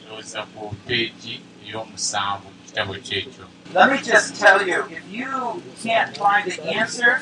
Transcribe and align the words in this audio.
tulowooza 0.03 0.43
ku 0.55 0.75
peegi 0.87 1.41
ey'omusanvu 1.69 2.47
mu 2.55 2.61
kitabo 2.67 2.93
kyekyo 3.07 3.45
Let 3.75 3.89
me 3.93 3.99
just 4.13 4.37
tell 4.43 4.61
you, 4.69 4.85
if 4.97 5.05
you 5.11 5.63
can't 5.83 6.13
find 6.23 6.45
the 6.53 6.61
answer 6.81 7.13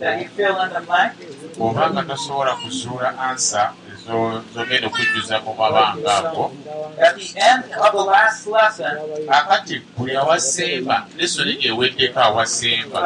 that 0.00 0.20
you 0.20 0.28
fill 0.36 0.60
in 0.64 0.70
the 0.76 0.80
blank, 0.88 1.12
bw'obanga 1.56 2.02
tosobola 2.10 2.52
kuzuula 2.60 3.08
ansa 3.28 3.72
z'ogenda 4.06 4.86
okujjuza 4.86 5.36
mu 5.44 5.52
mabanga 5.58 6.12
ago. 6.18 6.52
At 6.98 7.16
the 7.18 7.28
end 7.36 7.64
of 7.74 7.92
the 7.92 8.04
last 8.04 8.46
lesson, 8.46 8.94
akati 9.28 9.82
buli 9.96 10.14
awasemba 10.16 11.06
lesoni 11.18 11.58
gy'eweddeko 11.60 12.20
awasemba. 12.20 12.98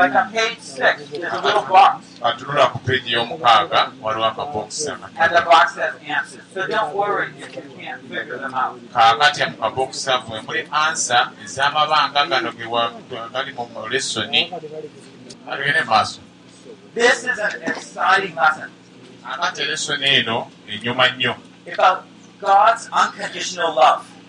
atunula 2.20 2.68
ku 2.72 2.78
peegi 2.84 3.16
y'omukaaga 3.16 3.96
waliwo 4.02 4.26
akabokisi 4.28 4.92
and 4.92 5.00
the 5.00 5.40
akatono 5.40 5.44
box 5.48 5.74
has 5.80 5.94
answers. 6.04 6.44
So 6.52 6.66
don't 6.68 6.92
worry 6.94 7.32
if 7.40 7.56
you 7.56 7.62
can't 7.80 8.02
figure 8.02 8.36
them 8.36 8.54
out. 8.54 8.76
kaakati 8.92 9.44
mu 9.50 9.56
kabokisi 9.56 10.10
mwe 10.28 10.40
muli 10.40 10.68
ansa 10.70 11.32
ez'amabanga 11.44 12.26
gano 12.28 12.52
gali 13.32 13.52
mu 13.56 13.64
lesoni 13.88 14.52
atugende 15.48 15.82
maaso. 15.88 16.20
This 16.94 17.24
is 17.24 17.38
an 17.38 17.62
exciting 17.62 18.34
lesson 18.34 18.70
akati 19.24 19.64
lesoni 19.64 20.06
eno 20.06 20.50
enyuma 20.68 21.08
nnyo 21.08 21.34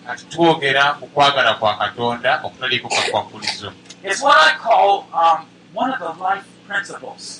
kati 0.06 0.24
twogera 0.26 0.84
ku 0.98 1.06
kwagala 1.06 1.54
kwa 1.54 1.76
katonda 1.78 2.40
okutaliiko 2.44 2.88
kakwakulizo 2.88 3.68
um, 3.68 5.40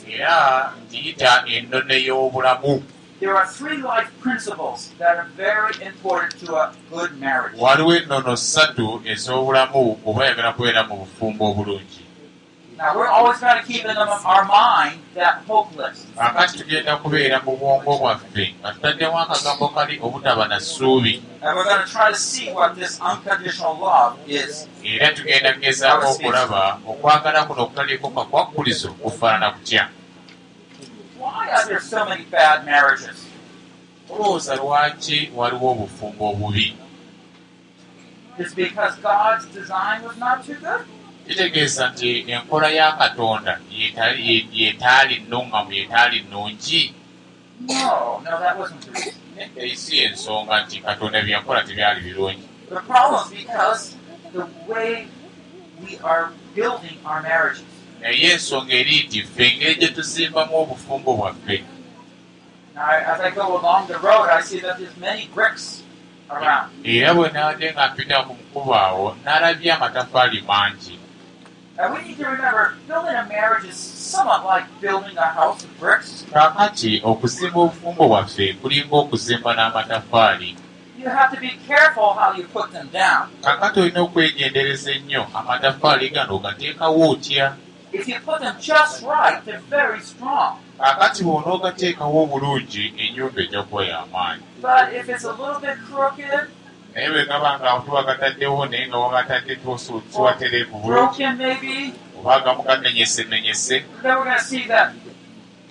era 0.08 0.72
ngiyita 0.86 1.44
ennono 1.46 1.94
y'obulamu. 1.94 2.82
There 3.20 3.36
are 3.36 3.46
three 3.46 3.76
life 3.76 4.10
principles 4.20 4.90
that 4.98 5.16
are 5.16 5.28
very 5.36 5.74
important 5.86 6.34
to 6.46 6.56
a 6.56 6.74
good 6.90 7.20
marriage. 7.20 7.56
waliwo 7.60 7.96
ennono 7.96 8.36
ssatu 8.36 9.02
ez'obulamu 9.04 9.98
oba 10.06 10.26
yagala 10.26 10.52
kubeera 10.52 10.82
mu 10.88 10.96
bufumbo 10.96 11.50
obulungi 11.50 12.01
Now, 12.82 12.96
we're 12.98 13.06
always 13.06 13.38
going 13.38 13.54
to 13.62 13.62
keep 13.62 13.84
in 13.84 13.96
our 13.96 14.44
mind 14.44 14.98
that 15.14 15.44
hope 15.46 15.70
list. 15.76 16.06
akati 16.18 16.58
tugenda 16.58 16.96
kubeera 16.96 17.40
mu 17.44 17.56
bwongo 17.56 17.98
bwaffe 17.98 18.54
nga 18.60 18.72
tutaddemu 18.72 19.18
akagambo 19.18 19.68
kali 19.68 20.00
obutaba 20.02 20.48
na 20.48 20.60
ssuubi 20.60 21.22
And 21.42 21.56
we're 21.56 21.64
going 21.64 21.86
to 21.86 21.92
try 21.92 22.10
to 22.10 22.18
see 22.18 22.50
what 22.52 22.74
this 22.74 22.98
unconditional 23.00 23.78
love 23.78 24.18
is. 24.26 24.66
era 24.84 25.12
tugenda 25.14 25.52
kugezaako 25.54 26.10
okulaba 26.10 26.78
okwagala 26.88 27.44
kuno 27.44 27.62
okutaliiko 27.62 28.08
kakwakulizo 28.10 28.92
kufaanana 28.92 29.50
kutya 29.50 29.88
Why 31.20 31.50
are 31.54 31.64
there 31.68 31.80
so 31.80 32.04
many 32.04 32.24
bad 32.24 32.64
marriages? 32.64 33.26
olowooza 34.10 34.56
lwaki 34.56 35.30
waliwo 35.34 35.70
obufumbo 35.70 36.30
obubi 36.30 36.76
It's 38.38 38.54
because 38.54 38.96
God's 39.02 39.44
design 39.54 40.02
was 40.02 40.16
not 40.16 40.46
too 40.46 40.54
good. 40.54 40.82
Kitegeeza 41.28 41.88
nti 41.88 42.24
enkola 42.32 42.68
ya 42.70 42.92
katonda 42.92 43.60
yetaali 44.52 45.14
nnuŋŋamu 45.28 45.72
yetaali 45.72 46.20
nnungi 46.20 46.94
No, 47.68 48.20
no, 48.24 48.40
that 48.40 48.58
wasn't 48.58 48.80
the 48.82 48.90
reason. 48.90 49.14
eyi 49.56 49.76
si 49.76 49.98
ensonga 50.04 50.64
nti 50.64 50.80
katonda 50.80 51.22
byenkola 51.22 51.62
tebyali 51.62 52.00
birungi 52.00 52.42
The 52.68 52.80
problem 52.80 53.22
is 53.32 53.44
because 53.44 53.82
the 54.32 54.46
way 54.66 55.06
we 55.84 55.98
are 56.02 56.24
building 56.54 56.98
our 57.06 57.22
marriages. 57.22 57.64
naye 58.00 58.32
ensonga 58.32 58.74
eri 58.74 58.96
nti 59.06 59.22
ffe 59.22 59.44
engeri 59.46 59.74
gye 59.74 59.88
tuzimbamu 59.88 60.56
obufumbo 60.56 61.14
bwaffe 61.16 61.64
Now, 62.74 62.88
as 62.88 63.20
I 63.20 63.30
go 63.30 63.60
along 63.60 63.86
the 63.88 63.98
road, 63.98 64.30
I 64.32 64.40
see 64.40 64.58
that 64.60 64.78
there's 64.78 64.96
many 64.96 65.28
bricks 65.34 65.82
around. 66.30 66.72
era 66.84 67.14
bwe 67.14 67.28
nawadde 67.30 67.72
nga 67.72 67.88
mpita 67.92 68.22
ku 68.26 68.32
mukubo 68.34 68.74
awo 68.74 69.16
nalabye 69.24 69.72
amatafaali 69.72 70.40
mangi 70.40 70.98
And 71.82 71.92
we 71.94 72.02
need 72.08 72.18
to 72.18 72.26
remember, 72.28 72.74
building 72.86 73.16
a 73.16 73.26
marriage 73.26 73.64
is 73.64 73.74
somewhat 73.76 74.44
like 74.44 74.64
building 74.80 75.16
a 75.18 75.26
house 75.26 75.64
of 75.64 75.70
bricks. 75.80 76.24
kaakati 76.32 77.00
okuzimba 77.04 77.60
obufumbo 77.60 78.08
bwaffe 78.08 78.52
kulinga 78.54 78.96
okuzimba 78.96 79.54
n'amatafaali 79.54 80.56
You 80.98 81.08
have 81.08 81.34
to 81.34 81.40
be 81.40 81.50
careful 81.66 82.14
how 82.14 82.32
you 82.38 82.44
put 82.44 82.70
them 82.72 82.88
down. 82.92 83.28
kaakati 83.40 83.80
olina 83.80 84.00
okwegendereza 84.00 84.92
ennyo 84.92 85.26
amatafaali 85.34 86.10
gano 86.10 86.36
ogateekawo 86.36 87.10
otya 87.10 87.56
If 87.92 88.08
you 88.08 88.20
put 88.20 88.40
them 88.40 88.54
just 88.60 89.02
right, 89.02 89.44
they're 89.44 89.60
very 89.70 90.00
strong. 90.00 90.56
kaakati 90.78 91.24
bw'onoogateekawo 91.24 92.22
obulungi 92.22 92.94
ennyumba 92.98 93.42
ejja 93.42 93.62
kuba 93.62 93.84
y'amaanyi 93.84 94.42
But 94.62 94.92
if 94.94 95.08
it's 95.08 95.24
a 95.24 95.32
little 95.32 95.58
bit 95.60 95.76
crooked, 95.90 96.46
naye 96.94 97.08
bwe 97.10 97.24
gaba 97.26 97.58
nga 97.58 97.80
tuwagataddewo 97.84 98.66
naye 98.66 98.86
nga 98.88 98.98
wagatadde 98.98 99.56
tiwatereevu 100.12 100.78
bulungi 100.78 100.92
broken 100.92 101.36
maybe, 101.36 101.92
oba 102.18 102.34
agamu 102.36 102.62
gamenyese 102.62 103.24
menyese 103.24 103.84
then 104.02 104.16
we're 104.16 104.24
going 104.24 104.38
to 104.38 104.44
see 104.44 104.64
that 104.68 104.92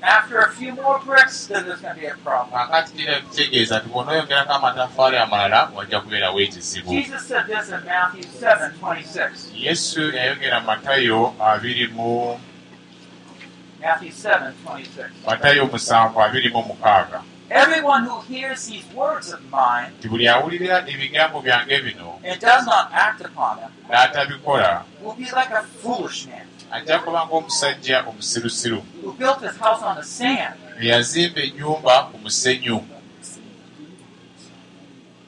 after 0.02 0.40
a 0.40 0.50
few 0.54 0.74
more 0.74 1.00
bricks, 1.06 1.46
then 1.46 1.64
there's 1.66 1.80
going 1.82 1.94
to 1.94 2.00
be 2.02 2.08
a 2.08 2.16
problem. 2.26 2.50
kaakati 2.50 2.94
kira 2.94 3.20
kitegeeza 3.22 3.80
nti 3.80 3.90
bw'onooyongerako 3.90 4.54
amatafaali 4.54 5.18
amalala 5.18 5.72
wajja 5.76 6.00
kubeerawo 6.00 6.40
ekizibu 6.42 6.92
Jesus 6.92 7.28
said 7.28 7.46
this 7.48 7.70
in 7.70 7.82
Matthew 7.86 8.24
7 8.42 8.72
26. 8.82 9.52
yesu 9.56 10.02
yayogera 10.12 10.60
mu 10.60 10.66
matayo 10.66 11.34
abiri 11.40 11.88
mu 11.88 12.40
Matthew 13.82 14.10
7 14.10 14.52
26. 14.66 15.10
matayo 15.28 15.66
musanvu 15.66 16.22
abiri 16.22 16.50
mu 16.50 16.62
mukaaga 16.64 17.22
Everyone 17.52 18.06
who 18.06 18.22
hears 18.22 18.68
these 18.68 18.86
words 18.96 19.34
of 19.34 19.40
mine 19.52 19.92
nti 20.00 20.08
buli 20.10 20.28
awulirira 20.28 20.88
ebigambo 20.88 21.42
byange 21.42 21.82
bino 21.84 22.20
and 22.24 22.40
does 22.42 22.66
not 22.66 22.88
act 22.94 23.22
upon 23.22 23.58
them 23.60 23.72
n'atabikola 23.90 24.84
will 25.04 25.14
be 25.16 25.24
like 25.36 25.52
a 25.52 25.64
foolish 25.84 26.28
man 26.28 26.48
ajja 26.72 27.00
kuba 27.00 27.26
ng'omusajja 27.26 28.04
omusirusiru 28.08 28.84
who 29.04 29.12
built 29.14 29.40
his 29.42 29.58
house 29.60 29.84
on 29.86 29.96
the 29.96 30.04
sand. 30.04 30.56
eyazimba 30.82 31.42
ennyumba 31.42 32.04
ku 32.12 32.18
musenyu 32.18 32.80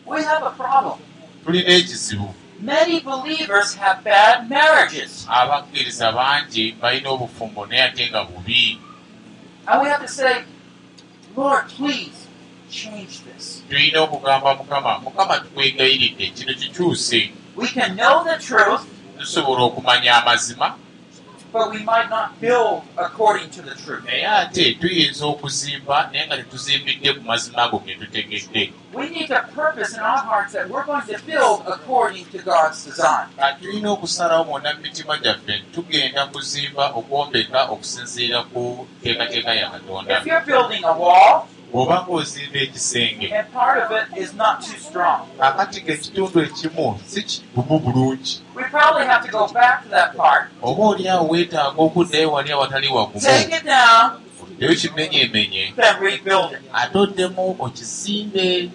We 0.05 0.23
have 0.23 0.43
a 0.43 0.51
problem. 0.51 0.99
tulina 1.45 1.69
ekizibu 1.69 2.33
Many 2.59 2.99
believers 3.01 3.75
have 3.75 4.03
bad 4.03 4.49
marriages. 4.49 5.25
abakkiriza 5.29 6.11
bangi 6.11 6.71
balina 6.81 7.09
obufumbo 7.09 7.65
naye 7.65 7.83
ate 7.83 8.09
nga 8.09 8.23
bubi 8.23 8.79
And 9.67 9.81
we 9.81 9.89
have 9.89 10.01
to 10.01 10.07
say, 10.11 10.43
Lord, 11.35 11.67
please 11.69 12.27
change 12.69 13.21
this. 13.23 13.61
tulina 13.69 14.01
okugamba 14.01 14.55
mukama? 14.55 14.99
Mukama 14.99 15.39
tukwegayiridde 15.39 16.27
kino 16.27 16.53
kikyuse 16.53 17.31
We 17.55 17.67
can 17.67 17.95
know 17.95 18.23
the 18.23 18.37
truth, 18.43 18.85
tusobola 19.19 19.63
okumanya 19.63 20.21
amazima 20.23 20.75
but 21.53 21.71
we 21.71 21.83
might 21.83 22.09
not 22.09 22.39
build 22.41 22.81
according 22.97 23.49
to 23.49 23.61
the 23.61 23.75
truth. 23.75 24.03
naye 24.05 24.25
ate 24.27 24.73
tuyinza 24.73 25.25
okuzimba 25.25 26.09
naye 26.11 26.25
nga 26.27 26.37
tetuzimbidde 26.37 27.13
ku 27.13 27.21
mazima 27.21 27.63
ago 27.63 27.79
ge 27.85 27.95
tutegedde 27.95 28.73
We 28.93 29.09
need 29.09 29.27
to 29.27 29.41
purpose 29.55 29.93
in 29.97 30.01
our 30.01 30.19
hearts 30.21 30.53
that 30.53 30.69
we're 30.69 30.85
going 30.85 31.01
to 31.07 31.17
build 31.25 31.63
according 31.65 32.25
to 32.25 32.37
God's 32.37 32.85
design. 32.85 33.25
Kati 33.37 33.65
tulina 33.65 33.91
okusalawo 33.91 34.43
mwonna 34.43 34.73
mu 34.73 34.81
mitima 34.81 35.17
gyaffe 35.17 35.57
nti 35.57 35.65
tugenda 35.73 36.25
kuzimba 36.25 36.85
okwombeka 36.89 37.63
okusinziira 37.73 38.43
ku 38.43 38.87
nteekateeka 39.01 39.53
ya 39.53 39.69
katonda 39.69 40.19
If 40.19 40.25
you're 40.25 40.45
building 40.45 40.83
a 40.83 40.93
wall, 40.93 41.47
bw'oba 41.73 42.05
ng'ozimba 42.05 42.59
ekisenge 42.65 43.33
and 43.33 43.47
part 43.53 43.81
of 43.81 43.89
it 43.91 44.05
is 44.17 44.33
not 44.33 44.61
too 44.61 44.77
strong. 44.77 45.25
kakati 45.39 45.81
ng'ekitundu 45.81 46.39
ekimu 46.45 46.99
si 47.05 47.21
kigumu 47.23 47.79
bulungi. 47.79 48.41
We 48.55 48.63
probably 48.69 49.05
have 49.05 49.25
to 49.25 49.31
go 49.31 49.47
back 49.47 49.83
to 49.83 49.89
that 49.89 50.15
part, 50.15 50.49
oba 50.61 50.83
oliawo 50.83 51.27
weetaaga 51.29 51.81
okuddayo 51.81 52.31
wali 52.31 52.51
awatali 52.51 52.87
wagumu 52.87 53.19
take 53.19 53.55
it 53.57 53.65
down, 53.65 54.21
eyo 54.59 54.75
kimenyeemenye 54.75 55.73
then 55.75 55.95
rebuild 55.99 56.51
it. 56.51 56.61
ate 56.73 56.97
oddemu 56.97 57.55
okizimbe 57.59 58.69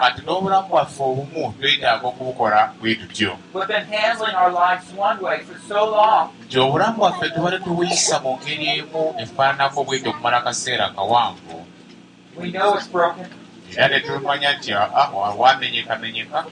Kati 0.00 0.22
n'obulamu 0.24 0.68
bwaffe 0.68 1.02
obumu 1.02 1.52
twetaaga 1.60 2.06
okubukola 2.08 2.72
bwe 2.80 2.94
tutyo 2.94 3.36
We've 3.54 3.68
been 3.68 3.84
handling 3.84 4.34
our 4.34 4.52
lives 4.52 4.86
one 4.96 5.18
way 5.20 5.38
for 5.44 5.58
so 5.68 5.90
long, 5.90 6.30
nti 6.46 6.58
obulamu 6.58 6.96
bwaffe 6.96 7.28
tubale 7.30 7.58
tubuyisa 7.58 8.20
mu 8.20 8.38
ngeri 8.40 8.66
emu 8.78 9.14
efaananako 9.22 9.84
bwetyo 9.84 10.10
okumala 10.10 10.36
akaseera 10.40 10.88
kawanvu 10.96 11.66
we 12.36 12.50
know 12.50 12.74
it's 12.78 12.88
broken. 12.88 13.26
era 13.76 13.88
ne 13.88 14.00
tumanya 14.00 14.52
nti 14.56 14.72
wamenyekamenyeka 15.38 16.44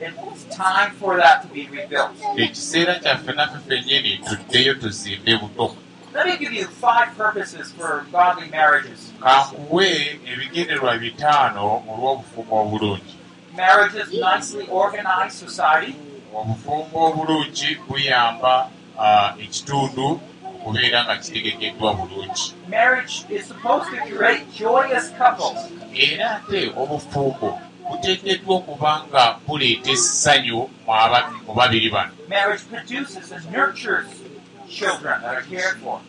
It's 0.00 0.44
time 0.56 0.90
for 1.00 1.16
that 1.16 1.42
to 1.42 1.48
be 1.54 1.68
rebuilt. 1.72 2.10
ekiseera 2.36 2.94
kyaffe 2.94 3.32
naffe 3.32 3.58
ffennyini 3.58 4.18
tuddeyo 4.18 4.74
tuzimbe 4.74 5.36
buto 5.36 5.76
Let 6.16 6.24
me 6.28 6.38
give 6.38 6.54
you 6.54 6.64
five 6.64 7.14
purposes 7.14 7.72
for 7.72 8.06
godly 8.10 8.48
marriages. 8.48 9.12
kankuwe 9.22 10.18
ebigendererwa 10.32 10.98
bitaano 10.98 11.82
olw'obufumbo 11.90 12.54
obulungi 12.62 13.14
Marriages 13.56 14.08
nicely 14.12 14.66
organized 14.82 15.36
society. 15.46 15.94
obufumbo 16.34 16.98
obulungi 17.08 17.68
buyamba 17.88 18.70
ah, 18.98 19.34
ekitundu 19.44 20.20
okubeera 20.46 21.04
nga 21.04 21.16
kitegekeddwa 21.16 21.94
bulungi 21.94 22.54
Marriage 22.68 23.14
is 23.28 23.44
supposed 23.52 23.88
to 23.94 23.98
create 24.16 24.44
joyous 24.62 25.06
couples. 25.20 25.58
era 25.92 26.30
ate 26.36 26.72
obufumbo 26.76 27.60
buteekeddwa 27.88 28.56
okuba 28.56 28.92
nga 29.08 29.24
buleeta 29.46 29.90
essanyu 29.90 30.58
mu 30.86 31.32
mu 31.46 31.52
babiri 31.54 31.88
bano 31.90 32.12
Marriage 32.28 32.64
produces 32.72 33.32
and 33.32 33.44
nurtures 33.52 34.08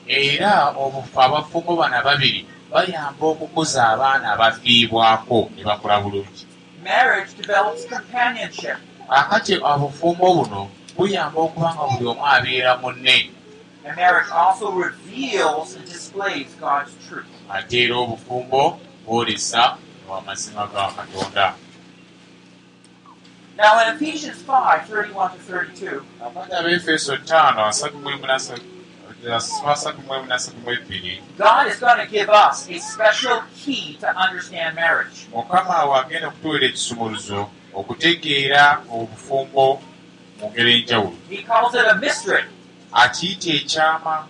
era 0.07 0.69
obufu 0.75 1.21
abafumbo 1.21 1.75
bano 1.75 1.95
ababiri 1.97 2.45
bayamba 2.71 3.25
okukuza 3.27 3.87
abaana 3.93 4.31
abafiibwako 4.33 5.49
ne 5.55 5.63
bakula 5.63 5.99
bulungi 5.99 6.45
Marriage 6.83 7.31
develops 7.37 7.85
companionship. 7.87 8.77
akati 9.09 9.53
obufumbo 9.61 10.33
buno 10.33 10.69
buyamba 10.97 11.39
okuba 11.41 11.73
nga 11.75 11.83
buli 11.87 12.05
omu 12.09 12.23
abeera 12.25 12.77
munne 12.81 13.31
And 13.85 13.95
marriage 13.95 14.29
also 14.31 14.71
reveals 14.71 15.75
and 15.75 15.85
displays 15.85 16.47
God's 16.59 16.91
truth. 17.07 17.27
ate 17.49 17.83
era 17.83 17.95
obufumbo 17.97 18.79
bwolesa 19.05 19.77
amazima 20.17 20.67
ga 20.67 20.91
katonda 20.97 21.53
Now 23.57 23.81
in 23.81 23.95
Ephesians 23.95 24.37
5, 24.43 24.87
31 24.87 25.31
to 25.31 25.37
32, 25.39 26.05
akati 26.21 26.53
abefeso 26.55 27.17
ttaano 27.17 27.65
asatu 27.65 27.97
mu 27.97 28.09
emu 28.09 28.25
nasa- 28.27 28.59
asatu 29.67 30.01
mu 30.05 30.13
emu 30.15 30.25
nasatu 30.29 30.57
mu 30.63 30.69
ebbiri 30.71 31.21
God 31.37 31.67
is 31.67 31.79
going 31.79 31.97
to 31.97 32.05
give 32.05 32.29
us 32.29 32.69
a 32.69 32.77
special 32.79 33.41
key 33.57 33.97
to 34.01 34.07
understand 34.15 34.75
marriage. 34.75 35.25
okutegeera 37.73 38.81
obufumbo 38.91 39.81
mu 40.39 40.45
ngeri 40.51 40.73
enjawulo 40.81 41.17
He 41.29 41.41
calls 41.43 41.73
it 41.75 41.85
a 41.85 41.95
mystery. 41.95 42.43
akiyita 42.93 43.49
ekyama 43.53 44.27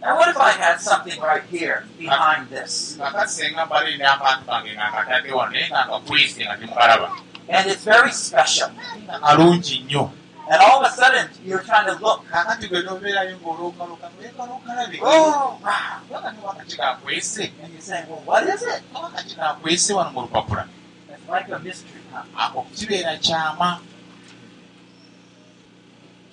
Now 0.00 0.16
what 0.18 0.28
if 0.28 0.36
I 0.36 0.50
had 0.50 0.80
something 0.80 1.20
right 1.20 1.44
here 1.50 1.86
behind 1.98 2.50
this? 2.50 2.96
kakati 2.98 3.30
senga 3.30 3.66
mbali 3.66 3.98
n'akantu 3.98 4.44
kange 4.46 4.72
nga 4.74 4.86
nkatadde 4.90 5.30
wano 5.32 5.50
naye 5.52 5.66
nga 5.70 5.84
nkakwese 5.86 6.44
nga 6.44 6.56
temukalaba 6.56 7.08
And 7.48 7.70
it's 7.70 7.84
very 7.84 8.12
special. 8.12 8.68
nga 9.06 9.18
kalungi 9.20 9.84
nnyo 9.84 10.10
And 10.50 10.58
all 10.62 10.84
of 10.84 10.92
a 10.92 10.94
sudden 10.94 11.28
you're 11.44 11.62
trying 11.62 11.86
to 11.86 11.94
look. 12.02 12.26
kakati 12.30 12.68
gwe 12.68 12.82
nobeerayo 12.82 13.36
ng'olookalooka 13.38 14.06
noyekalokalabe 14.16 14.98
Oh, 15.02 15.58
wow. 15.62 16.00
wakati 16.44 16.76
kakwese 16.76 17.52
And 17.62 17.72
you're 17.72 17.80
saying, 17.80 18.06
well, 18.08 18.22
what 18.26 18.42
is 18.48 18.62
it? 18.62 18.82
wakati 18.94 19.34
kakwese 19.36 19.94
wano 19.94 20.10
mu 20.12 20.20
lupapula 20.26 20.68
It's 21.12 21.28
like 21.30 21.48
a 21.52 21.58
mystery, 21.58 22.00
huh? 22.12 22.24
ako 22.36 22.66
kibeera 22.74 23.16
kyama 23.18 23.80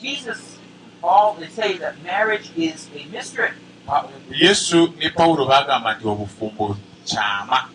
Jesus, 0.01 0.57
Paul, 1.01 1.35
they 1.39 1.47
say 1.47 1.77
that 1.77 2.01
marriage 2.03 2.51
is 2.55 2.87
a 2.95 3.03
mystery. 3.11 3.51
Pa- 3.85 4.07
yesu 4.31 4.93
ne 4.97 5.09
pawulo 5.09 5.45
baagamba 5.45 5.93
nti 5.95 6.07
obufumbo 6.07 6.77
kyama 7.05 7.69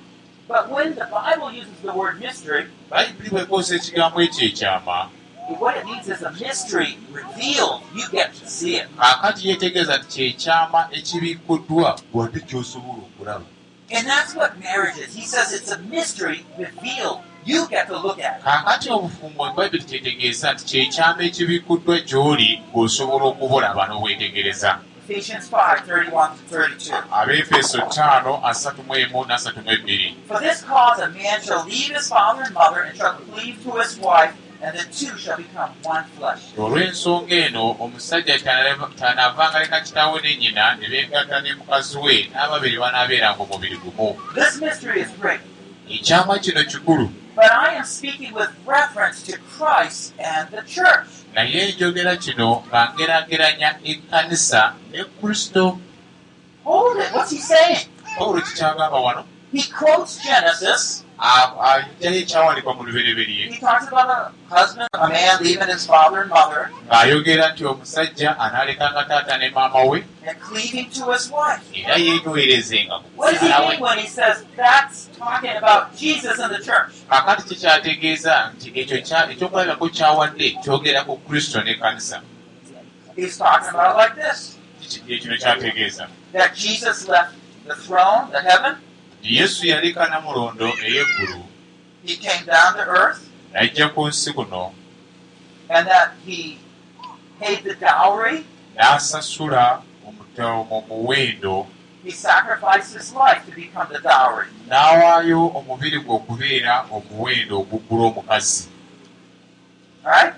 But 0.49 0.71
when 0.71 0.95
the 0.95 1.07
Bible 1.07 1.51
uses 1.53 1.79
the 1.83 1.93
word 1.93 2.21
mystery, 2.21 2.67
bayibuli 2.91 3.31
bwekozesa 3.31 3.75
ekigambo 3.75 4.23
ekyo 4.23 4.45
ekyama 4.49 5.11
what 5.59 5.77
it 5.77 5.85
means 5.85 6.09
is 6.09 6.23
a 6.23 6.33
mystery 6.33 6.99
revealed. 7.13 7.83
You 7.95 8.09
get 8.11 8.35
to 8.35 8.49
see 8.49 8.77
it. 8.77 8.89
kaakati 8.97 9.49
yeetegeeza 9.49 9.99
nti 9.99 10.07
kyekyama 10.07 10.89
ekibikkuddwa 10.93 12.01
wadde 12.13 12.41
kyosobola 12.41 12.99
okulaba 12.99 13.45
And 13.91 14.07
that's 14.09 14.35
what 14.35 14.59
marriage 14.61 14.99
is. 14.99 15.15
He 15.15 15.23
says 15.23 15.53
it's 15.53 15.71
a 15.71 15.79
mystery 15.79 16.45
revealed. 16.59 17.21
You 17.45 17.69
get 17.69 17.87
to 17.89 17.99
look 17.99 18.19
at 18.19 18.39
it. 18.39 18.45
kaakati 18.45 18.91
obufumbo 18.91 19.53
bayibuli 19.53 19.83
kyetegeeza 19.83 20.53
nti 20.53 20.65
kyekyama 20.65 21.23
ekibikkuddwa 21.23 22.01
gy'oli 22.01 22.63
ng'osobola 22.71 23.25
okubulaba 23.25 23.87
n'obwetegereza 23.87 24.79
Ephesians 25.09 25.49
5 25.49 25.85
31 25.87 26.31
to 26.31 26.43
32. 26.45 26.93
abeefeso 27.13 27.79
ttaano 27.81 28.41
asatu 28.47 28.83
mu 28.83 28.97
emu 28.97 29.25
n'asatu 29.25 29.61
mu 29.65 29.71
ebbiri 29.71 30.17
For 30.29 30.39
this 30.41 30.63
cause 30.63 30.99
a 30.99 31.09
man 31.11 31.43
shall 31.43 31.65
leave 31.65 31.93
his 31.95 32.09
father 32.09 32.43
and 32.43 32.55
mother 32.55 32.81
and 32.83 32.97
shall 32.97 33.15
cleave 33.33 33.63
to 33.65 33.71
his 33.73 33.99
wife, 33.99 34.33
and 34.63 34.73
the 34.79 34.85
two 34.85 35.13
shall 35.19 35.37
become 35.37 35.71
one 35.83 36.05
flesh. 36.17 36.41
olw'ensonga 36.57 37.35
eno 37.47 37.77
omusajja 37.81 38.39
tanavanga 38.97 39.59
leka 39.61 39.81
kitaawe 39.81 40.21
ne 40.23 40.35
nnyina 40.37 40.75
ne 40.81 40.89
beegatta 40.89 41.41
ne 41.43 41.55
mukazi 41.55 41.99
we 41.99 42.31
n'ababiri 42.33 42.79
banaabeeranga 42.79 43.43
omubiri 43.43 43.77
gumu 43.77 44.17
This 44.35 44.61
mystery 44.61 45.01
is 45.03 45.11
great, 45.21 45.41
ekyama 45.91 46.39
kino 46.39 46.65
kikulu 46.65 47.09
but 47.37 47.51
I 47.53 47.75
am 47.75 47.85
speaking 47.85 48.33
with 48.33 48.49
reference 48.65 49.23
to 49.27 49.37
Christ 49.59 50.15
and 50.21 50.49
the 50.51 50.63
church. 50.63 51.09
Naye 51.35 51.73
njogera 51.73 52.17
kino 52.17 52.63
nga 52.69 52.81
ngerageranya 52.95 53.71
ekkanisa 53.91 54.63
ne 54.91 55.01
kristo. 55.19 55.79
Saying? 57.45 57.89
pawulo 58.19 58.41
kikyagamba 58.47 58.99
wano 59.01 59.23
He 59.55 59.63
quotes 59.79 60.13
Genesis. 60.25 61.05
ajjayo 61.19 62.19
ekyawandiikwa 62.23 62.75
mu 62.75 62.83
lubereberye 62.87 63.47
He 63.53 63.59
talks 63.61 63.87
about 63.89 64.09
a 64.11 64.21
husband, 64.55 64.89
a 64.93 65.09
man 65.09 65.39
leaving 65.45 65.69
his 65.75 65.87
father 65.87 66.21
and 66.23 66.31
mother 66.31 66.71
ng'ayogera 66.91 67.49
nti 67.53 67.63
omusajja 67.65 68.39
anaalekanga 68.39 69.05
taata 69.09 69.39
ne 69.39 69.49
maama 69.51 69.81
we 69.91 69.99
and 70.29 70.39
cleaving 70.41 70.91
to 70.91 71.13
his 71.13 71.31
wife. 71.31 71.63
era 71.73 71.95
yeenywerezenga 71.97 72.97
ku 73.03 73.07
What 73.17 73.31
does 73.33 73.41
he 73.41 73.47
mukyala 73.49 73.69
mean 73.71 73.81
we 73.81 73.87
when 73.89 73.99
he 74.05 74.09
says 74.19 74.37
that's 74.57 74.99
talking 75.19 75.57
about 75.63 75.83
Jesus 75.97 76.37
and 76.43 76.51
the 76.57 76.63
church? 76.69 76.93
kakati 77.11 77.43
kikyategeeza 77.49 78.35
nti 78.57 78.69
ekyo 78.81 78.97
ekyokulabirako 78.99 79.87
kyawadde 79.97 80.47
kyogera 80.63 81.01
ku 81.07 81.15
kristo 81.27 81.59
n'ekkanisa 81.63 82.21
He's 83.17 83.39
talking 83.39 83.69
about 83.71 83.95
it 83.95 83.99
like 84.03 84.15
this 84.29 84.59
Kiki- 84.83 85.19
kino 85.23 85.37
kyategeeza 85.37 86.09
yesu 89.25 89.67
yaleka 89.67 90.09
namulondo 90.09 90.67
ey'eggulu 90.87 91.43
he 92.07 92.17
came 92.17 92.45
down 92.47 92.75
to 92.75 92.81
earth, 92.85 93.21
n'ajja 93.53 93.89
ku 93.95 94.09
nsi 94.09 94.33
kuno 94.33 94.73
and 95.71 95.89
that 95.89 96.13
he 96.27 96.59
paid 97.41 97.65
the 97.65 97.75
dowry, 97.75 98.45
n'asasula 98.77 99.81
omuta- 100.07 100.67
mu 100.69 100.83
muwendo 100.89 101.67
he 102.05 102.11
sacrificed 102.11 102.93
his 102.95 103.15
life 103.15 103.41
to 103.47 103.53
become 103.53 103.89
the 103.91 104.01
dowry. 104.01 104.47
n'awaayo 104.69 105.49
omubiri 105.57 105.99
gwe 106.05 106.15
okubeera 106.17 106.85
omuwendo 106.93 107.61
oguggula 107.61 108.05
omukazi 108.13 108.69
right? 110.05 110.35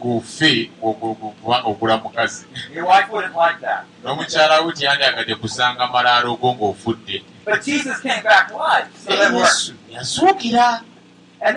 Gufe 0.00 0.70
kubanga 0.80 1.62
ogula 1.68 1.96
mukazi 1.96 2.44
n'omukyala 4.02 4.60
we 4.64 4.72
tiyandyagadde 4.72 5.34
kusanga 5.34 5.86
malaalo 5.86 6.36
go 6.36 6.54
ng'ofudde. 6.54 7.22
Yazuukira 9.90 10.82
in 11.42 11.56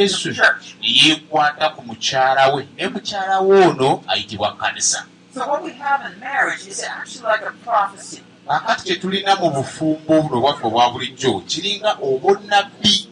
yesu 0.00 0.34
church. 0.34 0.76
yeekwata 0.80 1.68
ku 1.74 1.82
mukyala 1.82 2.54
we. 2.54 2.68
Ne 2.76 2.88
mukyala 2.88 3.40
we 3.40 3.66
ono 3.66 4.04
ayitibwa 4.06 4.56
kanisa. 4.56 5.04
So 5.34 5.46
what 5.48 5.64
we 5.64 5.72
have 5.72 6.06
in 6.06 6.20
marriage 6.20 6.66
is 6.66 6.82
actually 6.82 7.26
like 7.26 7.42
a 7.42 7.52
prophecy. 7.64 8.22
Kakati 8.48 8.84
kye 8.84 8.96
tulina 8.96 9.36
mu 9.36 9.50
bufumbo 9.50 10.22
buno 10.22 10.40
bwaffe 10.40 10.66
obwa 10.66 10.90
bulijjo 10.92 11.40
kiringa 11.46 11.98
obunnabbi 12.02 13.08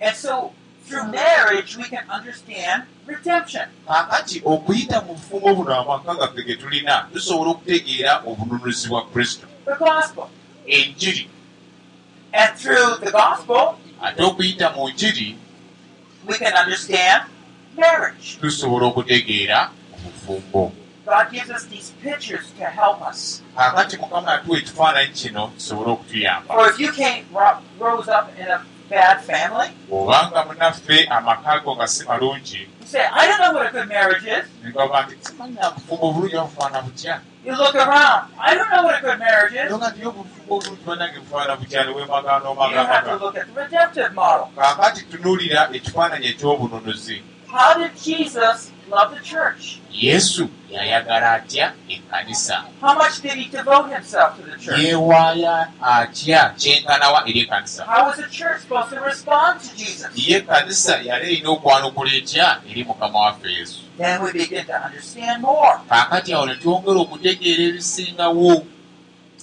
And 0.00 0.16
so 0.16 0.52
through 0.86 1.12
marriage, 1.12 1.76
we 1.76 1.84
can 1.84 2.04
understand 2.10 2.82
redemption. 3.06 3.68
kaakati 3.86 4.42
okuyita 4.44 5.00
mu 5.06 5.14
bufumbo 5.14 5.54
buno 5.54 5.74
amaka 5.80 6.14
gaffe 6.14 6.42
ge 6.42 6.56
tulina 6.56 7.06
tusobola 7.12 7.50
okutegeera 7.50 8.22
obununuzi 8.26 8.88
bwa 8.88 9.06
kristo. 9.06 9.46
Enjiri. 10.66 11.28
And 12.32 12.56
through 12.58 12.98
the 13.04 13.10
gospel, 13.10 13.78
ate 14.02 14.22
okuyita 14.22 14.70
mu 14.76 14.88
njiri 14.88 15.36
we 16.26 16.34
can 16.38 16.52
understand 16.54 17.22
marriage. 17.76 18.38
tusobola 18.40 18.86
okutegeera 18.86 19.70
obufumbo 19.94 20.72
God 21.10 21.26
gives 21.32 21.50
us 21.50 21.64
these 21.66 21.90
pictures 22.02 22.46
to 22.58 22.64
help 22.64 23.02
us. 23.10 23.42
kaakati 23.56 23.96
mukama 23.96 24.30
yatuwa 24.32 24.58
ekifaananyi 24.58 25.08
kino 25.12 25.48
kisobole 25.48 25.90
okutuyamba 25.92 26.54
Or 26.54 26.68
if 26.70 26.78
you 26.80 26.92
came 26.92 27.24
ro- 27.34 27.58
rose 27.80 28.08
up 28.08 28.28
in 28.40 28.46
a 28.50 28.60
bad 28.90 29.20
family, 29.20 29.70
obanga 29.90 30.44
munaffe 30.44 31.06
amaka 31.10 31.60
go 31.64 31.76
nga 31.76 31.86
si 31.88 32.04
malungi 32.04 32.60
you 32.80 32.86
say, 32.86 33.04
I 33.12 33.26
don't 33.26 33.38
know 33.40 33.52
what 33.54 33.66
a 33.66 33.70
good 33.70 33.88
marriage 33.88 34.24
is. 34.26 34.44
negamba 34.64 35.02
nti 35.02 35.14
simanya 35.26 35.68
obufumbo 35.68 36.06
obulungi 36.08 36.36
bufaana 36.38 36.82
butya 36.82 37.20
You 37.44 37.56
look 37.56 37.74
around. 37.74 38.28
I 38.38 38.54
don't 38.54 38.68
know 38.70 38.82
what 38.84 38.98
a 38.98 39.00
good 39.06 39.18
marriage 39.18 39.54
is. 39.54 39.72
nga 39.78 39.90
nti 39.90 40.06
obufumbo 40.06 40.54
obulungi 40.56 40.84
banange 40.86 41.18
bufaana 41.20 41.56
butya 41.56 41.84
niwemagana 41.84 42.44
You 42.44 42.44
have 42.44 42.44
to 42.44 42.50
omagamaga 42.50 43.20
look 43.20 43.36
at 43.36 43.46
the 43.54 43.60
redemptive 43.60 44.12
model. 44.14 44.46
kaakati 44.56 45.02
tunuulira 45.02 45.68
ekifaananyi 45.72 46.26
ekyobununuzi 46.26 47.22
How 47.52 47.74
did 47.78 47.90
Jesus 48.02 48.70
love 48.90 49.14
the 49.14 49.22
church? 49.22 49.76
yesu 49.92 50.48
yayagala 50.70 51.32
atya 51.32 51.72
ekkanisa 51.88 52.64
How 52.80 52.94
much 52.94 53.20
did 53.22 53.32
he 53.32 53.44
devote 53.50 53.90
himself 53.92 54.36
to 54.36 54.42
the 54.42 54.56
church? 54.56 54.78
yeewaaya 54.78 55.68
atya 55.82 56.54
kyenkanawa 56.56 57.28
eri 57.28 57.40
ekkanisa 57.40 57.84
How 57.84 58.06
was 58.06 58.16
the 58.16 58.28
church 58.30 58.60
supposed 58.62 58.90
to 58.94 59.00
respond 59.00 59.60
to 59.60 59.76
Jesus? 59.76 60.08
ye 60.14 60.36
ekkanisa 60.38 60.96
yali 61.02 61.26
erina 61.32 61.50
okwanukula 61.50 62.12
etya 62.14 62.60
eri 62.70 62.84
mukama 62.84 63.18
waffe 63.20 63.48
yesu 63.52 63.78
Then 63.98 64.22
we 64.22 64.32
begin 64.32 64.64
to 64.66 64.76
understand 64.86 65.42
more. 65.42 65.80
kaakati 65.88 66.32
awo 66.34 66.46
ne 66.46 66.54
twongera 66.56 67.00
okutegeera 67.00 67.62
ebisingawo 67.64 68.66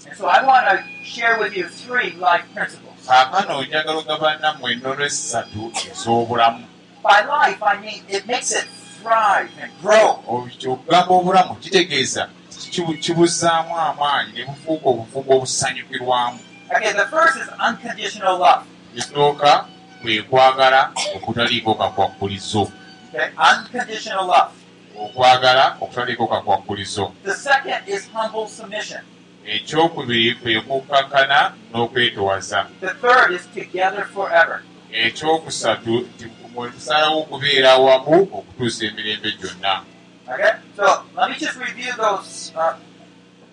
And 0.07 0.15
so 0.17 0.25
I 0.27 0.41
want 0.45 0.65
to 0.71 0.83
share 1.03 1.37
with 1.39 1.57
you 1.57 1.67
three 1.67 2.11
life 2.11 2.45
principles. 2.55 2.95
kaakano 3.07 3.63
njagala 3.63 3.97
ogabannammwe 3.99 4.71
ennono 4.71 5.05
essatu 5.05 5.71
ez'obulamu 5.91 6.63
By 7.03 7.21
life, 7.25 7.63
I 7.63 7.77
mean 7.81 8.01
it 8.09 8.25
makes 8.27 8.51
it 8.51 8.65
thrive 9.01 9.49
and 9.61 9.71
grow. 9.81 10.47
kyokugamba 10.59 11.13
obulamu 11.15 11.55
kitegeeza 11.55 12.29
kibu- 12.71 12.97
kibuzaamu 12.97 13.77
amaanyi 13.79 14.31
ne 14.33 14.45
bufuuka 14.45 14.89
obufumbo 14.89 15.35
obusanyukirwamu 15.37 16.39
Okay, 16.75 16.91
the 16.93 17.05
first 17.05 17.35
is 17.37 17.47
unconditional 17.69 18.37
love. 18.39 18.65
ekisooka 18.97 19.65
kwe 20.01 20.21
kwagala 20.21 20.91
okutaliiko 21.15 21.73
kakwakkulizo 21.75 22.61
Okay, 22.61 23.27
unconditional 23.51 24.25
love. 24.25 24.51
okwagala 24.99 25.77
okutaliiko 25.81 26.27
kakwakkulizo 26.27 27.13
The 27.23 27.33
second 27.33 27.87
is 27.87 28.09
humble 28.13 28.47
submission. 28.47 29.01
ekyokubiri 29.45 30.35
kwe 30.35 30.61
kukakkana 30.61 31.53
n'okwetowaza 31.73 32.65
The 32.81 32.87
third 32.93 33.31
is 33.31 33.47
together 33.55 34.05
forever. 34.13 34.61
ekyokusatu 34.91 36.07
mwe 36.57 36.69
tusalawo 36.69 37.19
okubeera 37.19 37.71
awamu 37.71 38.21
okutuusa 38.37 38.85
emirembe 38.85 39.31
gyonna 39.31 39.81
Okay, 40.29 40.51
so 40.75 40.83
let 41.15 41.29
me 41.29 41.35
just 41.39 41.55
review 41.57 41.93
those. 41.95 42.51
Uh, 42.53 42.73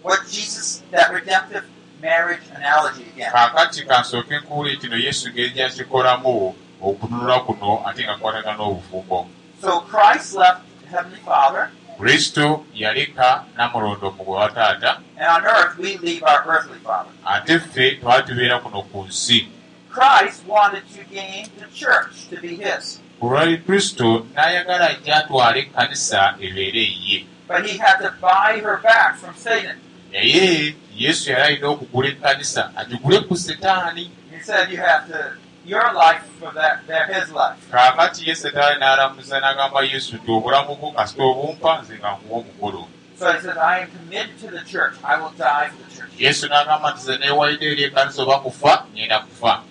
what 0.02 0.26
Jesus, 0.28 0.82
that 0.90 1.12
redemptive 1.12 1.62
marriage 2.02 2.42
analogy 2.56 3.02
again. 3.14 3.30
kaakati 3.32 3.82
kansooke 3.86 4.38
nkuwule 4.38 4.76
kino 4.76 4.96
yesu 4.96 5.30
ngeri 5.30 5.50
gyakikolamu 5.50 6.54
okununula 6.82 7.40
kuno 7.40 7.82
ate 7.88 8.04
nga 8.04 8.14
kwatagana 8.16 8.62
obufumbo 8.62 9.28
So 9.60 9.80
Christ 9.80 10.34
left 10.34 10.60
Heavenly 10.90 11.20
Father, 11.24 11.70
kristo 11.98 12.64
yaleka 12.74 13.44
namulondo 13.56 14.10
mu 14.10 14.24
gwe 14.24 14.36
wa 14.36 14.48
taata 14.50 14.98
and 15.16 15.28
on 15.28 15.44
earth 15.46 15.78
we 15.78 15.96
leave 15.98 16.22
our 16.22 16.42
earthly 16.48 16.78
father. 16.78 17.10
ate 17.26 17.58
ffe 17.58 17.90
twali 18.00 18.22
tubeera 18.26 18.58
kuno 18.58 18.82
ku 18.82 19.04
nsi 19.08 19.48
Christ 19.94 20.42
wanted 20.46 20.82
to 20.96 21.02
gain 21.14 21.46
the 21.60 21.66
church 21.74 22.28
to 22.30 22.36
be 22.40 22.56
his, 22.56 23.00
ku 23.20 23.26
lwali 23.30 23.58
kristo 23.58 24.26
n'ayagala 24.34 24.88
ajja 24.90 25.16
atwala 25.16 25.56
ekkanisa 25.56 26.34
ebeere 26.40 26.84
ye 27.06 27.26
but 27.48 27.64
he 27.66 27.78
had 27.78 27.98
to 27.98 28.10
buy 28.20 28.60
her 28.64 28.76
back 28.82 29.16
from 29.16 29.34
Satan. 29.36 29.76
naye 30.12 30.74
yesu 30.96 31.30
yali 31.30 31.42
alina 31.42 31.68
okugula 31.68 32.08
ekkanisa 32.08 32.70
agigule 32.76 33.20
ku 33.28 33.34
setaani 33.36 34.10
He 34.30 34.40
said 34.42 34.70
you 34.70 34.78
have 34.78 35.06
to 35.08 35.20
your 35.64 35.92
life 35.94 36.24
for 36.40 36.52
that 36.52 36.86
they're 36.86 37.06
his 37.14 37.30
life. 37.32 37.58
kaakati 37.70 38.28
ye 38.28 38.34
setaani 38.34 38.78
n'alamuza 38.80 39.40
n'agamba 39.40 39.82
yesu 39.82 40.16
nti 40.16 40.30
obulamu 40.30 40.76
bwo 40.76 40.90
kasita 40.92 41.22
obumpa 41.22 41.82
nze 41.82 41.94
nga 41.98 42.10
nkuwa 42.12 42.38
omukolo 42.40 42.88
So 43.16 43.30
he 43.32 43.38
says, 43.40 43.56
I 43.56 43.78
am 43.82 43.88
committed 43.94 44.40
to 44.40 44.48
the 44.50 44.64
church. 44.66 44.94
I 45.04 45.14
will 45.20 45.30
die 45.38 45.68
for 45.70 45.82
the 45.88 45.96
church. 45.96 46.10
yesu 46.18 46.48
n'agamba 46.48 46.90
nti 46.90 47.00
ze 47.06 47.18
neewalidde 47.18 47.66
eri 47.72 47.82
ekkanisa 47.84 48.22
oba 48.22 48.38
kufa 48.38 48.84
ngenda 48.94 49.18
kufa 49.20 49.62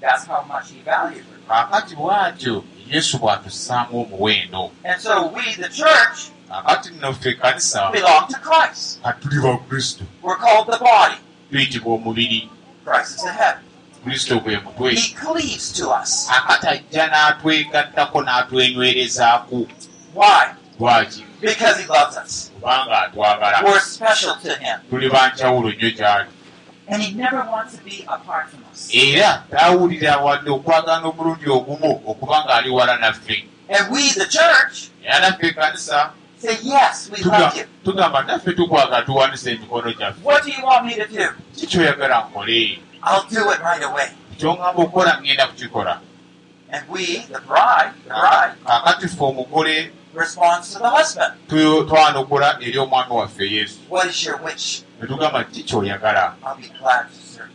That's 0.00 0.24
how 0.26 0.42
much 0.48 0.70
he 0.70 0.80
valued 0.84 1.24
her. 1.24 1.38
kaakati 1.48 1.94
bw'atyo 1.96 2.64
yesu 2.86 3.18
bw'atussaamu 3.18 4.00
omuwendo 4.00 4.70
And 4.84 5.00
so 5.00 5.26
we, 5.28 5.54
the 5.54 5.68
church, 5.68 6.18
kaakati 6.48 6.90
nno 6.90 7.12
ffe 7.12 7.28
ekkanisa 7.30 7.90
belong 7.92 8.26
to 8.28 8.38
Christ. 8.38 9.00
nga 9.00 9.12
tuli 9.12 9.40
ba 9.42 9.58
kristo 9.68 10.04
We're 10.22 10.36
called 10.36 10.66
the 10.72 10.78
body. 10.78 11.14
tuyitibwa 11.50 11.94
omubiri 11.94 12.50
Christ 12.84 13.16
is 13.16 13.22
the 13.24 13.32
head. 13.32 13.56
kristo 14.04 14.40
gwe 14.40 14.58
mutwe 14.58 14.94
He 14.94 15.14
cleaves 15.14 15.72
to 15.72 15.90
us. 16.02 16.28
akati 16.30 16.66
ajja 16.68 17.06
n'atwegattako 17.06 18.22
n'atwenywerezaako 18.22 19.66
Why? 20.14 20.54
lwaki 20.80 21.24
Because 21.40 21.80
he 21.82 21.86
loves 21.86 22.16
us. 22.16 22.50
kubanga 22.54 23.02
atwagala 23.02 23.62
We're 23.64 23.80
special 23.80 24.34
to 24.42 24.54
him. 24.54 24.80
tuli 24.90 25.10
banjawulo 25.10 25.70
nnyo 25.70 25.90
gy'ali 25.90 26.28
era 28.92 29.44
taawulira 29.50 30.16
wadde 30.18 30.50
okwagala 30.50 31.06
omulundi 31.08 31.48
ogumu 31.50 32.02
okuba 32.06 32.44
ng'ali 32.44 32.70
wala 32.70 32.96
naffe 32.96 33.44
And 33.70 33.92
we, 33.92 34.12
the 34.12 34.24
church, 34.26 34.88
era 35.04 35.20
naffe 35.20 35.46
ekkanisa 35.48 36.10
say, 36.38 36.56
Yes, 36.62 37.10
we 37.10 37.18
tuga- 37.18 37.38
love 37.38 37.56
you. 37.56 37.64
tugamba 37.84 38.22
naffe 38.22 38.52
tukwagala 38.52 39.02
tuwanise 39.02 39.50
emikono 39.52 39.92
gyaffe 39.92 40.20
What 40.24 40.44
do 40.44 40.50
you 40.50 40.64
want 40.64 40.86
me 40.86 40.94
to 40.94 41.06
do? 41.06 41.28
kikyoyagala 41.56 42.24
nkole 42.30 42.78
I'll 43.02 43.24
do 43.30 43.50
it 43.50 43.60
right 43.60 43.82
away. 43.82 44.08
kyongamba 44.38 44.82
okukola 44.82 45.20
ngenda 45.20 45.46
kukikola 45.46 46.00
And 46.70 46.84
we, 46.88 47.06
the 47.32 47.40
bride, 47.40 47.92
the 48.04 48.10
bride, 48.10 48.52
kaakati 48.66 49.08
ffe 49.08 49.24
omugole 49.24 49.90
responds 50.14 50.72
to 50.72 50.78
the 50.78 50.88
husband. 50.90 51.32
tu- 51.48 51.84
twanukula 51.84 52.56
eri 52.60 52.78
omwami 52.78 53.12
waffe 53.12 53.44
yesu 53.52 53.78
Ne 55.00 55.06
tugamba 55.06 55.44
ki 55.44 55.62
kyoyagala 55.62 56.34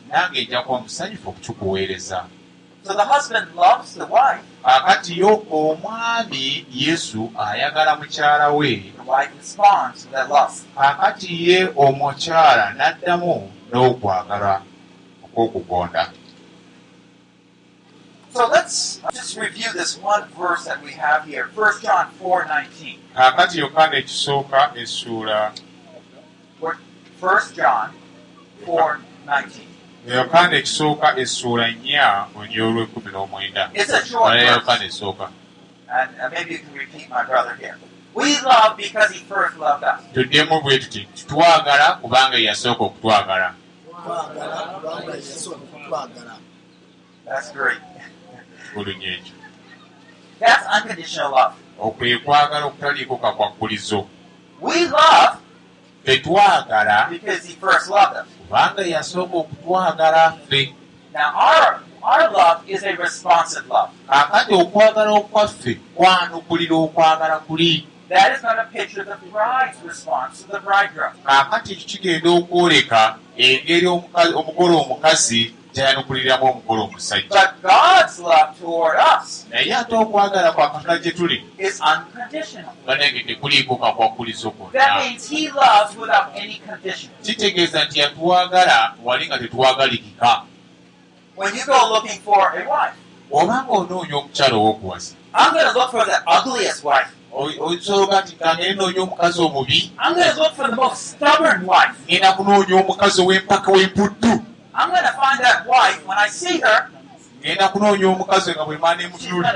nange 0.10 0.46
nja 0.46 0.62
kuba 0.62 0.80
musanyufu 0.80 1.30
okukikuweereza 1.30 2.26
kaakati 4.64 5.20
yo 5.20 5.44
omwami 5.52 6.66
yesu 6.72 7.32
ayagala 7.40 7.96
mukyala 7.96 8.50
we. 8.50 8.94
Kaakati 10.76 11.50
ye 11.50 11.60
omukyala 11.76 12.74
n'addamu 12.78 13.52
n'okwagala 13.72 14.62
okw'okugonda. 15.26 16.10
So 18.34 18.48
let's 18.48 19.00
just 19.14 19.38
review 19.38 19.72
this 19.74 19.98
one 19.98 20.24
verse 20.40 20.66
that 20.66 20.84
we 20.84 20.92
have 20.92 21.26
here. 21.26 21.50
1 21.56 21.82
John 21.84 22.08
4 22.20 22.46
19. 22.46 23.00
kaakati 23.16 23.62
yokaana 27.24 27.48
ekisooka 27.48 27.48
essuula 27.48 27.48
1 27.48 27.54
John 27.56 27.90
4 28.66 28.98
19. 29.26 30.16
yokaana 30.16 30.56
ekisooka 30.58 31.08
essuula 31.18 31.66
nnya 31.72 32.26
onyolwekumi 32.40 33.12
n'omwenda 33.12 33.70
It's 33.74 33.94
a 33.94 34.06
short 34.06 34.26
Wala 34.26 34.42
yokaana 34.42 34.86
esooka 34.86 35.30
And 35.88 36.10
maybe 36.34 36.52
you 36.54 36.60
can 36.60 36.74
repeat 36.74 37.08
my 37.10 37.24
brother 37.24 37.54
here. 37.62 37.78
We 38.16 38.40
love 38.42 38.78
because 38.78 39.12
he 39.14 39.20
first 39.30 39.58
loved 39.58 39.84
us. 39.84 40.00
tuddemu 40.14 40.62
bwe 40.62 40.80
tuti 40.80 41.08
twagala 41.28 41.96
kubanga 42.02 42.38
yasooka 42.38 42.84
okutwagala 42.84 43.54
bulungi 48.74 49.08
ekyo 49.08 49.34
That's 50.40 50.66
unconditional 50.78 51.32
love. 51.32 51.54
okwe 51.80 52.18
kwagala 52.18 52.66
okutaliiko 52.66 53.18
kakwakkulizo 53.18 54.08
We 54.62 54.76
love 54.88 55.38
tetwagala 56.06 57.10
kubanga 58.48 58.82
yasooka 58.82 59.38
okutwagala 59.38 60.32
ffe. 60.32 60.74
Kaakati 64.10 64.54
okwagala 64.54 65.12
okwaffe 65.12 65.80
kwanukulira 65.96 66.76
okwagala 66.76 67.40
kuli. 67.40 67.88
That 68.10 68.36
is 68.36 68.42
going 68.42 68.58
to 68.58 68.66
picture 68.66 69.04
the 69.04 69.18
bride's 69.32 69.82
response 69.84 70.44
to 70.44 70.52
the 70.52 70.60
bridegroom. 70.60 71.14
kaakati 71.26 71.74
ekyo 71.74 71.88
kigenda 71.88 72.30
okwoleka 72.30 73.16
engeri 73.38 73.88
omugole 73.88 74.76
omukazi 74.76 75.54
kyayanukuliramu 75.74 76.46
omugole 76.46 76.82
omusajja 76.82 77.54
naye 79.50 79.76
ate 79.76 79.96
okwagala 79.96 80.52
kwa 80.52 80.70
katonda 80.70 80.98
gye 80.98 81.12
tuli 81.12 81.46
banenge 82.88 83.24
tekuliiko 83.24 83.76
kakwakulizo 83.76 84.52
condition. 84.52 87.12
kitegeeza 87.24 87.84
nti 87.86 88.00
yatuwagala 88.00 88.94
wali 89.04 89.28
nga 89.28 89.40
tetuwagalikika 89.40 90.42
When 91.36 91.56
you 91.56 91.66
go 91.66 91.90
looking 91.90 92.22
for 92.22 92.54
a 92.54 92.62
wife, 92.70 92.94
obanga 93.32 93.72
onoonya 93.72 94.18
omukyalo 94.18 94.58
ow'okuwasa. 94.62 95.16
Osobola 97.34 98.22
nti 98.22 98.36
kangeri 98.36 98.76
noonya 98.76 99.02
omukazi 99.02 99.42
omubi 99.42 99.92
ngenda 102.06 102.34
kunoonya 102.34 102.76
omukazi 102.82 103.22
ow'empaka 103.22 103.72
w'emputtu 103.72 104.44
I'm 104.76 104.90
going 104.90 105.04
to 105.04 105.12
find 105.12 105.40
that 105.40 105.68
wife. 105.68 106.06
When 106.08 106.18
I 106.18 106.28
see 106.28 106.60
her. 106.60 106.90
ngenda 107.44 107.68
kunoonya 107.68 108.08
omukazi 108.08 108.52
nga 108.52 108.66
bwe 108.66 108.78
maana 108.78 109.04
emutunuli 109.04 109.48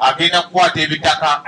agenda 0.00 0.42
kukwata 0.42 0.80
ebitaka. 0.80 1.42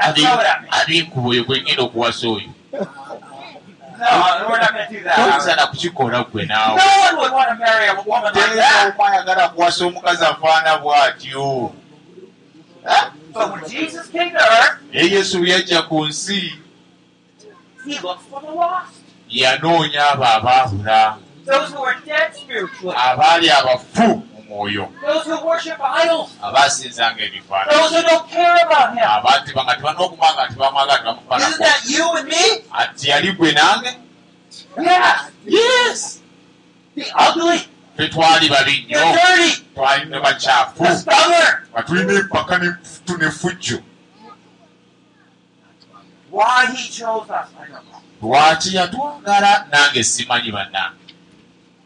Ab'enkubo 0.71 1.35
eyo 1.35 1.45
gwengenda 1.45 1.83
okuwasa 1.83 2.29
oyo. 2.29 2.51
No, 2.73 4.49
we're 4.49 4.59
not 4.59 4.73
going 4.73 4.87
to 4.87 4.93
do 4.93 5.05
that. 5.05 5.17
toyinza 5.17 5.67
kukikola 5.67 6.25
gwe 6.25 6.47
naawe. 6.47 6.81
One 6.81 7.17
would 7.17 7.33
want 7.33 7.49
to 7.49 7.55
marry 7.55 7.87
a 7.87 7.95
woman 8.07 8.35
like 8.35 8.45
teeza 8.45 8.95
omwayagala 8.97 9.49
kuwasa 9.49 9.87
omukazi 9.87 10.25
afaana 10.25 10.79
bw'atyo. 10.79 11.73
Naye 14.93 15.11
yesu 15.11 15.39
bwe 15.39 15.51
yajja 15.51 15.83
ku 15.83 16.07
nsi 16.07 16.59
yanoonya 19.29 20.11
abo 20.11 20.25
abaabula 20.25 21.17
Abaali 22.97 23.51
abafu 23.51 24.03
mu 24.03 24.23
mwoyo 24.49 24.89
abaasinzanga 26.43 27.23
ebifaananyi. 27.25 27.79
Those 27.79 27.97
who 27.97 28.03
don't 28.03 28.31
care 28.31 28.57
about 28.67 28.91
Him. 28.97 29.05
abantu 29.17 29.51
nga 29.65 29.75
tebanookuba 29.77 30.29
nga 30.35 30.49
tebamwagala 30.49 30.95
Isn't 30.95 31.05
tebamufaanako 31.05 31.59
that 31.59 31.81
you 31.91 32.13
and 32.19 32.29
me? 32.29 32.45
ati 32.73 33.09
yali 33.11 33.33
gwe 33.33 33.53
nange? 33.53 33.91
Ugly, 37.27 37.59
tetwali 37.97 38.49
babi 38.49 38.87
nnyo. 38.87 39.17
twali 39.75 40.05
ne 40.11 40.21
bakyafu. 40.21 40.85
nga 41.73 41.83
tulina 41.83 42.13
empaka 42.13 42.59
don't 42.59 42.77
know. 47.91 48.01
lwaki 48.23 48.77
yatwagala 48.77 49.67
nange 49.71 50.05
simanyi 50.05 50.53
bannange 50.53 51.04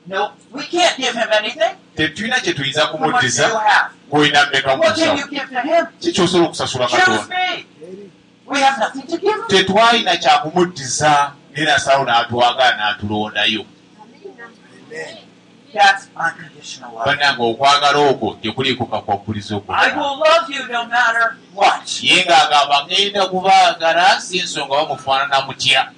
No, 0.08 0.32
we 0.52 0.62
can't 0.64 0.96
give 0.96 1.14
Him 1.14 1.28
anything. 1.30 1.76
tetulina 1.96 2.40
kye 2.40 2.52
tuyinza 2.54 2.86
kumuddiza 2.86 3.50
gwolina 4.10 4.46
mmeka 4.46 4.70
Him? 5.62 5.86
ki 6.00 6.12
kyosobola 6.12 6.46
okusasula 6.46 6.86
katonda? 6.88 7.26
tetwalina 9.48 10.16
kyakumuddiza 10.16 11.32
naye 11.52 11.66
nasawo 11.66 12.04
n'atwagala 12.04 12.76
n'atulondayo. 12.76 13.64
Bannange 17.06 17.42
okwagala 17.42 17.98
okwo 17.98 18.38
tekuliiko 18.42 18.86
kakwakulizo 18.86 19.56
I 19.56 19.60
kwonna 19.60 19.96
will 19.96 20.18
love 20.18 20.48
you 20.50 20.66
no 20.72 20.86
matter 20.86 21.36
what. 21.54 22.02
ye 22.02 22.24
ng'agamba 22.24 22.86
ŋŋenda 22.88 23.22
kubaagala 23.30 24.20
si 24.20 24.40
nsonga 24.42 24.74
bamufaanana 24.76 25.40
mutya 25.46 25.92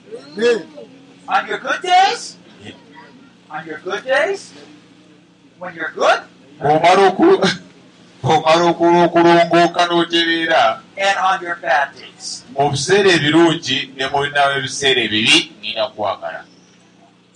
Okula 8.31 9.03
okulongooka 9.05 9.87
n'otereera 9.87 10.81
and 10.97 11.19
on 11.19 11.43
your 11.43 11.57
bad 11.57 11.89
days. 11.97 12.45
mu 12.59 12.71
biseera 12.71 13.11
ebirungi 13.17 13.91
ne 13.97 14.07
mulinawo 14.13 14.53
ebiseera 14.59 15.01
ebibi 15.07 15.37
ŋŋenda 15.63 15.85
kukwagala 15.91 16.41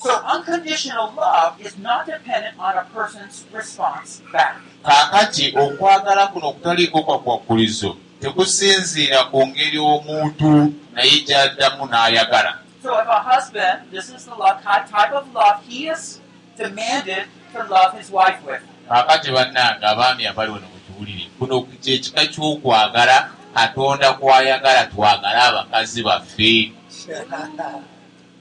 So 0.04 0.10
unconditional 0.34 1.12
love 1.16 1.54
is 1.66 1.78
not 1.78 2.04
dependent 2.06 2.54
on 2.60 2.76
a 2.76 2.84
person's 2.94 3.44
response 3.52 4.20
back. 4.32 4.56
kaakati 4.84 5.54
okwagala 5.56 6.26
kuno 6.26 6.46
okutaliiko 6.48 7.02
kwakwakulizo 7.02 7.96
tekusinziira 8.20 9.24
ku 9.30 9.46
ngeri 9.46 9.78
omuntu 9.78 10.72
naye 10.94 11.16
gy'addamu 11.26 11.84
n'ayagala 11.90 12.52
So 12.84 12.92
if 13.00 13.08
a 13.08 13.16
husband, 13.16 13.88
this 13.90 14.10
is 14.12 14.26
the 14.28 14.34
love 14.34 14.60
type 14.62 15.12
of 15.12 15.32
love 15.32 15.64
he 15.66 15.88
is 15.88 16.20
demanded 16.54 17.24
to 17.54 17.64
love 17.64 17.96
his 17.96 18.10
wife 18.12 18.36
with. 18.44 18.60
kaakati 18.88 19.30
bannange 19.32 19.86
abaami 19.86 20.26
abali 20.26 20.50
wano 20.52 20.66
mukiwulire 20.74 21.28
kuno 21.38 21.62
kyekika 21.62 22.26
ky'okwagala 22.26 23.30
katonda 23.54 24.12
kwayagala 24.12 24.84
twagale 24.92 25.38
abakazi 25.40 26.02
baffe. 26.02 26.72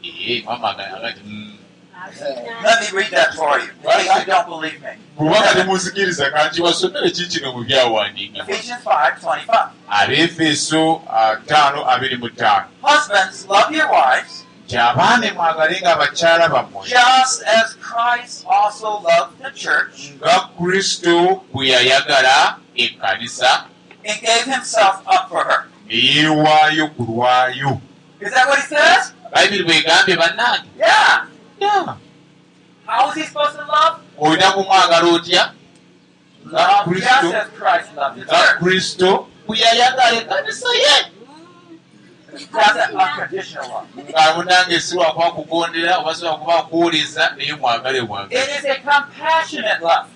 Ee 0.04 0.44
mama 0.46 0.70
agati 0.78 1.22
"Mm, 1.26 1.58
Let 2.64 2.82
me 2.82 2.98
read 2.98 3.12
that 3.12 3.34
for 3.36 3.60
you, 3.60 3.70
case 3.84 4.20
you 4.20 4.26
don't 4.26 4.48
believe 4.48 4.82
me. 4.82 4.90
bwubanga 5.18 5.54
temunzikiriza 5.54 6.32
kanti 6.32 6.62
wasomere 6.62 7.10
kiikino 7.12 7.52
mu 7.54 7.64
byawandiikibwa 7.64 8.44
Ephesians 8.50 8.84
5:25. 8.86 9.70
abeefeso 9.90 11.02
ttaano 11.46 11.90
abiri 11.92 12.18
mu 12.18 12.30
ttaano 12.30 12.66
Husbands, 12.82 13.46
love 13.50 13.72
your 13.76 13.90
wives, 13.92 14.46
nti 14.66 14.78
abaana 14.78 15.34
mwagalenga 15.34 15.94
abakyala 15.94 16.50
bammwe 16.50 16.88
just 16.90 17.44
as 17.48 17.76
Christ 17.82 18.46
also 18.50 18.88
loved 19.02 19.38
the 19.44 19.52
church 19.52 20.12
nga 20.18 20.50
kristo 20.60 21.44
bwe 21.54 21.68
yayagala 21.68 22.58
ekkanisa 22.76 23.66
and 24.06 24.22
gave 24.22 24.44
himself 24.56 24.96
up 25.08 25.30
for 25.30 25.44
her. 25.46 25.66
ne 25.88 25.96
yeewaayo 25.96 26.88
ku 26.88 27.04
lwayo 27.04 27.82
Is 28.22 28.32
that 28.34 28.48
what 28.48 28.60
he 28.60 28.66
says? 28.76 29.14
bayibiri 29.32 29.64
bwegambye 29.64 30.16
bannange 30.16 30.64
Yeah. 30.80 31.26
Olina 34.18 34.52
kumwagala 34.52 35.08
otya? 35.08 35.54
Nga 36.46 36.84
kristo. 38.60 39.28
bwe 39.48 39.58
yayagala 39.60 40.12
ekkanisa 40.20 40.70
ye 40.84 40.96
nga 44.10 44.34
munange 44.36 44.82
si 44.82 44.96
lwakuba 44.96 45.32
kugondera 45.32 45.98
oba 45.98 46.16
si 46.16 46.24
lwakuba 46.26 46.62
kuwuliza 46.64 47.34
naye 47.38 47.56
mwagale 47.56 48.02
love. 48.02 48.28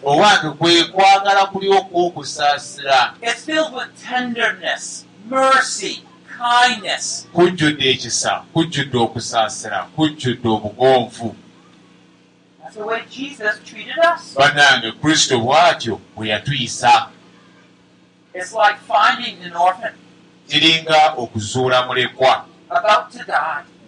owange 0.04 0.50
kwe 0.58 0.84
kwagala 0.84 1.46
kulyokwa 1.46 2.02
okusaasira 2.06 3.14
Kujjudde 7.34 7.90
ekisa 7.90 8.44
kujjudde 8.54 8.98
okusaasira 8.98 9.84
kujjudde 9.96 10.48
obugonvu. 10.50 11.36
Bannange 14.36 14.92
kristo 15.02 15.40
bw'atyo 15.40 16.00
bwe 16.16 16.28
yatuyisa. 16.28 17.08
kiringa 20.48 21.14
okuzuula 21.18 21.86
mulekwa. 21.86 22.46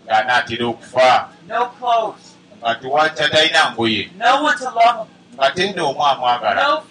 ng'anaatera 0.05 0.65
okufa. 0.65 1.29
Nga 2.59 2.75
tewakya 2.75 3.29
talina 3.29 3.71
ngoye. 3.71 4.11
Nga 5.35 5.51
tenda 5.55 5.83
omu 5.83 6.05
amwagala. 6.05 6.81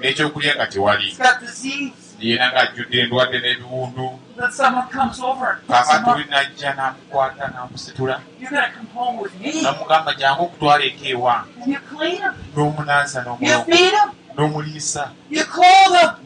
N'ekyokulya 0.00 0.54
nga 0.54 0.66
tewali. 0.66 1.16
Yeena 2.20 2.46
ng'ajjudde 2.52 3.00
endwadde 3.00 3.38
n'ebiwundu 3.38 4.27
Then 4.38 4.52
someone 4.52 4.88
comes 4.88 5.18
over 5.20 5.46
and 5.50 5.66
picks 5.66 5.90
him 5.90 6.04
kaakatuli 6.04 6.22
up. 6.24 6.30
najja 6.30 6.70
n'amukwata 6.74 7.44
n'amusitula 7.54 8.20
n'amugamba 9.62 10.14
jangu 10.14 10.42
okutwala 10.44 10.84
eka 10.84 11.06
ewange 11.08 11.78
n'omunaaza 12.54 13.18
n'omuliisa. 14.36 15.10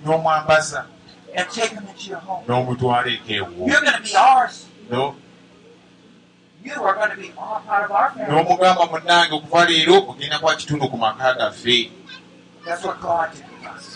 N'omwambaza. 0.04 0.80
N'omutwala 2.48 3.08
eka 3.16 3.32
ewo 3.32 3.66
You're 3.68 3.80
going 3.80 3.96
to 3.96 4.02
be 4.02 4.14
ours. 4.16 4.66
No- 4.90 5.14
You 6.64 6.74
are 6.84 6.94
going 6.94 7.10
to 7.10 7.16
be 7.16 7.32
all 7.36 7.60
part 7.66 7.84
of 7.86 7.90
our 7.90 8.10
family. 8.10 8.28
n'omugamba 8.32 8.86
munnange 8.86 9.34
okuva 9.34 9.64
leero 9.64 9.96
ogenda 10.10 10.38
kuba 10.38 10.54
kitundu 10.56 10.88
ku 10.90 10.96
maka 10.96 11.34
gaffe 11.34 11.90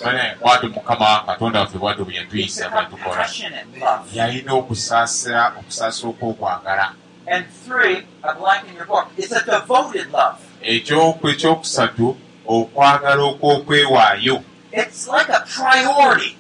Bane, 0.05 0.35
bwatyo 0.41 0.69
mukama 0.69 1.23
katonda 1.27 1.61
waffe 1.61 1.79
bwatyo 1.79 2.05
bwe 2.05 2.15
yatuyisa 2.15 2.67
a 2.67 2.71
bwetukola 2.71 3.15
compassionate 3.17 3.67
love. 3.81 4.19
yalina 4.19 4.53
okusaasira 4.55 5.53
okusaasira 5.59 6.09
okw'okwagala 6.11 6.93
And 7.29 7.45
three, 7.67 8.07
a 8.23 8.35
blank 8.35 8.69
in 8.69 8.77
your 8.77 8.87
book, 8.87 9.09
it's 9.17 9.33
a 9.33 9.43
devoted 9.45 10.13
love. 10.13 10.39
ekyoku 10.63 11.29
ekyokusatu 11.29 12.17
okwagala 12.47 13.23
okw'okwewaayo 13.23 14.43
It's 14.73 15.09
like 15.09 15.29
a 15.29 15.41
priority. 15.57 16.37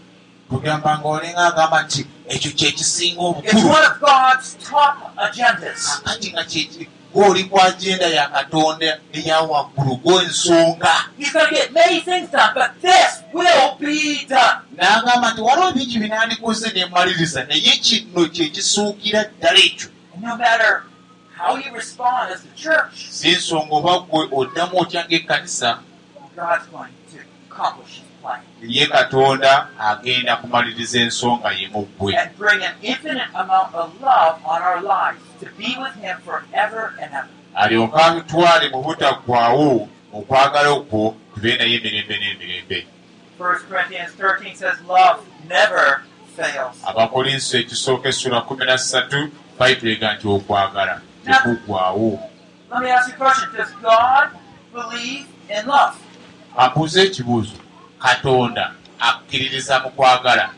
tugamba 0.51 0.99
nga 0.99 1.09
olenga 1.09 1.46
agamba 1.46 1.83
nti 1.83 2.07
ekyo 2.29 2.51
kyekisinga 2.53 3.20
obukulu 3.20 3.66
one 3.70 3.87
of 3.87 3.99
God's 4.01 4.55
top 4.70 4.94
agendas. 5.16 6.01
akati 6.05 6.33
nga 6.33 6.44
kye- 6.44 6.88
ng'oli 7.16 7.44
ku 7.48 7.57
agenda 7.61 8.07
ya 8.07 8.29
katonda 8.29 8.98
eya 9.12 9.40
waggulu 9.40 9.96
gw'ensonga 10.05 10.94
n'agamba 14.76 15.33
nti 15.33 15.40
waliwo 15.40 15.72
bingi 15.72 15.98
binandikoze 15.98 16.70
nemaliriza 16.76 17.44
naye 17.48 17.72
kino 17.85 18.29
kyekisuukira 18.29 19.24
ddala 19.24 19.59
ekyo 19.68 19.88
si 23.11 23.29
nsonga 23.37 23.74
oba 23.74 23.92
gwe 24.09 24.29
oddamu 24.38 24.74
otya 24.81 25.05
ng'ekkanisa 25.05 25.79
Ye 28.62 28.86
katonda 28.86 29.68
agenda 29.78 30.36
kumaliriza 30.36 30.98
ensonga 31.00 31.50
ye 31.52 31.68
mu 31.68 31.82
ggwe 31.86 32.16
and 32.16 32.30
bring 32.38 32.62
an 32.62 32.74
infinite 32.82 33.30
amount 33.34 33.74
of 33.74 34.00
love 34.00 34.36
on 34.44 34.62
our 34.62 34.80
lives 34.80 35.20
to 35.40 35.46
be 35.58 35.76
with 35.78 35.94
Him 36.02 36.16
forever 36.24 36.94
and 37.02 37.12
ever. 37.12 37.28
alyoke 37.54 37.96
atutwale 38.02 38.68
mu 38.68 38.82
butaggwaawo 38.82 39.88
okwagala 40.12 40.68
okwo 40.70 41.14
tube 41.34 41.56
naye 41.56 41.74
emirembe 41.76 42.14
n'emirembe 42.18 42.86
1 43.38 43.68
Corinthians 43.68 44.12
13 44.16 44.54
says, 44.56 44.76
Love 44.88 45.20
never 45.48 46.02
fails. 46.36 46.76
abakolinso 46.86 47.58
ekisooka 47.58 48.08
essula 48.08 48.38
13 48.40 49.28
bayitulega 49.58 50.14
nti 50.14 50.28
okwagala 50.28 51.00
tekuggwaawo 51.24 52.20
love? 55.66 55.96
ambuuza 56.56 57.02
ekibuuzo 57.02 57.52
katonda 57.98 58.72
akkiririza 59.00 59.80
mu 59.80 59.90
kwagala. 59.90 60.50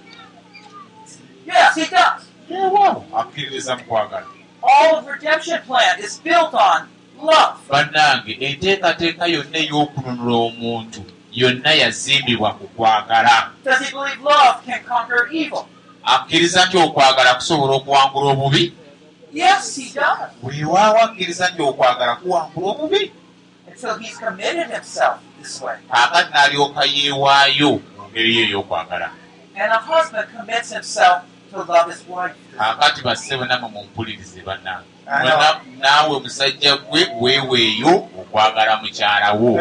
Akkiririza 3.16 3.76
mu 3.76 3.84
kwagala. 3.84 4.26
All 4.62 4.98
of 4.98 5.06
redemption 5.06 5.60
plan 5.66 5.98
is 6.00 6.18
built 6.18 6.54
on 6.54 6.88
love. 7.22 7.58
bannange 7.70 8.32
enteekateeka 8.40 9.26
yonna 9.26 9.58
ey'okununula 9.58 10.36
omuntu 10.48 11.00
yonna 11.32 11.72
yazimbibwa 11.74 12.54
ku 12.58 12.66
kwagala. 12.76 13.50
Does 13.64 13.80
he 13.80 13.90
believe 13.92 14.20
love 14.22 14.64
can 14.66 14.82
conquer 14.84 15.28
evil? 15.32 15.68
akkiriza 16.04 16.66
nti 16.66 16.76
okwagala 16.78 17.34
kusobola 17.34 17.72
okuwangula 17.74 18.30
obubi? 18.30 18.72
Weewaawo 20.42 20.98
akkiriza 20.98 21.48
nti 21.50 21.62
okwagala 21.62 22.14
kuwangula 22.16 22.66
obubi 22.66 23.12
Kaakati 25.90 26.30
n'alyoka 26.32 26.82
yeewaayo 26.84 27.70
mu 27.96 28.04
ngeri 28.10 28.36
ye 28.36 28.42
ey'okwagala. 28.50 29.10
And 29.56 29.72
a 29.72 29.78
husband 29.78 30.28
commits 30.36 30.72
himself 30.72 31.22
to 31.50 31.62
love 31.62 31.90
his 31.90 32.02
wife. 32.08 32.36
kaakati 32.58 33.02
bassebo 33.02 33.44
namwe 33.44 33.68
mumpulirize 33.70 34.42
bannange 34.42 34.86
naawe 35.78 36.20
musajja 36.20 36.76
gwe 36.76 37.08
weeweeyo 37.20 37.94
okwagala 38.20 38.76
mukyala 38.82 39.32
wo. 39.32 39.60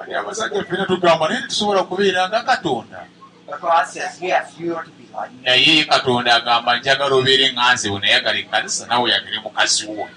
Ali 0.00 0.14
abasajja 0.14 0.64
ffena 0.64 0.86
tugamba 0.86 1.28
naye 1.28 1.40
tetusobola 1.40 1.82
kubeera 1.82 2.28
nga 2.28 2.42
katonda. 2.42 3.04
But 3.46 3.60
God 3.60 3.86
says, 3.86 4.22
yes, 4.22 4.54
you 4.58 4.76
are 4.76 4.84
to 4.84 4.90
be 4.90 5.08
like 5.12 5.32
me. 5.32 5.44
naye 5.44 5.84
katonda 5.84 6.34
agamba 6.34 6.78
njagala 6.78 7.14
obeere 7.14 7.52
nga 7.52 7.74
nze 7.74 7.90
wenayagala 7.90 8.38
ekkanisa 8.38 8.86
nawe 8.86 9.02
oyagale 9.04 9.38
mukazi 9.38 9.86
wo 9.86 10.08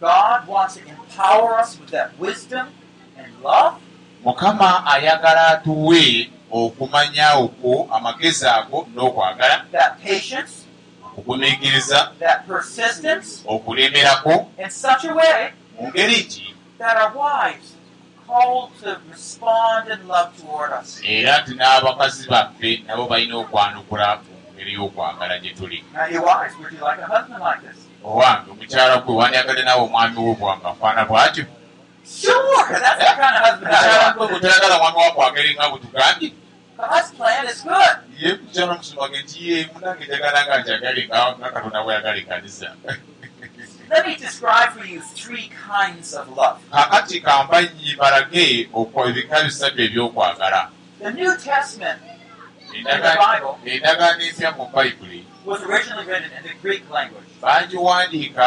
God 0.00 0.46
wants 0.46 0.76
to 0.76 0.86
empower 0.86 1.58
us 1.58 1.80
with 1.80 1.90
that 1.90 2.18
wisdom 2.18 2.68
and 3.16 3.42
love. 3.42 3.80
Mukama 4.24 4.86
ayagala 4.86 5.46
atuwe 5.48 6.30
okumanya 6.50 7.34
okwo 7.34 7.88
amagezi 7.92 8.46
ago 8.46 8.88
n'okwagala 8.94 9.64
that 9.72 9.98
patience, 10.02 10.64
okugumiikiriza 11.02 12.12
that 12.18 12.46
persistence, 12.46 13.42
okulemerako 13.46 14.48
in 14.58 14.70
such 14.70 15.04
a 15.04 15.14
way 15.14 15.52
mu 15.80 15.88
ngeri 15.88 16.24
ki? 16.24 16.54
era 21.02 21.40
nti 21.40 21.54
n'abakazi 21.54 22.28
baffe 22.28 22.82
nabo 22.86 23.06
balina 23.06 23.36
okwanukula 23.36 24.18
mu 24.24 24.34
ngeri 24.54 24.72
y'okwagala 24.74 25.38
gye 25.38 25.54
tuli 25.54 25.84
Owange 28.06 28.48
omukyala 28.54 28.96
gwe 29.02 29.14
wandyagadde 29.18 29.62
naawe 29.64 29.82
omwami 29.86 30.18
wo 30.26 30.34
bwanga 30.38 30.68
afaana 30.70 31.02
bw'atyo 31.08 31.44
mukyala 33.62 34.06
gwe 34.14 34.20
want. 34.20 34.30
gwe 34.30 34.38
toyagala 34.40 34.76
mwami 34.78 34.98
wakwagala 35.02 35.50
nga 35.54 35.66
bwe 35.70 35.78
tugambye. 35.84 36.30
Ye 38.20 38.30
mukyala 38.40 38.72
omusumage 38.74 39.18
nti 39.22 39.38
ye 39.48 39.56
munange 39.72 40.04
njagala 40.06 40.38
nga 40.46 40.56
njagale 40.60 41.02
nga 41.06 41.48
katonda 41.54 41.82
bweyagala 41.84 42.18
ekkanisa. 42.22 42.68
Let 43.90 44.02
me 44.06 44.14
describe 44.16 44.70
for 44.76 44.84
you 44.84 45.00
three 45.14 45.50
kinds 45.68 46.14
of 46.14 46.28
love. 46.38 46.58
kakati 46.72 47.20
kambanyi 47.20 47.96
balage 47.98 48.68
ebika 49.08 49.36
bisatu 49.44 49.78
ebyokwagala. 49.86 50.70
Endagaano 52.76 54.20
empya 54.22 54.50
mu 54.56 54.64
bayibuli 54.74 55.26
was 55.46 55.62
originally 55.62 56.06
written 56.06 56.30
in 56.38 56.42
the 56.42 56.54
Greek 56.62 56.82
language. 56.90 57.24
baagiwandiika 57.42 58.46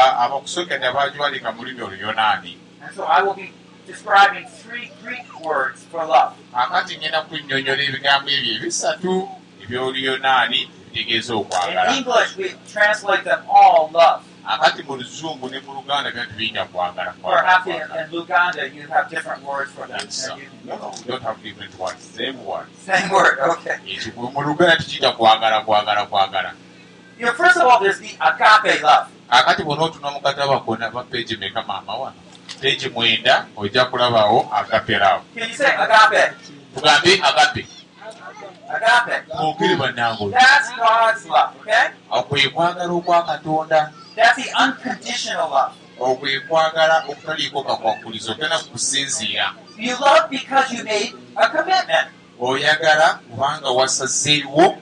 baagiwandiika 0.93 1.51
mu 1.51 1.63
lulimi 1.63 1.81
oluyonaani 1.83 2.57
And 2.83 2.95
so 2.95 3.03
I 3.03 3.21
will 3.21 3.33
be 3.33 3.51
describing 3.87 4.45
three 4.63 4.91
Greek 5.03 5.27
words 5.45 5.83
for 5.91 6.05
love. 6.05 6.33
kakati 6.53 6.97
ngenda 6.97 7.21
kunnyonnyola 7.21 7.81
ebigambo 7.83 8.29
ebyo 8.29 8.53
ebisatu 8.55 9.29
ebyoluyonaani 9.63 10.59
ebitegeeza 10.61 11.33
In 11.33 11.39
okwagala 11.39 11.95
English, 11.97 12.37
we 12.37 12.55
translate 12.73 13.23
them 13.23 13.39
all 13.49 13.89
love. 13.93 14.23
akati 14.47 14.83
mu 14.83 14.95
luzungu 14.97 15.49
ne 15.49 15.59
mu 15.59 15.73
luganda 15.73 16.11
byatu 16.11 16.33
biyita 16.33 16.65
kwagala 16.65 17.13
Perhaps 17.23 17.67
in, 17.67 17.73
in 17.75 18.07
Luganda, 18.11 18.63
you 18.75 18.87
have 18.87 19.09
different 19.09 19.43
words 19.43 19.71
for 19.71 19.87
them. 19.87 19.99
Yes, 20.05 20.27
And 20.29 20.41
you- 20.41 20.49
no, 20.65 20.75
no, 20.77 20.89
we 20.97 21.03
don't 21.11 21.23
have 21.23 21.37
different 21.43 21.79
words, 21.79 22.01
same 22.15 22.37
word. 22.45 22.67
Same 22.85 23.09
word, 23.09 23.39
okay. 23.39 23.77
Ekyo 23.87 24.11
mu 24.33 24.41
luganda 24.41 24.75
tukiyita 24.77 25.11
kwagala 25.11 25.61
kwagala 25.61 26.05
kwagala 26.05 26.53
You 27.19 27.25
know, 27.25 27.33
first 27.33 27.57
of 27.57 27.63
all, 27.63 27.83
there's 27.83 27.99
the 27.99 28.15
agape 28.21 28.81
love. 28.81 29.11
akati 29.29 29.63
bw'onootuna 29.63 30.11
mu 30.11 30.19
kataba 30.21 30.59
kona 30.65 30.89
ba 30.89 31.03
peegi 31.03 31.37
meka 31.37 31.61
maama 31.67 31.93
wano 31.95 32.15
peegi 32.61 32.89
mwenda 32.89 33.45
ojja 33.57 33.85
kulabawo 33.85 34.49
agaperawo 34.55 35.21
tugambe 36.73 37.21
agape. 37.23 37.67
Mwogere 39.35 39.75
bannange 39.75 40.23
okwe 42.09 42.49
kwagala 42.49 42.91
okwa 42.91 43.23
katonda 43.23 43.91
okwe 45.99 46.39
kwagala 46.39 47.03
okutaliiko 47.09 47.63
kakwakulizo 47.63 48.33
tena 48.33 48.59
kusinziira. 48.59 49.53
You 49.77 49.95
love 49.99 50.29
because 50.29 50.71
you 50.73 50.83
made 50.83 51.13
a 51.35 51.49
commitment. 51.49 52.07
oyagala 52.39 53.19
kubanga 53.29 53.69
wasazeewo 53.69 54.77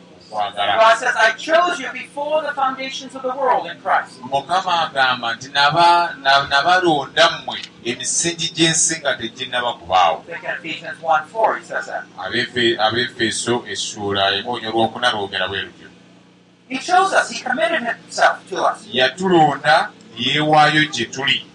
mukama 4.32 4.82
agamba 4.90 5.34
nti 5.36 5.50
naba- 5.50 6.16
na- 6.22 6.48
nabalonda 6.48 7.30
mmwe 7.32 7.58
emisingi 7.86 8.50
gy'ensi 8.56 9.00
nga 9.00 9.16
teginnaba 9.16 9.74
kubaawo. 9.74 10.24
I 10.28 10.32
think 10.32 10.44
in 10.44 10.50
Ephesians 10.60 10.98
1 11.02 11.26
4, 11.32 11.58
he 11.58 11.64
says 11.66 11.86
that. 11.86 12.04
Abefe- 12.18 12.78
abefeso 12.80 13.64
essuula 13.68 14.32
emonyo 14.36 14.72
lwokuna 14.72 15.12
lwogera 15.12 15.48
bwe 15.48 15.62
lutyo. 15.62 15.88
Yatulonda 18.92 19.90
yeewaayo 20.18 20.86
gye 20.92 21.06
tuli. 21.06 21.46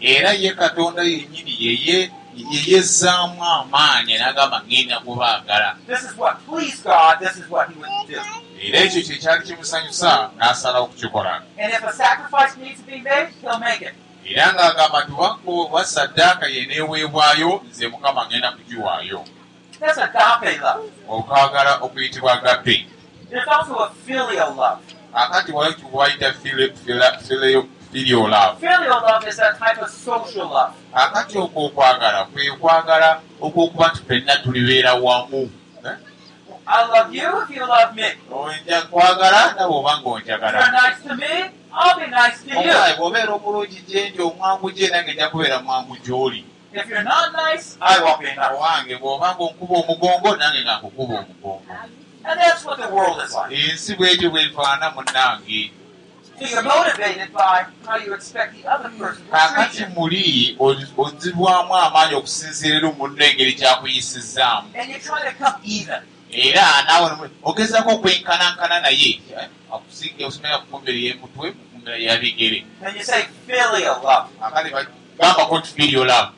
Era 0.00 0.32
ye 0.32 0.50
katonda 0.54 1.02
yennyini 1.02 1.56
yeye 1.60 2.10
yeyezzaamu 2.52 3.44
amaanyi 3.44 4.14
n'agamba 4.18 4.58
ŋŋenda 4.66 4.96
kubaagala. 5.04 5.70
Era 8.60 8.78
ekyo 8.84 9.00
kye 9.06 9.16
kyali 9.22 9.42
kimusanyusa 9.46 10.30
n'asalawo 10.38 10.86
kukikola. 10.90 11.42
And 11.58 11.72
if 11.72 11.82
a 11.84 11.92
sacrifice 11.92 12.56
needs 12.56 12.80
to 12.80 12.86
be 12.86 12.98
made, 13.02 13.28
He'll 13.40 13.58
make 13.58 13.82
it. 13.82 13.94
era 14.28 14.52
ng'agamba 14.52 15.04
nti 15.04 15.12
wako 15.12 15.52
wasaddaaka 15.72 16.46
yeneeweebwayo 16.46 17.62
nze 17.70 17.88
mukama 17.88 18.22
ŋŋenda 18.28 18.50
kugiwaayo. 18.56 19.20
Okwagala 21.08 21.72
okuyitibwa 21.84 22.32
agape. 22.32 22.86
Akati 25.14 25.52
wayita 25.92 26.32
filio 26.32 27.66
Filial 27.92 28.28
love. 28.28 28.58
Akati 30.94 31.38
okwo 31.38 31.66
okwagala 31.66 32.24
kwe 32.24 32.50
kwagala 32.60 33.20
okwokuba 33.40 33.88
nti 33.88 34.00
ffenna 34.02 34.36
tulibeera 34.36 34.94
wamu 34.94 35.50
Eh? 35.84 35.96
I 36.66 36.86
love 36.86 37.14
you 37.14 37.42
if 37.42 37.50
you 37.50 37.66
love 37.66 37.94
me. 37.94 38.08
Onja 38.30 38.82
kwagala 38.82 39.54
nawe 39.56 39.74
oba 39.76 39.92
ng'onjagala 40.00 40.72
nice 40.72 41.00
to 41.06 41.16
me, 41.16 41.50
I'll 41.72 41.98
be 41.98 42.06
nice 42.10 42.42
to 42.42 42.50
you. 42.50 42.56
omukazi 42.58 42.94
bw'obeera 42.98 43.32
omulungi 43.34 43.80
gye 43.88 44.10
ndi 44.10 44.22
omwangu 44.22 44.70
gye 44.70 44.88
nange 44.88 45.12
nja 45.14 45.28
kubeera 45.30 45.58
mwangu 45.60 45.96
gy'oli. 46.04 46.44
Owange 48.54 48.96
bw'oba 49.00 49.34
ng'onkuba 49.34 49.74
omugongo 49.80 50.36
nange 50.36 50.60
nga 50.64 50.74
nkukuba 50.78 51.14
omugongo. 51.18 51.62
Ensi 53.50 53.94
bwetyo 53.96 54.30
bwefaana 54.30 54.90
munnange 54.90 55.72
you're 56.40 56.62
motivated 56.62 57.32
by 57.32 57.64
how 57.86 57.96
you 57.96 58.14
expect 58.14 58.54
the 58.54 58.68
other 58.68 58.90
person 58.98 59.22
to 59.26 59.54
treat 59.54 59.80
you. 59.80 59.86
muli 59.94 60.56
ozi- 60.58 60.92
ozibwamu 60.96 61.76
amaanyi 61.76 62.14
okusinziira 62.14 62.76
eri 62.76 62.86
omunno 62.86 63.24
engeri 63.24 63.52
even. 65.64 66.02
era 66.32 66.82
naawe 66.86 67.30
ogezaako 67.42 67.90
okwenkanankana 67.90 68.80
naye 68.80 69.20
eh, 69.40 70.26
osomera 70.26 70.58
kufumbira 70.58 70.98
yemutwe 70.98 71.52
kufumbira 71.52 71.96
yabigere 71.96 72.64
akati 74.42 74.70
bagambako 75.18 75.58
nti 75.58 75.68
firiyo 75.74 76.04
love 76.04 76.30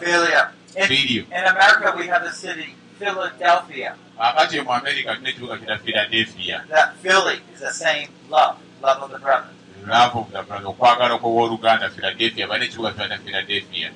Filial. 0.00 0.50
In, 0.76 1.38
in 1.38 1.44
America, 1.44 1.94
we 1.96 2.06
have 2.08 2.24
the 2.24 2.32
city 2.32 2.74
Philadelphia. 2.98 3.94
akati 4.18 4.60
mu 4.60 4.72
amerika 4.72 5.14
tulina 5.14 5.28
ekibuga 5.30 5.56
kira 5.58 5.78
philadelphia 5.78 6.64
That 6.70 6.96
Philly 7.02 7.40
is 7.54 7.60
the 7.60 7.72
same 7.72 8.08
love, 8.30 8.56
love 8.82 9.02
of 9.02 9.10
the 9.10 9.18
brethren. 9.18 9.50
love 9.86 10.16
of 10.16 10.30
the 10.32 10.42
brother 10.42 10.66
okwagala 10.68 11.18
kw'owooluganda 11.18 11.90
philadelphia 11.90 12.46
balina 12.46 12.64
ekibuga 12.66 12.92
kyata 12.92 13.18
philadelphia 13.18 13.90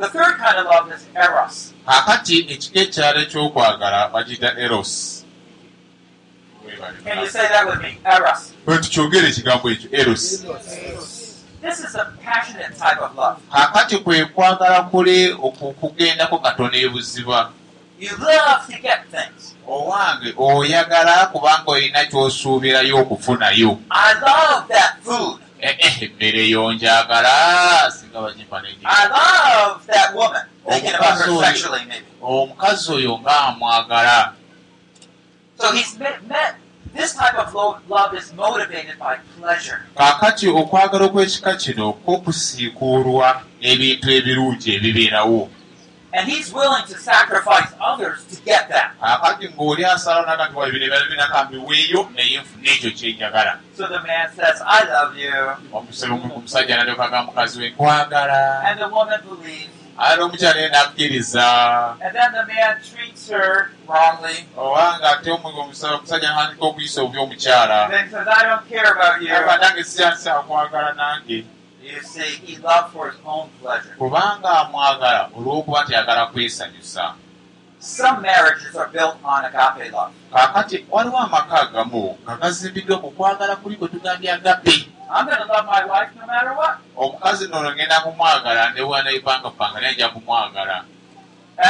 The 0.00 0.08
third 0.08 0.36
kind 0.38 0.56
of 0.58 0.64
love 0.66 0.88
is 0.96 1.04
eros. 1.14 1.74
kakati 1.86 2.36
ekika 2.52 2.80
ekyalo 2.80 3.20
ekyokwagala 3.20 4.08
bagiyita 4.08 4.58
eros 4.58 5.24
Can 7.04 7.18
you 7.18 7.26
say 7.28 7.48
that 7.48 7.66
with 7.66 7.80
me? 7.82 7.98
Eros. 8.04 8.54
bwe 8.66 8.78
tukyogere 8.78 9.28
ekigambo 9.28 9.70
ekyo 9.70 9.88
eros 9.92 10.22
This 10.40 11.19
is 11.80 11.94
a 11.94 12.04
passionate 12.24 12.76
type 12.78 12.98
of 13.02 13.14
love. 13.16 13.36
kakati 13.52 13.98
kwe 13.98 14.24
kwagala 14.24 14.82
kule 14.90 15.32
oku- 15.34 15.72
kugendako 15.80 16.38
katono 16.38 16.74
ebuziba 16.76 17.50
You 17.98 18.16
love 18.16 18.64
to 18.66 18.78
get 18.82 19.00
things. 19.10 19.54
owange 19.68 20.34
oyagala 20.38 21.26
kubanga 21.26 21.62
olina 21.70 22.04
ky'osuubirayo 22.04 22.98
okufunayo. 23.02 23.78
Eh, 25.60 25.76
eh, 25.78 26.02
emmere 26.02 26.48
yo 26.48 26.72
njagala 26.72 27.90
singa 27.92 28.20
bagimpa 28.20 28.56
I 28.56 28.62
n'egi- 28.62 29.10
love 29.12 29.86
that 29.86 30.14
woman. 30.14 30.42
Thinking 30.68 30.94
about 30.94 31.18
her 31.18 31.28
Omukazi 32.22 32.92
oyo- 32.92 32.96
oyo 32.96 33.18
ng'amwagala 33.20 34.32
So 35.60 35.72
he's 35.72 35.98
met, 35.98 36.22
met 36.26 36.54
this 36.96 37.14
type 37.14 37.38
of 37.38 37.54
lo- 37.54 37.78
love 37.88 38.14
is 38.18 38.32
motivated 38.34 38.98
by 38.98 39.16
pleasure. 39.40 39.78
kaakati 39.96 40.48
okwagala 40.48 41.04
okw'ekika 41.04 41.54
kino 41.56 41.92
kw'okusiikuulwa 41.92 43.42
ebintu 43.60 44.10
ebirungi 44.10 44.74
ebibeerawo 44.74 45.48
And 46.12 46.26
he's 46.28 46.52
willing 46.52 46.82
to 46.90 46.98
sacrifice 46.98 47.70
others 47.80 48.18
to 48.30 48.36
get 48.44 48.68
that. 48.68 48.90
kaakati 49.00 49.48
ng'oli 49.48 49.84
asalawo 49.84 50.26
nagati 50.26 50.54
wa 50.56 50.66
bino 50.70 50.84
ebirala 50.86 51.06
binakambiweeyo 51.10 52.10
naye 52.14 52.38
nfuna 52.40 52.70
ekyo 52.70 52.90
kyenjagala 52.90 53.58
So 53.76 53.86
the 53.86 54.00
man 54.02 54.28
says, 54.36 54.60
I 54.66 54.84
love 54.90 55.16
you. 55.16 55.32
omusajja 55.72 56.76
nalyokaga 56.76 57.22
mukazi 57.22 57.60
we 57.60 57.70
nkwagala 57.70 58.60
And 58.66 58.80
the 58.80 58.88
woman 58.88 59.20
believes. 59.28 59.70
Ate 60.00 60.20
omukyala 60.22 60.60
ye 60.60 60.68
nakkiriza 60.68 61.46
And 62.00 62.14
then 62.16 62.32
the 62.32 62.44
man 62.46 62.76
treats 62.82 63.28
her 63.30 63.70
wrongly. 63.86 64.46
owanga 64.56 65.06
ate 65.20 65.30
omu- 65.30 65.52
omusa- 65.62 65.94
omusajja 65.98 66.30
nandika 66.34 66.64
okuyisa 66.66 67.02
obubi 67.02 67.18
omukyala 67.18 67.88
Then 67.90 68.10
says, 68.10 68.26
I 68.28 68.42
don't 68.48 68.64
care 68.68 68.88
about 68.92 69.20
you. 69.22 69.34
aba 69.36 69.56
nange 69.58 69.84
siyansa 69.84 70.36
akwagala 70.40 70.92
nange 70.94 71.44
You 71.82 72.00
see, 72.02 72.36
he 72.44 72.56
loved 72.58 72.92
for 72.92 73.10
his 73.10 73.18
own 73.24 73.48
pleasure. 73.60 73.94
kubanga 73.98 74.50
amwagala 74.60 75.28
olw'okuba 75.36 75.84
nti 75.84 75.94
ayagala 75.94 76.26
kwesanyusa 76.26 77.14
Some 77.80 78.20
marriages 78.22 78.76
are 78.76 78.88
built 78.92 79.16
on 79.24 79.44
agape 79.44 79.90
love. 79.90 80.12
kaakati 80.32 80.86
waliwo 80.90 81.18
amaka 81.18 81.60
agamu 81.60 82.18
nga 82.24 82.36
gazimbiddwa 82.36 82.98
ku 83.00 83.10
kwagala 83.10 83.56
kuli 83.56 83.76
kwe 83.76 83.88
tugambye 83.88 84.32
agape 84.32 84.88
I'm 85.12 85.26
going 85.26 85.38
to 85.38 85.46
love 85.52 85.66
my 85.66 85.84
wife 85.84 86.10
no 86.20 86.26
matter 86.26 86.52
what. 86.54 86.78
omukazi 86.96 87.48
nono 87.48 87.72
ngenda 87.74 88.00
kumwagala 88.00 88.70
newanayipangapanga 88.70 89.80
naye 89.80 89.94
nja 89.94 90.08
kumwagala 90.08 90.84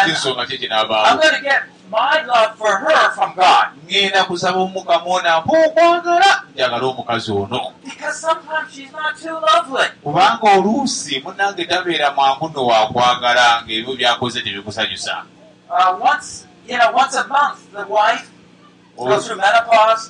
kinsonga 0.05 0.47
ki 0.47 0.55
I'm 0.55 0.61
kinaabaawo 0.61 1.17
going 1.21 1.35
to 1.35 1.41
get 1.43 1.63
my 1.91 2.23
love 2.27 2.55
for 2.59 2.77
her 2.79 3.11
from 3.15 3.35
God. 3.35 3.67
ngenda 3.87 4.25
kusaba 4.25 4.59
omukama 4.59 5.05
onamba 5.07 5.53
okwagala 5.67 6.43
njagala 6.55 6.87
omukazi 6.87 7.33
ono 7.33 7.73
Because 7.85 8.21
sometimes 8.21 8.73
she's 8.75 8.93
not 8.93 9.17
too 9.23 9.35
lovely. 9.41 9.89
kubanga 10.03 10.51
oluusi 10.59 11.21
munange 11.21 11.65
tabeera 11.65 12.11
mwangu 12.11 12.49
nno 12.49 12.67
wakwagala 12.67 13.63
ng'ebyo 13.67 13.95
byakoze 13.97 14.43
tebikusanyusa 14.43 15.25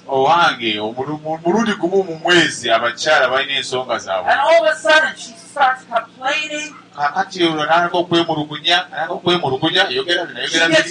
owange 0.08 0.80
mulundi 1.44 1.72
gumu 1.80 2.04
mu 2.04 2.14
mwezi 2.22 2.70
abakyala 2.70 3.28
balina 3.28 3.54
ensonga 3.60 3.98
zaabwe. 3.98 4.32
Kakati 6.96 7.44
olwo 7.44 7.64
nalaka 7.66 7.96
okwemulugunya 7.98 8.86
nalaka 8.90 9.12
okwemulugunya 9.12 9.82
yogera 9.90 10.26
bino 10.26 10.40
She 10.46 10.58
yogera 10.58 10.68
biri 10.68 10.90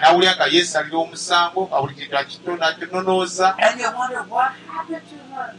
nawulira 0.00 0.34
nga 0.36 0.46
yeesalira 0.46 0.96
omusango 0.98 1.60
nga 1.66 1.80
buli 1.80 1.94
kintu 1.94 2.16
akitona 2.18 2.66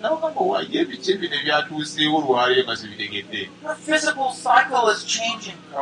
nabagamba 0.02 0.42
waayi 0.50 0.74
ebiki 0.82 1.12
bino 1.20 1.36
ebyatuuseewo 1.42 2.18
lwaleero 2.26 2.64
nga 2.66 2.76
sibitegedde 2.80 3.42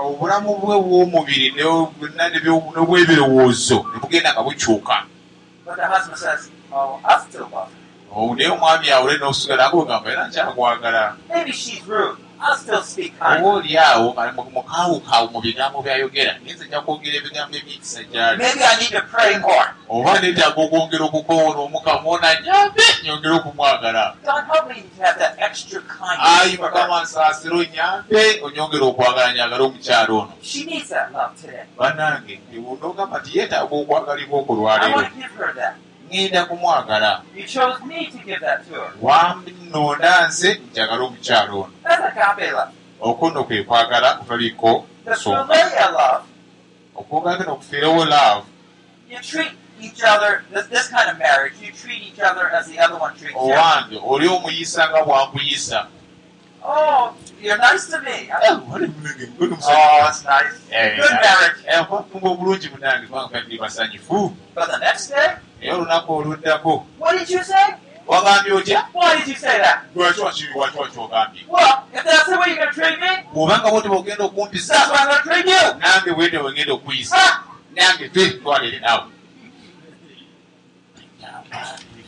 obulamu 0.07 0.49
bwe 0.61 0.75
bw'omubiri 0.85 1.47
n'obw'ebirowoozo 1.55 3.77
ne 3.91 3.97
bugenda 4.01 4.29
nga 4.33 4.41
bukyuka. 4.45 4.97
Oh. 6.71 6.99
Oh, 8.15 8.33
naye 8.35 8.49
omwami 8.49 8.89
awule 8.91 9.17
n'osigala 9.17 9.69
ng'ogamba 9.69 10.11
era 10.11 10.27
nkyagwagala 10.27 11.03
Oba 12.37 13.49
oli 13.49 13.77
awo 13.77 14.13
mukaawukaawu 14.53 15.29
mu 15.33 15.41
bigambo 15.41 15.81
byayogera 15.81 16.33
naye 16.39 16.53
nze 16.53 16.65
nja 16.67 16.81
kwogera 16.81 17.15
ebigambo 17.17 17.57
ebyekisa 17.57 18.03
gyali 18.03 18.37
Maybe 18.37 18.63
I 18.63 18.75
need 18.79 18.91
to 18.91 19.01
pray 19.01 19.37
more. 19.39 19.67
oba 19.89 20.19
neetaaga 20.21 20.61
okwongera 20.61 21.03
okukoona 21.05 21.59
omukamona 21.59 22.27
nyambe 22.45 22.83
nyongere 23.03 23.33
okumwagala 23.35 24.15
God, 24.25 24.43
help 24.51 24.67
me 24.69 24.75
to 24.81 25.03
have 25.03 25.19
that 25.19 25.33
extra 25.39 25.81
ayi 26.19 26.57
mukama 26.57 27.03
nsaasiro 27.03 27.63
nyambe 27.63 28.41
onyongere 28.43 28.83
okwagala 28.85 29.33
nyagala 29.33 29.63
omukyalo 29.63 30.13
ono. 30.19 30.33
She 30.41 30.63
needs 30.65 30.89
that 30.89 31.11
love 31.13 31.33
today. 31.41 31.65
bannange 31.77 32.39
nogamba 32.81 33.19
nti 33.19 33.37
yeetaaga 33.37 33.75
okwagalibwa 33.75 34.39
okulwaleero 34.39 35.09
ŋŋenda 36.09 36.41
kumwagala. 36.49 37.11
Wannonda 39.01 40.27
nze 40.27 40.49
njagala 40.71 41.03
omukyalo 41.03 41.55
ono. 41.61 41.73
Okwo 42.99 43.43
kwe 43.43 43.63
kwagala 43.63 44.09
kutaliko 44.13 44.85
The 45.05 45.11
nsonga 45.11 46.21
okwogala 46.95 47.37
kino 47.37 47.53
okufiirawo 47.53 48.05
laavu 48.05 48.45
each 49.79 50.01
other, 50.03 50.43
this, 50.51 50.65
this 50.67 50.87
kind 50.89 51.09
of 51.09 51.19
marriage, 51.19 51.53
you 51.61 51.71
treat 51.71 52.01
each 52.01 52.19
other 52.19 52.49
as 52.49 52.67
the 52.67 52.79
other 52.79 52.97
one 52.97 53.15
treats 53.15 53.33
you. 53.33 53.39
owange 53.39 53.99
oli 54.03 54.27
omuyisa 54.27 54.89
nga 54.89 55.03
bwankuyisa 55.03 55.87
Oh, 56.69 57.13
you're 57.41 57.57
nice 57.57 57.87
to 57.87 58.01
me. 58.01 58.29
Eh, 58.29 58.59
Oh, 59.39 60.01
that's 60.03 60.23
nice. 60.25 60.59
Eh, 60.71 60.95
Good 60.97 61.11
marriage. 61.11 61.87
kwafunga 61.87 62.29
obulungi 62.29 62.69
munange 62.69 63.07
kubanga 63.07 63.27
kandi 63.29 63.57
basanyufu 63.57 64.35
But 64.55 64.71
the 64.71 64.77
next 64.77 65.07
day, 65.09 65.27
naye 65.61 65.71
olunaku 65.73 66.13
oluddako 66.13 66.85
what 66.99 67.17
did 67.19 67.29
you 67.29 67.43
say? 67.43 67.73
wagambye 68.07 68.53
otya 68.53 68.87
Why 68.93 69.17
did 69.17 69.27
you 69.27 69.35
say 69.35 69.57
that? 69.61 69.79
lwaki 69.95 70.19
wakiri 70.21 70.53
lwaki 70.53 70.77
wakyogambye 70.77 71.41
Well, 71.49 71.83
if 71.93 72.03
that's 72.03 72.25
the 72.29 72.37
way 72.37 72.47
you're 72.47 72.57
going 72.57 72.69
to 72.69 72.73
treat 72.81 72.99
me, 72.99 73.23
bw'obanga 73.33 73.69
bwoti 73.71 73.87
bwogenda 73.87 74.17
that's 74.17 74.33
okumpisa 74.33 74.73
the 74.73 74.91
way 74.91 74.99
I'm 74.99 75.07
going 75.07 75.23
to 75.23 75.29
treat 75.29 75.45
you. 75.45 75.79
nange 75.79 76.11
bwende 76.15 76.39
bwegenda 76.39 76.73
okuyisa 76.73 77.17
Ha! 77.17 77.43
nange 77.75 78.09
fe 78.09 78.29
twalere 78.29 78.79
naawe 78.79 79.03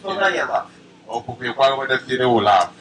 Philia 0.04 0.46
love. 0.46 0.68
okwo 1.08 1.34
kwe 1.36 1.54
kwagala 1.54 1.78
batafiirewo 1.78 2.42
laavu 2.42 2.72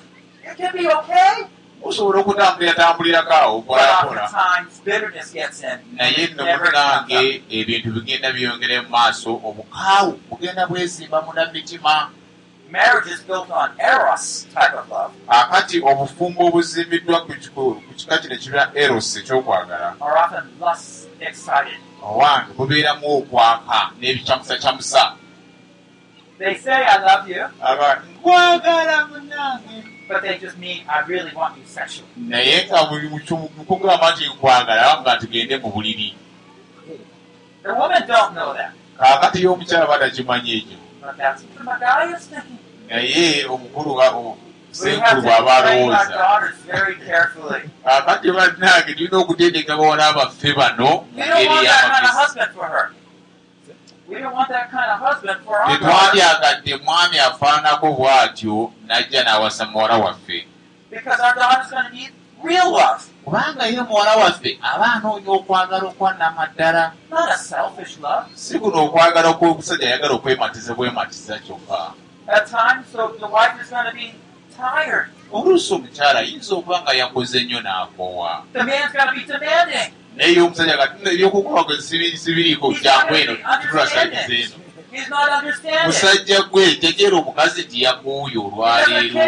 It 0.50 0.56
can 0.56 0.72
be 0.72 0.88
okay, 0.88 1.44
osobola 1.82 2.18
okutambulira-tambulirako 2.20 3.32
awo 3.32 3.58
in. 3.62 4.28
naye 5.96 6.26
nno 6.26 6.44
munange 6.44 7.42
ebintu 7.50 7.88
bigenda 7.94 8.32
byongera 8.32 8.82
mu 8.82 8.88
maaso 8.88 9.30
obukaawu 9.48 10.12
bugenda 10.30 10.66
bwezimba 10.66 11.22
muna 11.22 11.52
mitima. 11.52 12.10
Marriage 12.70 13.06
is 13.06 13.20
built 13.22 13.50
on 13.50 13.70
eros 13.80 14.46
type 14.54 14.74
of 14.74 14.90
love, 14.90 15.14
akati 15.28 15.80
obufumbo 15.80 16.46
obuzimbiddwa 16.48 17.24
ku 17.26 17.32
kika 17.96 18.18
kino 18.18 18.34
ekibira 18.34 18.70
eros 18.74 19.16
ekyokwagala. 19.16 19.96
Owange 22.02 22.52
bubeeramu 22.56 23.06
okwaka 23.16 23.90
you, 27.26 27.44
abantu 27.60 28.06
nkwagala 28.14 29.06
munange 29.06 29.97
but 30.08 30.22
they 30.22 30.38
just 30.38 30.58
mean 30.58 30.82
I 30.88 31.00
really 31.06 31.32
want 31.34 31.56
you 31.58 31.64
sexually. 31.66 32.08
naye 32.16 32.66
nga 32.66 32.86
buli 32.88 33.08
mu 33.08 33.18
kugamba 33.68 34.12
nti 34.16 34.24
nkwagala 34.32 35.00
nga 35.00 35.16
tugende 35.20 35.54
mu 35.62 35.68
buliri. 35.70 36.14
The 37.62 37.74
women 37.74 38.02
don't 38.06 38.34
know 38.34 38.54
that. 38.54 38.72
kaakati 38.98 39.42
y'omukyala 39.44 39.86
batakimanyi 39.86 40.50
ekyo. 40.58 40.78
Naye 42.88 43.46
omukulu 43.46 43.92
senkulu 44.70 45.20
bw'aba 45.22 45.52
alowooza. 45.56 46.16
kaakati 47.84 48.28
bannange 48.32 48.94
tulina 48.94 49.16
okutendeka 49.18 49.76
bawala 49.76 50.12
baffe 50.12 50.52
bano 50.52 51.04
mu 51.12 51.22
ngeri 51.24 51.44
y'amagezi 51.66 52.97
tetwandyagadde 55.68 56.76
mwami 56.84 57.18
afaananako 57.18 57.86
bw'atyo 57.92 58.72
najja 58.86 59.24
n'awasa 59.24 59.64
muwala 59.66 59.96
waffe. 59.96 60.46
Kubanga 63.24 63.66
ye 63.66 63.82
muwala 63.82 64.16
waffe 64.16 64.58
aba 64.62 64.92
anoonya 64.92 65.30
okwagala 65.30 65.84
okwanama 65.88 66.46
ddala 66.54 66.92
not 67.10 67.28
a 67.30 67.36
selfish 67.36 67.98
love. 68.00 68.26
si 68.34 68.58
kuno 68.58 68.84
okwagala 68.86 69.32
kw'omusajja 69.36 69.86
ayagala 69.86 70.14
okwematiza 70.14 70.74
bwematiza 70.74 71.38
kyokka. 71.38 71.92
Oluusi 75.32 75.74
omukyala 75.74 76.18
ayinza 76.20 76.54
okuba 76.54 76.80
nga 76.82 76.92
yakoze 76.92 77.44
nnyo 77.44 77.60
n'akoowa 77.60 78.42
Naye 80.18 80.40
omusajja 80.42 80.76
kati 80.76 81.08
ebyokukola 81.14 81.62
sibiriiko 82.22 82.66
He's 82.72 82.82
jangu 82.82 83.14
eno 83.14 83.34
going 83.34 83.42
to 83.42 83.58
be 83.62 83.66
tulasagiza 83.70 84.20
understanding. 84.20 84.50
eno 84.92 85.86
musajja 85.86 86.38
gwe 86.50 86.74
tegeera 86.82 87.16
omukazi 87.16 87.62
doesn't 87.70 88.38
olwaleero 88.38 89.20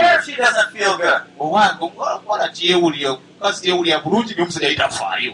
owange 1.38 1.82
omuwala 1.86 2.46
tyewulira 2.56 3.10
omukazi 3.10 3.58
tyewulira 3.62 3.98
bulungi 4.04 4.32
naye 4.34 4.42
omusajja 4.42 4.68
yitafaayo 4.68 5.32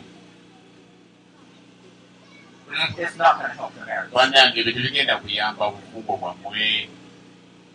bannange 4.15 4.61
ebyo 4.61 4.73
tebigenda 4.75 5.15
kuyamba 5.23 5.71
bufumbo 5.73 6.13
bwammwe 6.21 6.89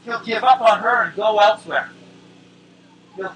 He'll 0.05 0.19
give 0.25 0.43
up 0.43 0.59
on 0.61 0.79
her 0.79 1.03
and 1.03 1.15
go 1.15 1.37
elsewhere. 1.39 1.89
He'll, 3.15 3.31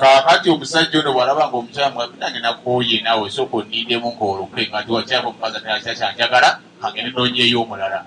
kaakati 0.00 0.50
omusajja 0.50 1.00
ono 1.00 1.12
bw'alaba 1.12 1.48
ngaomukyala 1.48 2.08
nange 2.18 2.40
nakooye 2.40 3.00
naawe 3.02 3.26
esooka 3.28 3.56
onnindemu 3.56 4.08
ng'olukwe 4.16 4.68
nga 4.68 4.82
tiwakyava 4.82 5.28
omukazi 5.28 5.56
atalakya 5.56 5.94
kyanjagala 5.94 6.60
kangende 6.80 7.10
noonyeeyo 7.10 7.62
omulala 7.62 8.04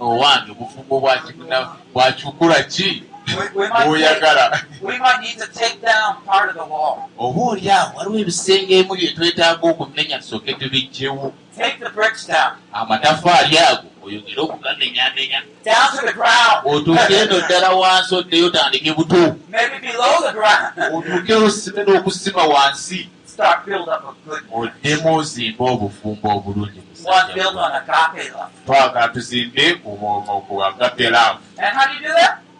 owange 0.00 0.50
obufumbo 0.52 0.94
bwakyukula 1.94 2.62
ki 2.72 3.11
We, 3.26 3.34
we, 3.62 3.68
might 3.68 3.78
take, 3.78 3.86
bw'oyagala 3.88 4.60
we 4.82 4.98
might 4.98 5.20
need 5.20 5.38
to 5.38 5.46
take 5.52 5.80
down 5.82 6.16
part 6.26 6.50
of 6.50 6.54
the 6.56 6.64
wall. 6.64 7.08
oba 7.18 7.40
oli 7.40 7.70
awo 7.70 7.92
waliwo 7.96 8.18
ebisenge 8.18 8.78
emu 8.78 8.94
bye 8.94 9.08
twetaaga 9.08 9.68
okumenya 9.68 10.18
tusooke 10.18 10.54
tubijjewo 10.54 11.32
Take 11.56 11.76
the 11.84 11.90
bricks 11.90 12.26
down. 12.26 12.52
amatafaali 12.72 13.58
ago 13.58 13.82
oyogere 14.04 14.40
okuganenyanenya 14.40 15.42
Down 15.64 15.88
to 16.00 16.06
the 16.06 16.12
ground. 16.12 16.60
otuuke 16.64 17.14
eno 17.16 17.40
ddala 17.40 17.70
wansi 17.70 18.14
oddeyo 18.14 18.46
otandike 18.46 18.92
buto 18.92 19.36
Maybe 19.48 19.78
below 19.80 20.22
the 20.26 20.32
ground. 20.32 20.94
otuuke 20.94 21.34
osime 21.34 21.82
n'okusima 21.84 22.42
wansi 22.44 23.08
Start 23.26 23.64
build 23.64 23.88
up 23.88 24.04
a 24.04 24.28
good 24.28 24.42
marriage. 24.50 24.76
oddemu 24.84 25.16
ozimba 25.16 25.64
obufumbo 25.64 26.28
obulungi 26.36 26.82
twagala 28.66 29.08
tuzimbe 29.08 29.74
ku 29.74 30.62
agape 30.64 31.10
laavu 31.10 31.38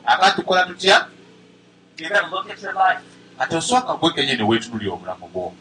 And 0.06 0.20
how 0.20 0.30
do 0.30 0.42
you 0.42 0.46
do 0.46 0.54
that? 0.54 0.66
aka 0.66 0.66
tukola 0.66 0.66
tutya 0.66 1.06
ate 3.38 3.56
osooka 3.56 3.94
gwe 3.94 4.10
kenyini 4.12 4.42
weetunulira 4.42 4.92
obulamu 4.92 5.28
bwo. 5.28 5.52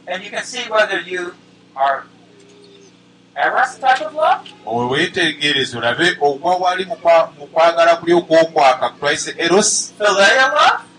Love? 4.14 4.90
Weetegereze 4.90 5.78
olabe 5.78 6.18
ogwa 6.22 6.56
wali 6.56 6.86
mu 6.86 6.96
kwa- 6.96 7.32
mu 7.40 7.48
kwagala 7.48 7.96
kuli 7.96 8.14
okwokwaka 8.14 8.90
twayise 9.00 9.36
eros? 9.38 9.94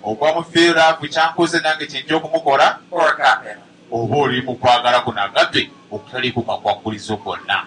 Ogwa 0.04 0.32
mu 0.34 0.42
feeraavu 0.44 1.08
kyankoze 1.08 1.60
nange 1.60 1.86
kinja 1.86 2.16
okumukola? 2.16 2.78
Oba 3.90 4.16
oli 4.16 4.42
mu 4.42 4.54
kwagala 4.56 5.00
kuno 5.00 5.22
agape 5.22 5.70
okutaliiko 5.90 6.42
kakwakulizo 6.42 7.16
kwonna 7.16 7.66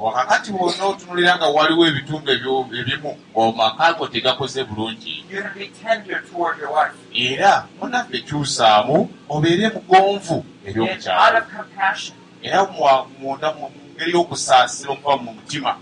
Wakakati 0.00 0.52
bwonna 0.52 0.84
otunulira 0.84 1.36
nga 1.36 1.46
waliwo 1.46 1.86
ebitundu 1.86 2.30
ebimu 2.80 3.12
omaka 3.34 3.92
go 3.92 4.06
tegakoze 4.12 4.64
bulungi. 4.64 5.24
Era 7.14 7.66
munaffe 7.80 8.18
kyusaamu 8.26 8.96
obeere 9.28 9.68
mugonvu 9.74 10.44
eri 10.66 10.80
omukyalo 10.80 11.40
era 12.42 12.64
munda 13.20 13.48
mu 13.52 13.66
ngeri 13.94 14.10
y'okusaasira 14.14 14.90
okuva 14.92 15.16
mu 15.16 15.30
mutima. 15.36 15.76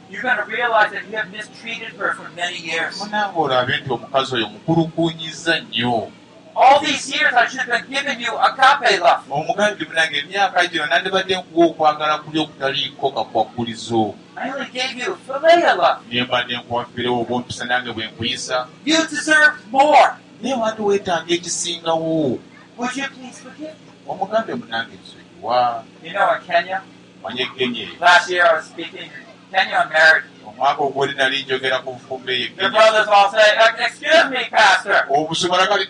Munange 2.99 3.39
olabe 3.39 3.73
nti 3.79 3.91
omukazi 3.93 4.31
oyo 4.37 4.49
mukulukunyiza 4.49 5.61
nnyo 5.61 6.11
All 6.61 6.81
these 6.81 7.09
years, 7.15 7.33
I 7.35 7.47
should 7.47 7.61
have 7.61 7.87
been 7.87 7.87
giving 7.95 8.21
you 8.21 8.33
agape 8.39 8.99
love. 9.01 9.23
omugandi 9.31 9.85
munange 9.85 10.19
emyaka 10.19 10.67
gino 10.67 10.87
nandibadde 10.87 11.37
nkuwa 11.37 11.67
okwagala 11.67 12.19
kuli 12.19 12.39
okutaliiko 12.41 13.11
kakwakulizo 13.11 14.15
I 14.37 14.51
only 14.51 14.67
gave 14.67 14.95
you 14.99 15.17
philia 15.27 15.75
love. 15.75 16.01
naye 16.11 16.25
mbadde 16.25 16.57
nkuwafirewo 16.57 17.21
obumpisa 17.21 17.65
nange 17.65 17.93
bwe 17.93 18.07
nkuyisa 18.07 18.67
You 18.85 18.97
deserved 19.11 19.61
more. 19.71 20.11
naye 20.43 20.55
wandi 20.55 20.83
weetaaga 20.83 21.35
ekisingawo 21.35 22.39
Would 22.79 22.97
you 22.97 23.05
please 23.09 23.41
forgive 23.43 23.71
me? 23.73 23.93
omugambe 24.09 24.55
munange 24.55 24.93
nsonyiwa 25.03 25.85
You 26.03 26.11
know, 26.13 26.35
in 26.35 26.41
Kenya, 26.47 26.81
manye 27.23 27.47
kenye 27.59 27.89
last 28.01 28.31
year 28.31 28.47
I 28.47 28.55
was 28.57 28.65
speaking 28.67 29.11
omwaka 30.49 30.83
ogwoli 30.83 31.15
nali 31.15 31.43
njogera 31.43 31.79
ku 31.79 31.91
eyo 32.27 32.49
say, 33.31 33.51
"Uh, 33.57 33.85
Excuse 33.87 34.25
me, 34.31 34.45
Pastor. 34.51 35.05
obusumala 35.09 35.67
kali 35.67 35.89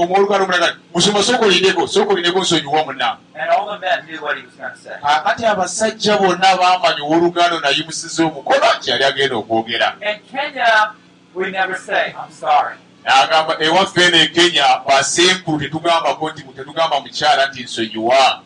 omwolugalo 0.00 0.44
omulagali 0.44 0.76
musuma 0.94 1.22
sookolindeko 1.22 1.86
sookolindeko 1.86 2.40
nsonyiwa 2.40 2.84
munange 2.84 3.22
kakati 5.02 5.46
abasajja 5.46 6.16
bonna 6.18 6.56
baamanya 6.56 7.02
owolugalo 7.02 7.60
nayimusiza 7.60 8.24
omukono 8.24 8.66
kyali 8.82 9.04
agenda 9.04 9.36
okwogera. 9.36 9.96
N'agamba 13.04 13.56
ewaffe 13.64 14.02
eno 14.04 14.16
e 14.18 14.26
kenya 14.28 14.66
basenkulu 14.86 15.58
tetugambako 15.60 16.30
nti 16.30 16.42
tetugamba 16.56 17.00
mukyala 17.00 17.46
nti 17.46 17.62
nsonyiwa 17.64 18.42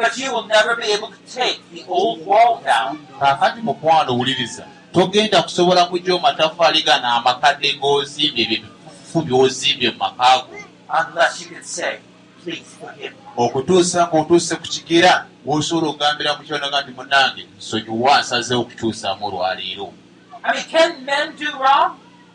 But 0.00 0.16
you 0.16 0.32
will 0.32 0.46
never 0.46 0.76
be 0.76 0.88
able 0.96 1.08
to 1.08 1.22
take 1.28 1.60
the 1.72 1.84
old 1.88 2.24
wall 2.26 2.62
down. 2.64 2.98
Kaakati 3.20 3.60
mukwano 3.60 4.16
wuliriza 4.16 4.66
togenda 4.92 5.42
kusobola 5.42 5.84
kujja 5.84 6.14
omatafaali 6.14 6.82
gano 6.82 7.08
amakadde 7.08 7.72
g'ozimbye 7.72 8.44
ebyo 8.44 8.56
ebifufu 8.56 9.22
by'ozimbye 9.22 9.90
mu 9.90 9.98
makaago 9.98 10.54
unless 10.90 11.40
you 11.40 11.48
can 11.54 11.62
say, 11.64 11.98
Please 12.44 12.64
forgive 12.80 13.12
me. 13.12 13.18
okutuusa 13.36 14.08
ng'otuuse 14.08 14.56
ku 14.56 14.62
kigera 14.62 15.26
w'osobola 15.44 15.88
okugambira 15.90 16.36
mukyanaga 16.36 16.80
nti 16.82 16.92
munange 16.98 17.42
nsonyiwa 17.58 18.20
nsazeewo 18.20 18.62
okukyusaamu 18.62 19.26
olwaleero. 19.26 19.92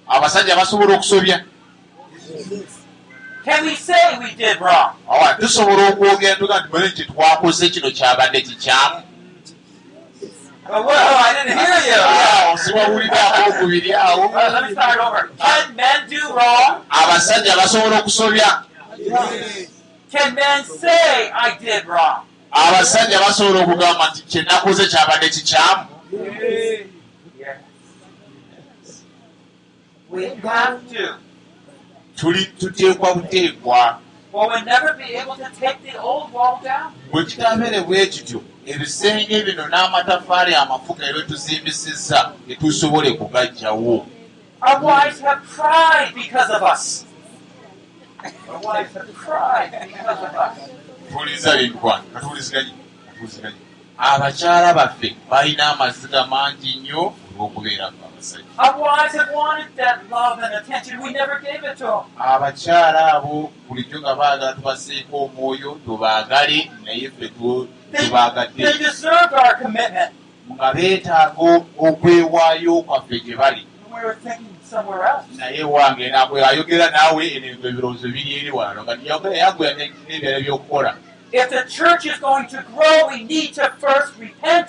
Abasajja 0.08 0.56
basobola 0.56 0.94
okusobya 0.96 1.44
tusobola 5.40 5.88
okwogera 5.90 6.36
tuga 6.36 6.60
nti 6.60 6.70
manye 6.72 6.88
nti 6.88 7.04
twakoze 7.06 7.70
kino 7.70 7.92
kyabadde 7.92 8.42
kikyamu 8.42 9.02
siwawuliraako 12.64 13.50
okubiri 13.50 13.94
awo 13.94 14.26
abasajja 16.90 17.56
basobola 17.56 18.00
okusobya 18.00 18.50
abasajja 22.52 23.20
basobola 23.20 23.60
okugamba 23.60 24.10
nti 24.10 24.22
kyenakoze 24.22 24.88
kyabadde 24.88 25.30
kikyamu. 25.30 25.86
We 30.10 30.28
have 30.44 30.80
to. 30.94 31.25
Tuli 32.16 32.46
tuteekwa 32.46 33.14
buteekwa 33.16 34.00
Or 34.34 34.50
we'll 34.50 34.66
never 34.66 34.94
be 34.94 35.16
able 35.16 35.36
to 35.38 35.50
take 35.62 35.78
the 35.92 35.98
old 36.00 36.34
wall 36.34 36.60
down. 36.64 36.92
bwe 37.12 37.24
kitabeere 37.26 37.82
bwe 37.82 38.06
kityo 38.08 38.42
ebisenge 38.66 39.44
bino 39.44 39.68
n'amatafaali 39.68 40.56
amafuga 40.56 41.06
ebyo 41.10 41.22
tuzimbisizza 41.22 42.32
tetusobole 42.48 43.12
us. 46.74 47.06
tuwuliriza 51.12 51.56
byenkwana 51.58 52.04
katuwuliziganye 52.14 52.72
katuwuliziganye 53.08 53.56
abakyala 53.98 54.74
baffe 54.74 55.16
balina 55.30 55.68
amaziga 55.74 56.26
mangi 56.28 56.76
nnyo 56.76 57.14
olw'okubi 57.40 57.70
okubeera 57.80 57.86
abasajja 57.88 58.46
Our 58.58 58.80
wives 58.82 59.14
have 59.16 59.32
wanted 59.34 59.68
that 59.76 60.10
love 60.10 60.40
and 60.44 60.54
attention. 60.56 61.02
We 61.04 61.12
never 61.12 61.40
gave 61.40 61.64
it 61.64 61.78
to 61.78 61.84
them. 61.84 62.04
abakyala 62.20 63.14
abo 63.14 63.52
bulijjo 63.70 64.00
nga 64.02 64.16
baagala 64.16 64.54
tubaseeko 64.54 65.24
omwoyo 65.26 65.72
tubaagale 65.86 66.72
naye 66.84 67.10
ffe 67.12 67.28
tubaagadde 67.30 68.64
deserved 68.78 69.34
our 69.34 69.56
commitment. 69.62 70.12
nga 70.54 70.74
beetaaga 70.74 71.42
okwewaayo 71.78 72.82
kwaffe 72.82 73.20
gye 73.20 73.36
bali 73.36 73.68
We 73.96 74.02
were 74.04 74.16
thinking 74.24 74.56
somewhere 74.64 75.04
else. 75.08 75.26
naye 75.38 75.64
wange 75.64 76.10
nakwe 76.10 76.46
ayogera 76.46 76.90
naawe 76.92 77.24
ebyo 77.36 77.52
ebirowoozo 77.70 78.08
biri 78.08 78.34
eri 78.40 78.52
wano 78.52 78.84
nga 78.84 78.94
yagwera 79.04 79.74
n'ebyala 80.08 80.40
by'okukola 80.40 80.96
If 81.32 81.50
the 81.50 81.64
church 81.68 82.06
is 82.06 82.18
going 82.20 82.48
to 82.48 82.64
grow, 82.72 83.08
we 83.10 83.24
need 83.26 83.54
to 83.56 83.68
first 83.82 84.14
repent. 84.20 84.68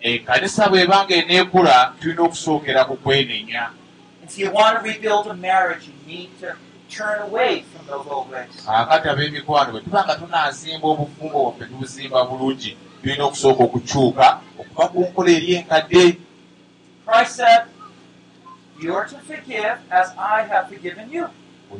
Ekkanisa 0.00 0.68
bw'ebanga 0.68 1.14
eneekula 1.14 1.92
tulina 2.00 2.22
okusookera 2.22 2.84
ku 2.84 2.96
kwenenya 2.96 3.70
If 4.24 4.38
you 4.38 4.50
want 4.50 4.78
to 4.78 4.82
rebuild 4.82 5.26
a 5.28 5.34
marriage, 5.34 5.86
you 5.86 5.94
need 6.06 6.30
to 6.40 6.56
turn 6.90 7.22
away 7.22 7.62
from 7.62 7.86
those 7.86 8.06
old 8.10 8.30
ways. 8.30 8.66
akati 8.66 9.08
ab'emikwano 9.08 9.70
bwe 9.72 9.80
tuba 9.80 10.04
nga 10.04 10.14
tunaazimba 10.14 10.86
obufumbo 10.88 11.38
bwaffe 11.44 11.64
tubuzimba 11.64 12.24
bulungi 12.24 12.76
tulina 13.02 13.24
okusooka 13.24 13.62
okukyuka 13.64 14.40
okuva 14.58 14.88
ku 14.88 15.00
nkola 15.00 15.30
eri 15.30 15.54
enkadde 15.54 16.18
Christ 17.06 17.36
said, 17.36 17.62
You 18.82 18.94
are 18.94 19.06
to 19.08 19.16
forgive 19.24 19.78
as 19.90 20.10
I 20.18 20.42
have 20.42 20.68
forgiven 20.68 21.10
you. 21.12 21.26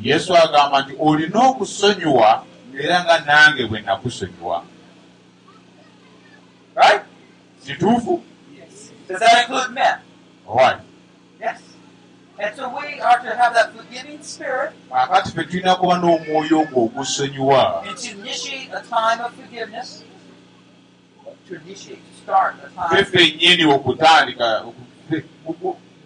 yesu 0.01 0.37
agamba 0.37 0.83
nti 0.83 0.95
olina 0.99 1.49
okusonyiwa 1.49 2.45
era 2.79 3.05
nga 3.05 3.19
nange 3.27 3.67
bwe 3.67 3.81
nakusonyiwa 3.81 4.63
Right? 6.75 7.03
Kituufu 7.67 8.23
Does 9.09 9.21
that 9.21 9.49
include 9.49 9.71
men? 9.75 9.99
Right. 10.49 10.81
Yes. 11.41 11.61
And 12.39 12.57
so 12.57 12.69
we 12.69 13.01
are 13.01 13.19
to 13.21 13.37
have 13.37 13.55
that 13.55 13.73
forgiving 13.77 14.23
spirit 14.23 14.73
akati 14.91 15.31
ffe 15.31 15.45
tulina 15.45 15.75
kuba 15.77 15.99
n'omwoyo 15.99 16.61
ogwo 16.61 16.85
ogusonyiwa 16.85 17.83
and 17.89 17.97
to 17.97 18.11
initiate 18.11 18.71
a 18.73 18.81
time 18.83 19.25
of 19.25 19.33
forgiveness. 19.35 20.05
To 21.49 21.55
initiate, 21.55 22.01
to 22.13 22.23
start 22.23 22.55
a 22.65 22.69
time. 22.69 23.05
feffe 23.05 23.33
nnyini 23.35 23.65
okutandika 23.65 24.65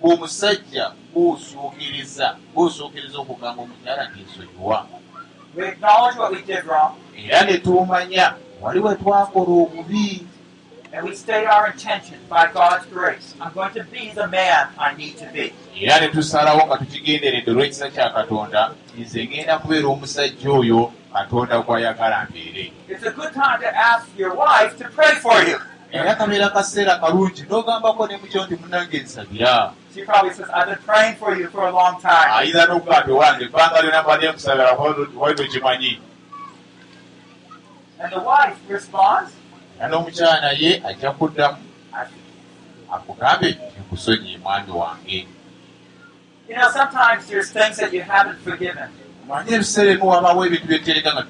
bw'omusajja 0.01 0.93
bw'osookeriza 1.15 2.37
bw'osookeriza 2.55 3.19
okugamba 3.19 3.63
omukyala 3.63 4.11
ntinsonyiwa 4.11 4.87
We 5.57 5.69
acknowledge 5.69 6.19
what 6.19 6.33
we 6.33 6.43
did 6.43 6.65
wrong 6.65 6.95
era 7.17 7.45
ne 7.45 7.59
tumanya 7.59 8.35
wali 8.61 8.81
we 8.81 8.95
twakola 8.95 9.53
obubi 9.63 10.27
and 10.93 11.07
we 11.07 11.15
state 11.15 11.47
our 11.47 11.69
intention 11.71 12.19
by 12.29 12.51
God's 12.53 12.85
grace. 12.87 13.35
I'm 13.41 13.53
going 13.53 13.73
to 13.75 13.85
be 13.85 14.11
the 14.15 14.27
man 14.27 14.69
I 14.79 14.95
need 14.95 15.17
to 15.19 15.27
be. 15.33 15.53
era 15.81 16.01
ne 16.01 16.09
tusalawo 16.09 16.67
nga 16.67 16.77
tukigenderedde 16.79 17.51
olw'ekisa 17.51 17.91
kya 17.91 18.11
katonda 18.11 18.71
nze 18.99 19.25
ngenda 19.27 19.59
kubeera 19.59 19.89
omusajja 19.89 20.51
oyo 20.51 20.93
katonda 21.13 21.63
gw'ayagala 21.63 22.27
mbeere 22.31 22.73
It's 22.89 23.03
a 23.07 23.11
good 23.11 23.33
time 23.33 23.61
to 23.61 23.69
ask 23.77 24.07
your 24.19 24.35
wife 24.35 24.77
to 24.79 24.85
pray 24.89 25.15
for 25.15 25.43
you. 25.49 25.59
era 25.93 26.15
kabeera 26.15 26.49
kaseera 26.51 26.99
kalungi 26.99 27.43
n'ogambako 27.43 28.07
ne 28.07 28.17
mukyo 28.17 28.45
nti 28.47 28.57
munange 28.57 28.99
nsabira 28.99 29.73
She 29.95 30.03
probably 30.05 30.31
says, 30.33 30.47
I've 30.55 30.67
been 30.69 30.79
praying 30.87 31.17
for 31.17 31.35
you 31.37 31.49
for 31.51 31.67
a 31.67 31.73
long 31.73 32.01
time. 32.01 32.31
ayinza 32.35 32.67
n'okugamba 32.67 33.15
wange 33.15 33.45
ebbanga 33.45 33.83
lyona 33.83 34.03
mbadde 34.03 34.29
nkusabira 34.31 34.73
wali 35.19 35.35
tokimanyi 35.35 36.01
And 38.03 38.13
the 38.13 38.21
wife 38.21 38.57
responds, 38.69 39.33
era 39.81 39.89
n'omukyala 39.89 40.41
naye 40.41 40.83
ajja 40.89 41.11
kuddamu. 41.11 41.59
Akugambe 42.93 43.59
nkusonyi 43.81 44.39
mwami 44.43 44.73
wange. 44.73 45.27
Manye 49.29 49.55
ebiseera 49.55 49.91
emu 49.93 50.09
wabaawo 50.09 50.47
ebintu 50.47 50.67
byetereka 50.67 51.11
nga 51.13 51.23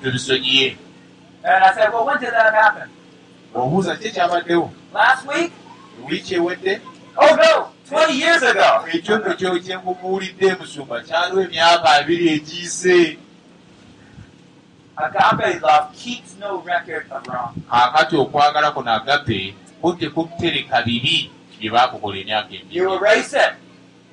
happen? 2.62 2.88
obuuza 3.54 3.96
ki 3.96 4.08
ekyabaddewo 4.08 4.72
wiiki 6.08 6.34
ewedde? 6.34 6.80
Oh, 7.16 7.36
no, 7.36 7.68
20 7.90 8.20
years 8.20 8.42
ago. 8.42 8.86
ekyo 8.92 9.18
nno 9.18 9.34
kyo 9.34 9.58
kyenkubuulidde 9.58 10.54
musumba 10.54 11.00
kyaliwo 11.02 11.42
emyaka 11.42 11.90
abiri 11.90 12.28
egiyise 12.34 13.18
Agape 14.96 15.60
love 15.62 15.92
keeps 15.96 16.36
no 16.38 16.60
record 16.60 17.06
of 17.10 17.26
wrong. 17.28 17.54
kaakati 17.70 18.16
okwagala 18.16 18.70
kuno 18.72 18.92
agape 18.92 19.54
kudde 19.82 20.08
kutereka 20.10 20.82
bibi 20.82 21.30
bye 21.60 21.70
baakukola 21.70 22.16
emyaka 22.18 22.48
You 22.70 22.84
emiri 22.90 22.96
erase 22.96 23.36
it. 23.36 23.52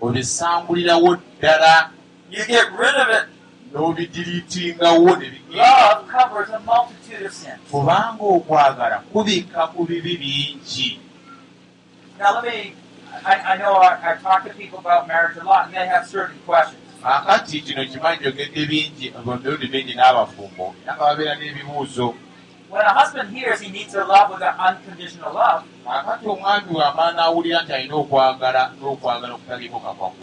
obisambulirawo 0.02 1.18
ddala 1.40 1.90
You 2.32 2.46
get 2.46 2.68
rid 2.80 2.96
of 2.96 3.10
it. 3.10 3.26
n'obidiriitingawo 3.74 5.16
ne 5.20 5.30
bigenda 5.30 5.58
Love 5.58 6.08
covers 6.08 6.50
a 6.50 6.60
multitude 6.60 7.26
of 7.26 7.34
sins. 7.34 7.60
kubanga 7.72 8.24
okwagala 8.24 9.00
kubikka 9.14 9.68
ku 9.74 9.86
bibi 9.86 10.18
bingi 10.18 11.00
Now, 12.20 12.34
let 12.42 12.46
me, 12.46 12.74
I, 13.26 13.54
I 13.54 13.58
know 13.58 13.74
I, 13.76 13.94
I 14.14 14.16
talk 14.16 14.44
to 14.46 14.50
people 14.56 14.80
about 14.80 15.08
marriage 15.08 15.38
a 15.38 15.44
lot, 15.44 15.66
and 15.68 15.76
they 15.76 15.86
have 15.86 16.08
certain 16.08 16.40
questions. 16.48 16.82
Kaakati 17.08 17.62
kino 17.62 17.86
kimanyi 17.86 18.20
njogedde 18.22 18.66
bingi 18.66 19.14
emirundi 19.18 19.68
mingi 19.68 19.94
n'abafumbo 19.96 20.76
era 20.84 20.94
nga 20.96 21.04
babeera 21.06 21.36
n'ebibuuzo 21.36 22.14
When 22.70 22.82
a 22.82 22.94
husband 23.00 23.30
hears 23.32 23.62
he 23.62 23.72
needs 23.72 23.96
a 23.96 24.04
love 24.04 24.30
with 24.30 24.42
an 24.42 24.54
unconditional 24.60 25.34
love, 25.34 25.64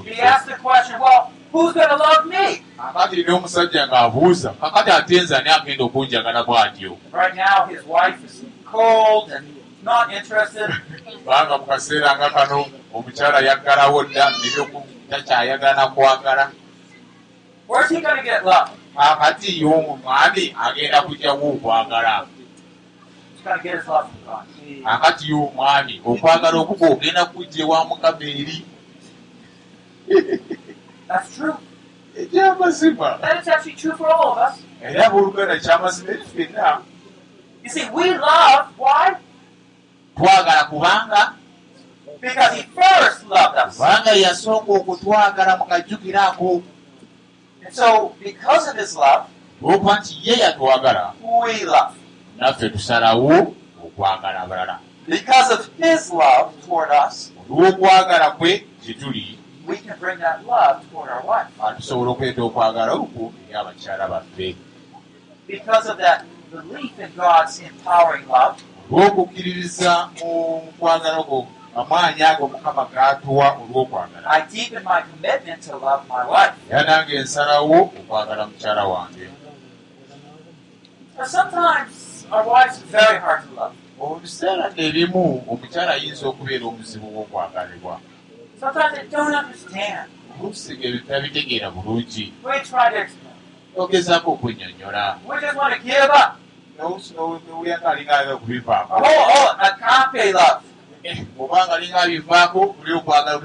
he 0.04 0.20
asks 0.20 0.46
the 0.46 0.56
question, 0.60 1.00
well, 1.00 1.32
who's 1.52 1.72
going 1.72 1.88
to 1.88 1.96
love 1.96 2.26
me? 2.26 2.62
kakati 2.76 3.24
n'omusajja 3.24 3.86
ng'abuuza 3.88 4.50
kakati 4.60 4.90
ate 4.90 5.20
nze 5.20 5.36
ani 5.36 5.50
agenda 5.50 5.84
okunjagala 5.84 6.42
bw'atyo 6.44 6.96
Right 7.12 7.34
now, 7.34 7.64
his 7.64 7.82
wife 7.86 8.20
is 8.24 8.44
cold 8.66 9.30
and 9.30 9.46
not 9.82 10.12
interested. 10.12 10.68
kubanga 11.24 11.58
mu 11.58 11.64
kaseera 11.64 12.16
nga 12.16 12.30
kano 12.30 12.66
omukyala 12.92 13.40
yaggalawo 13.40 14.04
dda 14.04 14.30
nebyotakyayagala 14.30 15.74
nakwagala 15.76 16.44
Where's 16.44 16.63
kakati 18.96 19.60
ye 19.60 19.66
omwami 19.66 20.56
agenda 20.64 21.02
kujyawo 21.02 21.48
okwagala 21.52 22.26
God. 23.44 24.46
kakati 24.84 25.24
ye 25.28 25.34
omwami 25.34 26.00
okwagala 26.04 26.56
okuga 26.58 26.86
ogenda 26.92 27.24
kujja 27.24 27.62
ewa 27.62 27.84
mukama 27.84 28.24
eri. 28.24 28.64
Ekyamazima. 32.16 33.18
Era 34.82 35.06
abooluganda 35.06 35.58
kyamazima 35.58 36.10
eri 36.10 36.24
ffenna. 36.24 36.80
Twagala 40.16 40.64
kubanga 40.64 41.32
kubanga 43.76 44.10
yasooka 44.12 44.72
okutwagala 44.72 45.56
mukajjukiraako 45.56 46.62
so, 47.72 48.14
because 48.22 48.68
of 48.68 48.76
his 48.76 48.96
love, 48.96 49.26
olwokuba 49.62 49.98
nti 50.00 50.18
ye 50.22 50.36
yatwagala 50.38 51.12
we 51.44 51.64
love. 51.64 51.94
naffe 52.38 52.68
tusalawo 52.70 53.54
okwagala 53.84 54.40
abalala 54.40 54.78
Because 55.06 55.50
of 55.52 55.68
his 55.78 56.12
love 56.12 56.52
toward 56.66 56.90
us, 56.90 57.32
olw'okwagala 57.50 58.30
kwe 58.38 58.66
gye 58.82 58.94
tuli 58.94 59.38
we 59.66 59.76
can 59.76 59.96
bring 60.00 60.18
that 60.18 60.46
love 60.46 60.84
toward 60.92 61.10
our 61.10 61.22
wife. 61.26 61.48
tusobola 61.76 62.10
okuleeta 62.10 62.42
okwagala 62.42 62.92
okwo 62.92 63.32
eri 63.48 63.54
abakyala 63.56 64.08
baffe 64.08 64.56
Because 65.46 65.86
of 65.90 65.98
that 65.98 66.24
belief 66.50 66.98
in 66.98 67.10
God's 67.16 67.58
empowering 67.60 68.26
love, 68.28 68.56
olw'okukkiririza 68.92 70.08
mu 70.20 70.60
kwagala 70.78 71.18
okwo 71.18 71.46
amaanyi 71.80 72.22
ago 72.22 72.44
mukama 72.48 72.84
gatuwa 72.94 73.46
olw'okwagala. 73.62 74.26
Era 76.70 76.82
nange 76.88 77.18
nsalawo 77.22 77.78
okwagala 77.98 78.46
mukyala 78.46 78.84
wange. 78.84 79.26
Now, 81.18 81.24
sometimes 81.24 82.26
our 82.32 82.44
wives 82.46 82.82
are 82.82 82.86
very 82.86 83.18
hard 83.20 83.42
to 83.48 83.54
love. 83.54 83.74
mu 83.98 84.16
biseera 84.20 84.66
ebimu 84.76 85.44
omukyala 85.52 85.92
ayinza 85.96 86.24
okubeera 86.28 86.64
omuzibu 86.66 87.06
w'okwagalibwa 87.16 87.94
oluusi 90.34 90.72
ebyo 90.86 91.00
tabitegeera 91.08 91.70
bulungi. 91.70 92.24
Ogezaako 93.76 94.30
n'oluusi 96.76 97.10
n'owulira 97.14 97.76
nga 97.78 97.88
alinga 97.90 98.12
ayagala 98.14 98.34
Oh, 98.34 98.38
kubivaako 98.42 98.92
oh, 98.94 99.46
love. 100.38 100.62
Obanga 101.38 101.72
alinga 101.74 102.00
abivaako 102.02 102.66
buli 102.78 102.92
okwagala 102.92 103.38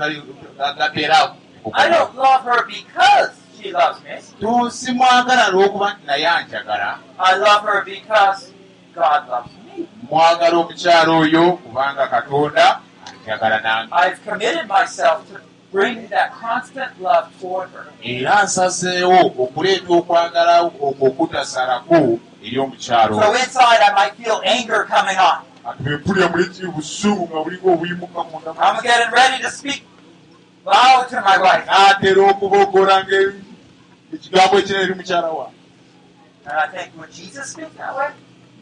gapeera 0.77 1.35
I 1.73 1.89
don't 1.89 2.15
love 2.15 2.43
her 2.43 2.65
because 2.65 3.31
she 3.61 3.71
loves 3.71 3.99
me. 4.03 4.15
tosimwagala 4.41 5.49
lw'okuba 5.51 5.97
naye 6.05 6.27
anjagala 6.27 6.99
I 7.19 7.35
love 7.35 7.61
her 7.63 7.83
because 7.85 8.51
God 8.95 9.27
loves 9.29 9.51
me. 9.65 9.85
mwagala 10.09 10.57
omukyala 10.57 11.11
oyo 11.13 11.51
kubanga 11.51 12.07
katonda 12.07 12.79
njagala 13.23 13.59
nange 13.59 13.89
I've 13.93 14.19
committed 14.25 14.67
myself 14.67 15.27
to 15.31 15.39
bring 15.71 16.07
that 16.09 16.31
constant 16.41 16.91
love 17.01 17.27
toward 17.41 17.69
her. 17.75 17.85
era 18.03 18.43
nsazeewo 18.43 19.19
okuleeta 19.43 19.93
okwagala 19.93 20.61
okwo 20.61 21.07
okutasalako 21.07 22.19
eri 22.45 22.57
omukyalo 22.59 23.21
So 23.21 23.33
inside, 23.33 23.79
I 23.83 23.91
might 23.93 24.15
feel 24.15 24.41
anger 24.45 24.85
coming 24.85 25.17
on. 25.17 25.39
Nga 25.77 27.69
obuyimuka 27.71 28.19
I'm 28.59 28.81
getting 28.83 29.11
ready 29.13 29.43
to 29.43 29.49
speak 29.51 29.83
loud 30.65 31.07
to 31.09 31.21
my 31.21 31.37
wife. 31.37 31.65
n'atera 31.65 32.21
okubogola 32.31 33.03
nga 33.03 33.17
ekigambo 34.13 34.55
ekira 34.59 34.79
eri 34.81 34.93
mukyala 34.93 35.29
wa 35.31 35.47
And 36.45 36.57
I 36.57 36.67
think, 36.67 36.97
would 36.97 37.11
Jesus 37.11 37.51
speak 37.51 37.75
that 37.77 37.95
way? 37.95 38.09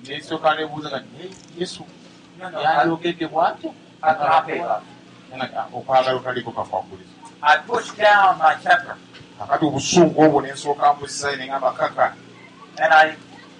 nesooka 0.03 0.55
nebuuza 0.55 0.89
nga 0.89 0.99
"Naye 0.99 1.29
yesu 1.57 1.83
No, 2.39 2.49
no. 2.49 2.59
I, 2.59 2.63
yandiyogedde 2.63 3.27
bwatyo 3.27 3.73
agape 4.01 4.55
love. 4.61 4.85
Nga 5.35 5.67
okwagala 5.73 6.15
otaliko 6.15 6.51
kakwakuliza 6.51 7.13
I 7.41 7.57
push 7.57 7.91
down 7.91 8.37
my 8.37 8.55
temper 8.63 8.95
obusungu 9.61 10.21
obwo 10.21 10.41
nensooka 10.41 10.93
mbuzza 10.93 11.35
neŋamba 11.35 11.71
kaka 11.71 12.13
and 12.79 12.93
I 12.93 13.15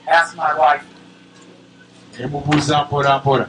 ask 0.08 0.36
my 0.36 0.54
wife, 0.54 0.86
nemubuuza 2.20 2.84
mpola 2.84 3.18
mpola. 3.20 3.48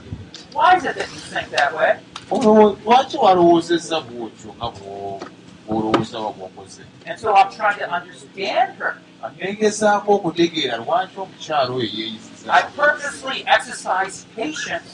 Lwaki 2.85 3.17
walowoozezza 3.17 4.01
bwotyo 4.01 4.55
nga 4.57 4.67
bwo- 4.67 5.21
bw'olowooza 5.67 6.19
wa 6.19 6.33
bwokoze? 6.33 6.83
And 7.07 7.19
so 7.19 7.35
I'm 7.35 7.51
trying 7.51 7.79
to 7.79 7.91
understand 7.97 8.79
her. 8.79 8.97
nengezaako 9.39 10.15
okutegeera 10.15 10.77
lwaki 10.77 11.21
omukyalo 11.21 11.75
oyo 11.75 11.85
I 11.87 11.97
yeeyisiza 11.99 12.53
purposely 12.77 13.45
exercise 13.47 14.27
patience 14.37 14.91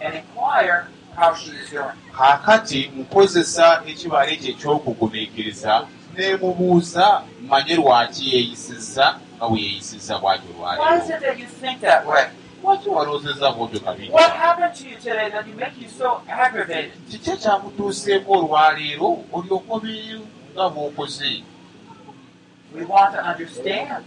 and 0.00 0.14
inquire 0.14 0.86
how 1.16 1.34
she 1.34 1.50
is 1.50 1.70
doing. 1.70 1.92
kaakati 2.16 2.90
nkozesa 2.96 3.82
ekibala 3.86 4.30
ekyo 4.30 4.50
ekyokugumiikiriza 4.50 5.86
nemubuuza 6.16 7.22
manye 7.48 7.74
lwaki 7.74 8.34
yeeyisiza 8.34 9.16
nga 9.36 9.46
bwe 9.48 9.60
yeeyisiza 9.60 10.18
bwatyo 10.18 10.50
Why 10.60 12.24
lwaki 12.66 12.88
bwotyo 12.90 14.12
What 14.12 14.30
happened 14.32 14.74
to 14.74 14.88
you 14.88 14.96
today 14.96 15.30
that 15.30 15.46
you 15.46 15.54
make 15.54 15.80
you 15.80 15.88
so 15.88 16.22
aggravated? 16.28 16.92
kiki 17.10 17.30
ekyakutuuseeko 17.30 18.32
olwaleero 18.32 19.18
olyoka 19.32 19.72
obeeyo 19.74 20.20
nga 20.54 20.68
bw'okoze 20.68 21.42
We 22.74 22.84
want 22.84 23.14
to 23.14 23.20
understand. 23.22 24.04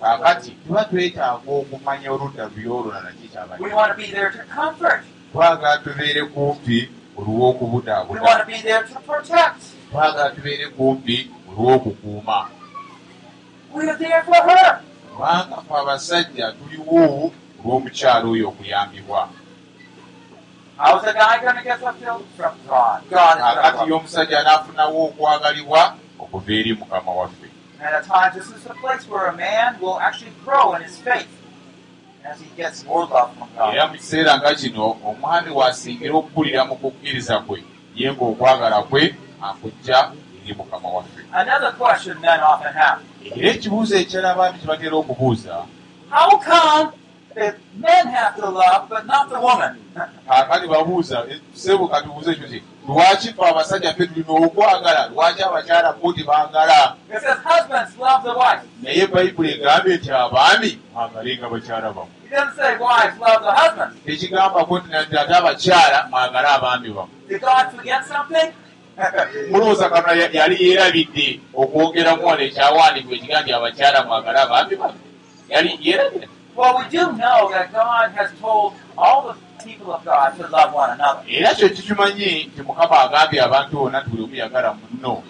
kaakati 0.00 0.50
tuba 0.50 0.84
twetaaga 0.84 1.50
okumanya 1.52 2.12
oludda 2.12 2.50
luyolulala 2.56 3.08
We 3.08 3.12
kikyabadde 3.28 3.74
want 3.74 3.90
to 3.92 3.96
be 3.96 4.06
there 4.12 4.30
to 4.30 4.42
comfort. 4.54 5.02
twagala 5.32 5.78
tubeere 5.78 6.22
kumpi 6.24 6.88
We 7.16 7.24
olw'okubudaabuda 7.24 8.22
want 8.22 8.40
to 8.40 8.46
be 8.46 8.58
there 8.62 8.82
to 8.82 8.94
protect. 9.00 9.60
twagala 9.90 10.30
tubeere 10.30 10.66
kumpi 10.68 11.30
olw'okukuuma 11.50 12.48
kubanga 13.72 15.56
fe 15.68 15.74
abasajja 15.74 16.52
tuliwo 16.52 17.32
olw'omukyalo 17.66 18.30
oyo 18.30 18.48
okuyambibwa 18.48 19.28
How's 20.78 21.04
a 21.04 21.12
guy 21.14 21.40
going 21.40 21.56
to 21.56 21.62
get 21.64 21.80
fulfilled? 21.80 22.26
From 22.36 22.54
God. 22.68 23.02
God 23.08 23.38
is 23.38 23.42
kakati 23.42 23.76
going 23.76 23.88
to 23.88 23.94
y'omusajja 23.94 24.40
anaafunawo 24.40 25.04
okwagalibwa 25.04 25.94
okuva 26.18 26.52
eri 26.52 26.74
mukama 26.74 27.12
waffe 27.12 27.46
And 27.80 27.94
at 27.94 28.04
times, 28.04 28.34
this 28.34 28.56
is 28.56 28.62
the 28.64 28.74
place 28.74 29.06
where 29.08 29.26
a 29.26 29.36
man 29.36 29.76
will 29.80 29.98
actually 30.00 30.32
grow 30.44 30.74
in 30.74 30.82
his 30.82 30.96
faith 30.98 31.28
as 32.24 32.40
he 32.40 32.46
gets 32.56 32.84
more 32.84 33.06
love 33.06 33.30
from 33.36 33.48
era 33.56 33.82
God. 33.82 33.90
mu 33.90 33.96
kiseera 33.98 34.38
nga 34.38 34.54
kino 34.54 34.96
omwami 35.04 35.50
waasingira 35.50 36.14
okukulira 36.14 36.64
mu 36.64 36.76
kukkiriza 36.76 37.38
kwe 37.38 37.64
ye 37.94 38.12
ng'okwagala 38.12 38.82
kwe 38.82 39.14
akujja 39.42 40.10
eri 40.44 40.54
mukama 40.54 40.88
waffe 40.88 41.20
Another 41.32 41.72
question 41.72 42.20
men 42.20 42.40
often 42.40 42.72
have 42.72 43.00
era 43.36 43.50
ekibuuzo 43.50 43.96
ekirala 43.98 44.30
abaami 44.32 44.58
kye 44.58 44.66
batera 44.68 44.96
okubuuza 44.96 45.64
How 46.10 46.38
come 46.38 46.92
that 47.36 47.54
men 47.78 48.06
have 48.08 48.34
to 48.40 48.50
love 48.50 48.88
but 48.88 49.04
not 49.06 49.28
the 49.30 49.38
woman? 49.40 49.76
kaakati 50.28 50.66
babuuza 50.68 51.26
sebo 51.54 51.88
katubuuze 51.88 52.30
ekyo 52.32 52.48
ti 52.48 52.62
lwaki 52.88 53.28
fe 53.28 53.42
abasajja 53.48 53.92
ffe 53.92 54.06
tulina 54.06 54.46
okwagala 54.46 55.06
lwaki 55.08 55.42
abakyala 55.42 55.92
bo 55.92 56.12
tebangala 56.12 56.96
It 57.08 57.20
says 57.22 57.38
husbands 57.44 57.96
love 57.98 58.22
the 58.24 58.34
wife. 58.38 58.62
naye 58.82 59.06
bayibuli 59.06 59.50
egambye 59.52 59.96
nti 59.96 60.10
abaami 60.10 60.78
mwagalenga 60.94 61.48
bakyala 61.48 61.92
bamu 61.92 62.10
He 62.28 62.34
doesn't 62.36 62.56
say 62.56 62.76
wives 62.78 63.18
love 63.20 63.42
the 63.44 63.52
husbands. 63.52 63.94
tekigambako 64.06 64.78
nti 64.78 64.96
ate 64.96 65.34
abakyala 65.34 66.06
mwagale 66.10 66.48
abaami 66.48 66.94
something? 68.08 68.52
mulowooza 69.50 69.90
kana 69.90 70.12
ya- 70.12 70.30
yali 70.32 70.56
yeerabidde 70.68 71.40
okwogeramu 71.54 72.26
wano 72.26 72.42
ekyawandiikibwa 72.42 73.16
ekigaa 73.16 73.40
nti 73.42 73.52
abakyala 73.52 73.98
mwagale 74.04 74.38
abaami 74.40 74.76
bamu 74.76 74.98
yali 75.48 75.70
yeerabidde 75.82 76.28
well, 76.56 76.78
we 76.78 76.88
do 76.88 77.12
know 77.12 77.50
that 77.50 77.72
God 77.72 78.10
has 78.12 78.30
told 78.40 78.74
all 78.98 79.28
the 79.28 79.34
people 79.64 79.92
of 79.92 80.04
God 80.04 80.36
to 80.38 80.46
love 80.48 80.72
one 80.74 80.90
another. 80.90 81.22
era 81.28 81.54
kyo 81.54 81.68
kikimanyi 81.68 82.44
nti 82.44 82.62
mukama 82.62 83.00
agambye 83.00 83.42
abantu 83.42 83.76
bonna 83.76 84.00
buli 84.00 84.22
omu 84.22 84.34
yagala 84.34 84.74
munno 84.74 85.22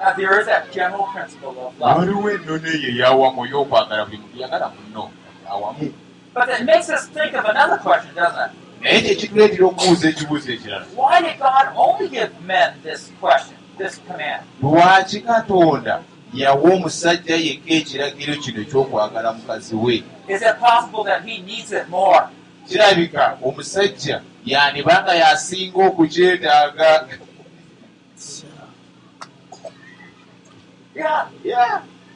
Uh, 0.00 0.12
there 0.14 0.38
is 0.40 0.46
that 0.46 0.70
general 0.72 1.06
principle 1.12 1.50
of 1.66 1.78
love. 1.80 1.98
waliwo 1.98 2.30
ennono 2.30 2.68
eyo 2.68 2.88
eyawamu 2.88 3.46
ey'okwagala 3.46 4.04
buli 4.04 4.18
muntu 4.18 4.38
yagala 4.42 4.68
munno 4.74 5.10
awamu 5.50 5.92
But 6.34 6.48
it 6.50 6.64
makes 6.64 6.88
us 6.88 7.08
think 7.08 7.34
of 7.34 7.44
another 7.44 7.78
question, 7.78 8.14
doesn't 8.14 8.50
it? 8.50 8.50
naye 8.82 9.00
kyekituleetera 9.00 9.66
okubuuza 9.66 10.08
ekibuuzo 10.08 10.52
ekirala 10.52 10.84
Why 10.96 11.20
did 11.22 11.38
God 11.38 11.66
only 11.76 12.08
give 12.08 12.30
men 12.46 12.72
this 12.82 13.10
question, 13.20 13.56
this 13.78 14.00
command? 14.06 14.42
lwaki 14.62 15.20
katonda 15.20 16.00
yawa 16.34 16.72
omusajja 16.72 17.36
yekka 17.36 17.74
ekiragiro 17.74 18.34
kino 18.36 18.60
ekyokwagala 18.60 19.32
mukazi 19.32 19.74
we. 19.74 20.04
Is 20.28 20.42
it 20.42 20.56
possible 20.60 21.04
that 21.04 21.24
he 21.24 21.38
needs 21.42 21.72
it 21.72 21.88
more? 21.88 22.28
kirabika 22.68 23.38
omusajja 23.42 24.20
yandibanga 24.44 25.14
yasinga 25.14 25.86
okukyetaaga. 25.86 27.08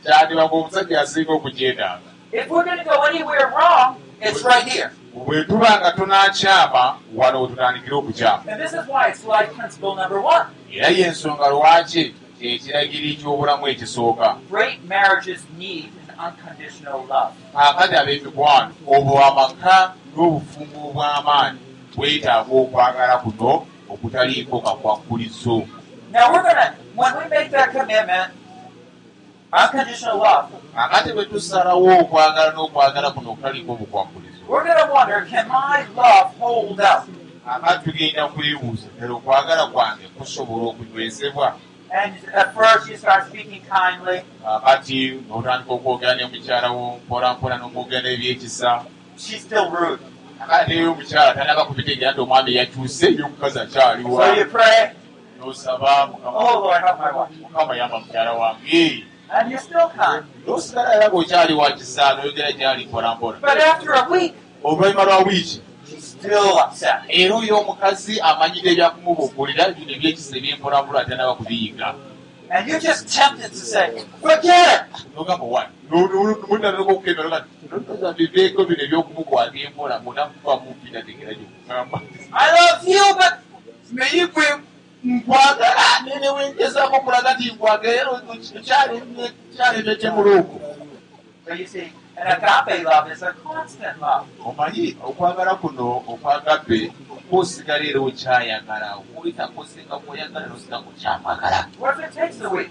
Kyandibanga 0.02 0.54
omusajja 0.54 0.98
yasinga 0.98 1.32
okukyetaaga. 1.32 2.08
Bwe 5.14 5.44
tuba 5.44 5.80
nga 5.80 5.92
tunakyama 5.92 6.98
wano 7.14 7.42
we 7.42 7.48
tutandikira 7.48 7.96
okukyama. 7.96 8.42
And 8.48 8.60
this 8.62 8.72
is 8.72 8.88
why 8.88 9.08
it's 9.08 9.24
life 9.24 9.52
principle 9.54 9.94
number 9.94 10.20
one. 10.20 10.46
era 10.72 10.88
y'ensonga 10.88 11.48
lwaki 11.48 12.14
kyekiragiri 12.42 13.14
ky'obulamu 13.22 13.64
ekisooka. 13.70 14.28
Great 14.50 14.82
marriages 14.84 15.46
need 15.58 15.94
an 16.18 16.34
unconditional 16.34 17.06
love. 17.06 17.32
kaakati 17.54 17.94
ab'emikwano 18.00 18.72
obwo 18.94 19.14
amaka 19.28 19.94
n'obufumbo 20.14 20.78
obw'amaanyi 20.88 21.58
bwetaaga 21.94 22.52
okwagala 22.60 23.14
kuno 23.22 23.52
okutaliiko 23.92 24.56
love, 30.24 30.52
kakati 30.74 31.12
bwe 31.14 31.24
tusalawo 31.30 31.88
okwagala 32.02 32.50
n'okwagala 32.52 33.08
kuno 33.14 33.28
okutaliiko 33.32 33.70
obukwakulizo. 33.72 34.42
kakati 37.44 37.84
tugenda 37.84 38.22
kwebuuza 38.28 38.86
ddala 38.96 39.12
okwagala 39.14 39.66
kwange 39.66 40.04
kusobola 40.16 40.64
okunywezebwa 40.70 41.48
And 41.94 42.14
at 42.34 42.54
first 42.54 42.88
you 42.88 42.96
start 42.96 43.26
speaking 43.28 43.62
kindly. 43.68 44.22
kakati 44.44 45.10
n'otandika 45.28 45.72
okwogera 45.72 46.14
ne 46.16 46.24
mukyala 46.26 46.70
wo 46.70 46.96
mpolampola 47.06 47.56
n'omwogera 47.58 48.08
ebyekisa 48.10 48.84
She's 49.18 49.42
still 49.42 49.70
rude. 49.70 50.02
neyo 50.68 50.92
omukyala 50.92 51.34
tanaba 51.34 51.64
kubitegeera 51.64 52.12
nti 52.12 52.20
omwami 52.20 52.54
yakyuse 52.56 53.06
y'omukazi 53.18 53.58
akyaliwa 53.60 54.26
So 54.26 54.34
you 54.34 54.44
pray, 54.46 54.90
n'osaba 55.38 56.06
Mukama- 56.06 56.34
oh 56.34 56.60
Lord, 56.64 56.82
help 56.84 56.98
my 56.98 57.12
wife. 57.12 57.32
mukama 57.42 57.76
yamba 57.76 57.98
mukyala 58.00 58.32
wange 58.32 59.04
And 59.30 59.50
you're 59.50 59.60
still 59.60 59.88
kind. 59.96 60.24
n'osigala 60.46 60.94
era 60.96 61.08
ng'okyali 61.08 61.54
wa 61.54 61.70
kisa 61.72 62.14
n'oyogera 62.16 62.52
gyali 62.52 62.86
mpolampola 62.86 63.38
But 63.40 63.58
after 63.60 63.92
a 63.92 64.08
week, 64.10 64.34
oluvannyuma 64.64 65.04
lwa 65.04 65.18
wiiki. 65.18 65.60
Era 67.08 67.34
oyo 67.36 67.58
omukazi 67.60 68.20
amanyire 68.20 68.70
ebyakumubukulira 68.72 69.68
bino 69.76 69.92
ebyekisa 69.96 70.36
ebyempolampola 70.38 71.00
atanaba 71.00 71.34
kubiyiga 71.34 71.94
And 72.54 72.68
you're 72.68 72.78
just 72.80 73.08
tempted 73.08 73.48
to 73.50 73.56
say, 73.56 74.04
forget 74.20 74.86
it. 74.92 75.06
nogamba 75.16 75.44
wa 75.44 75.66
munataka 76.48 76.82
okukemera 76.82 77.44
biveeko 78.16 78.64
bino 78.64 78.82
ebyokumukwata 78.84 79.58
empola 79.58 79.98
munakuba 80.04 80.56
mumpi 80.60 80.90
nategera 80.92 81.32
gyokugamba 81.34 81.96
I 82.32 82.46
love 82.56 82.88
you, 82.88 83.04
but 83.16 83.34
naye 83.92 84.26
gwe 84.26 84.44
nkwagala 85.04 86.00
nene 86.04 86.28
wengezaako 86.28 86.96
okulaga 86.96 87.34
nti 87.34 87.50
nkwagala 87.52 88.22
kyalemetemuloogo 89.56 90.60
So 91.46 91.54
you 91.54 91.66
see, 91.66 91.92
And 92.16 92.28
agape 92.28 92.84
love 92.84 93.10
is 93.10 93.22
a 93.22 93.32
constant 93.32 94.00
love. 94.00 94.26
omanyi 94.44 94.96
okwagala 95.02 95.54
kuno 95.54 96.04
okwagabe 96.08 96.92
kwosigala 97.30 97.84
era 97.84 98.00
okyayagala 98.00 98.98
oitakosinga 99.16 99.96
kwoyagala 99.98 100.46
nosinga 100.46 100.78
kukyamagala 100.78 101.68
What 101.78 101.98
if 101.98 102.04
it 102.06 102.14
takes 102.14 102.40
a 102.40 102.48
week? 102.50 102.70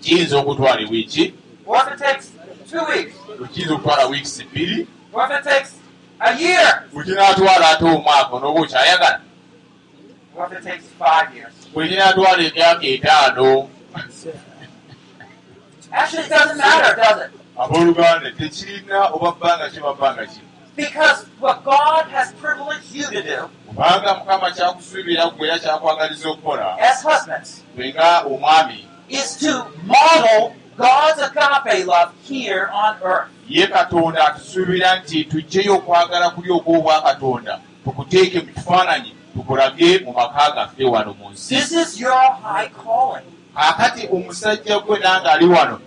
kiyinza 0.00 0.38
okutwala 0.38 0.80
ewiiki 0.80 1.34
What 1.66 1.86
if 1.88 1.94
it 1.94 1.98
takes 2.06 2.32
two 2.70 2.84
weeks? 2.86 3.14
kiyinza 3.52 3.74
okutwala 3.74 4.06
wiikisi 4.06 4.44
bbiri 4.44 4.86
What 5.12 5.30
if 5.30 5.38
it 5.38 5.44
takes 5.44 5.74
a 6.20 6.32
year? 6.38 6.82
bwekinaatwala 6.92 7.70
ate 7.70 7.84
omwaka 7.84 8.30
onooba 8.36 8.60
okyayagala 8.60 9.20
bwekinaatwala 11.74 12.42
emyaka 12.42 12.86
etaano 12.86 13.68
Actually, 15.92 16.22
it 16.22 16.28
doesn't 16.30 16.56
matter, 16.58 16.94
does 16.96 17.20
it? 17.26 17.30
Abooluganda 17.60 18.30
tekirina 18.32 19.08
oba 19.12 19.32
bbanga 19.32 19.70
ki 19.70 19.80
babbanga 19.80 20.26
ki 20.26 20.40
Because 20.76 21.26
what 21.40 21.64
God 21.64 22.06
has 22.08 22.32
privileged 22.40 22.94
you 22.94 23.04
to 23.10 23.22
do 23.22 23.50
kubanga 23.68 24.14
mukama 24.14 24.50
kyakusuubira 24.50 25.26
gwe 25.26 25.48
era 25.48 25.58
kyakwagaliza 25.58 26.28
okukola 26.30 26.78
as 26.78 27.02
husbands 27.02 27.64
bwe 27.76 27.92
nga 27.94 28.22
omwami 28.26 28.86
is 29.08 29.36
to 29.36 29.66
model 29.84 30.52
God's 30.76 31.20
agape 31.22 31.84
love 31.84 32.12
here 32.28 32.70
on 32.72 32.96
earth. 33.02 33.28
ye 33.48 33.66
katonda 33.66 34.26
atusuubira 34.26 34.96
nti 34.96 35.24
tujjeyo 35.24 35.74
okwagala 35.74 36.30
kuli 36.30 36.50
okw'obwa 36.50 37.02
katonda 37.02 37.60
tukuteeke 37.84 38.40
mu 38.40 38.46
kifaananyi 38.46 39.14
tukulage 39.34 39.98
mu 39.98 40.12
maka 40.12 40.50
gaffe 40.54 40.84
wano 40.84 41.14
mu 41.14 41.30
nsi 41.30 41.54
This 41.54 41.72
is 41.72 42.00
your 42.00 42.22
high 42.42 42.68
calling. 42.84 43.26
Akati 43.54 44.08
omusajja 44.12 44.78
gwe 44.78 44.98
nanga 44.98 45.32
ali 45.32 45.46
wano 45.46 45.80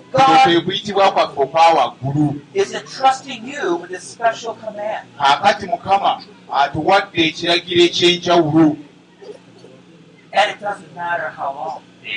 kwe 0.44 0.62
kuyitibwa 0.62 1.12
kwaffe 1.12 1.42
okwa 1.42 1.68
waggulu 1.70 2.42
Is 2.54 2.74
entrusting 2.74 3.42
you 3.54 3.76
with 3.82 3.90
this 3.92 4.12
special 4.14 4.54
command. 4.56 5.06
akati 5.20 5.66
mukama 5.66 6.24
atuwadde 6.54 7.28
ekiragiro 7.28 7.84
ekyenjawulo 7.84 8.76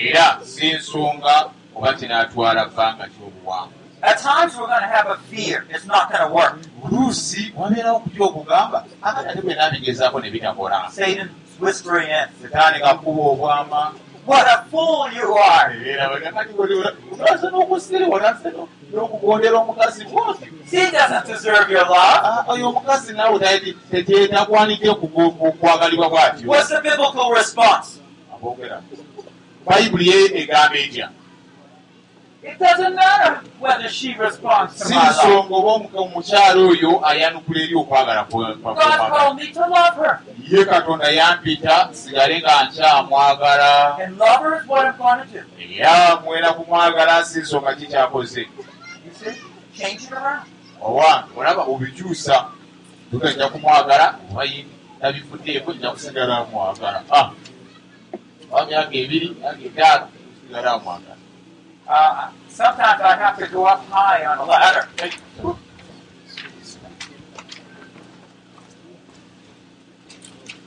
era 0.03 0.39
si 0.45 0.73
nsonga 0.73 1.51
oba 1.77 1.93
kinaatwala 1.95 2.65
bbanga 2.67 3.05
ky'obuwanga 3.09 3.73
At 4.03 4.19
times 4.23 4.55
we're 4.57 4.67
going 4.67 4.83
to 4.83 4.87
have 4.87 5.07
a 5.09 5.17
fear. 5.31 5.65
It's 5.71 5.87
not 5.87 6.13
going 6.13 6.21
to 6.29 6.33
work. 6.35 6.59
oluusi 6.85 7.53
wabeerawo 7.57 8.01
kutya 8.01 8.25
okugamba 8.25 8.85
akati 9.03 9.29
ate 9.29 9.41
bwe 9.41 9.55
naabigezaako 9.55 10.21
ne 10.21 10.31
bitakola 10.31 10.91
Satan's 10.91 11.31
whispering 11.61 12.09
in. 12.11 12.27
setaani 12.43 12.79
gakuba 12.81 13.23
obwama 13.23 13.95
What 14.27 14.47
a 14.49 14.65
fool 14.71 15.07
you 15.15 15.35
are! 15.35 15.71
era 15.87 16.09
bagakati 16.09 16.53
olasa 16.59 17.51
n'okusirewa 17.51 18.19
n'okugondera 18.93 19.57
omukazi 19.59 20.05
bwoti 20.05 20.45
He 20.71 20.91
doesn't 20.91 21.27
deserve 21.27 21.71
your 21.71 21.87
love. 21.87 22.45
oyo 22.49 22.69
omukazi 22.69 23.13
naawe 23.13 23.39
tekyetagwanidde 23.91 24.89
okwagalibwa 24.91 26.09
bw'atyo 26.11 26.49
What's 26.51 26.69
the 26.69 26.81
biblical 26.83 27.31
response? 27.33 28.01
bayibuli 29.67 30.11
egamba 30.41 30.77
etya 30.79 31.09
It 32.47 32.59
doesn't 32.61 32.95
matter 32.95 33.41
whether 33.59 33.89
she 33.89 34.15
responds 34.15 34.79
to 34.79 34.87
si 34.87 34.95
my 34.95 35.03
love. 35.03 35.17
nsonga 35.17 35.55
oba 35.55 35.73
omukyala 36.03 36.61
oyo 36.71 36.93
ayanukula 37.09 37.61
eri 37.63 37.75
okwagala 37.75 38.23
ye 40.51 40.65
katonda 40.65 41.09
yampita 41.11 41.89
sigale 41.93 42.39
nga 42.41 42.65
nkyamwagala 42.65 43.99
era 45.79 46.17
mwera 46.23 46.53
kumwagala 46.53 47.25
si 47.25 47.39
nsonga 47.41 47.75
kikyakoze 47.75 48.49
owange 50.83 51.31
olaba 51.37 51.63
obikyusa 51.73 52.37
tuga 53.11 53.31
nja 53.31 53.49
kumwagala 53.49 54.07
oba 54.31 54.43
nabifuddeeko 55.01 55.73
nja 55.73 55.91
kusigala 55.91 56.45
mwagala. 56.45 57.03
Ah. 57.11 57.31
myaka 58.67 58.95
ebiri 58.95 59.29
myaka 59.41 59.61
etaano 59.69 60.07
sigala 60.41 60.79
mwagala 60.79 61.16
Uh, 61.89 62.31
sometimes 62.49 63.01
I 63.01 63.17
have 63.17 63.39
to 63.39 63.47
go 63.47 63.65
up 63.65 63.85
high 63.87 64.25
on 64.27 64.39
a 64.39 64.45
ladder. 64.45 64.89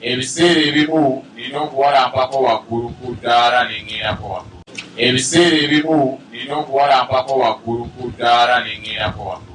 ebiseera 0.09 0.61
ebimu 0.69 1.25
nina 1.35 1.57
okuwalampako 1.65 2.37
waggulu 2.47 2.87
ku 2.97 3.05
ddaala 3.19 3.59
neŋŋeerako 3.69 4.25
waggulu 4.33 4.61
ebiseera 5.05 5.57
ebimu 5.65 5.97
nina 6.31 6.53
okuwalampako 6.61 7.33
waggulu 7.43 7.83
ku 7.95 8.03
ddaala 8.15 8.55
neŋŋeerako 8.65 9.21
waggulu 9.29 9.47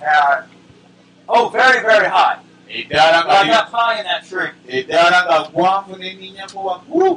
Uh, 0.00 0.42
oh, 1.28 1.48
very, 1.50 1.80
very 1.84 2.08
high. 2.08 2.38
eddaala 2.78 3.18
nga 3.24 3.32
I'm 3.40 3.46
li- 3.48 3.52
up 3.60 3.68
high 3.78 3.96
in 4.00 4.04
that 4.10 4.22
tree. 4.28 4.48
eddaala 4.78 5.18
nga 5.28 5.36
gwanvu 5.54 5.92
neŋŋenyako 6.02 6.58
waggulu 6.68 7.10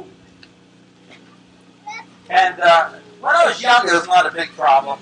And 2.30 2.60
uh, 2.60 2.90
when 3.20 3.34
I 3.36 3.46
was 3.46 3.60
younger, 3.60 3.92
it 3.92 3.94
was 3.94 4.06
not 4.06 4.26
a 4.26 4.30
big 4.30 4.50
problem. 4.56 4.98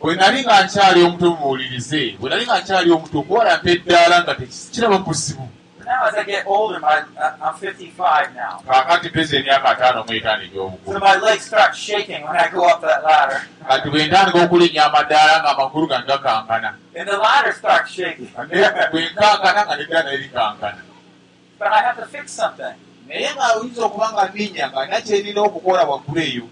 bwe 0.00 0.14
nali 0.16 0.40
nga 0.44 0.64
nkyali 0.64 1.02
omuto 1.02 1.30
muwulirize 1.30 2.16
bwe 2.20 2.30
nali 2.30 2.44
nga 2.44 2.60
nkyali 2.60 2.90
omuto 2.90 3.18
okuwalampa 3.18 3.70
eddaala 3.70 4.22
nga 4.22 4.34
tekiraba 4.34 4.98
buzibu. 4.98 5.48
Now, 5.84 6.06
as 6.06 6.14
I 6.14 6.24
get 6.24 6.46
older, 6.46 6.78
my, 6.78 7.02
uh, 7.18 7.36
I'm 7.42 7.54
55 7.54 8.34
now. 8.34 8.62
kaakati 8.66 9.08
mpeza 9.08 9.36
emyaka 9.36 9.68
ataano 9.68 10.04
mu 10.04 10.12
etaano 10.12 10.42
egy'obukulu. 10.42 11.00
Kati 13.68 13.90
bwe 13.90 14.06
ntandika 14.06 14.38
okulinnya 14.44 14.84
amadaala 14.84 15.42
ng'amagulu 15.42 15.86
gange 15.86 16.06
gakankana 16.06 16.74
bwe 18.90 19.00
nkankana 19.12 19.60
nga 19.66 19.76
neddaala 19.76 20.02
naye 20.04 20.18
naye 23.10 23.26
nga 23.34 23.46
oyinza 23.58 23.82
okuba 23.84 24.06
nga 24.14 24.22
nninnya 24.30 24.70
nga 24.70 24.80
nina 24.86 25.00
kyenina 25.02 25.40
okukola 25.42 25.82
waggulu 25.90 26.20
eyo 26.22 26.46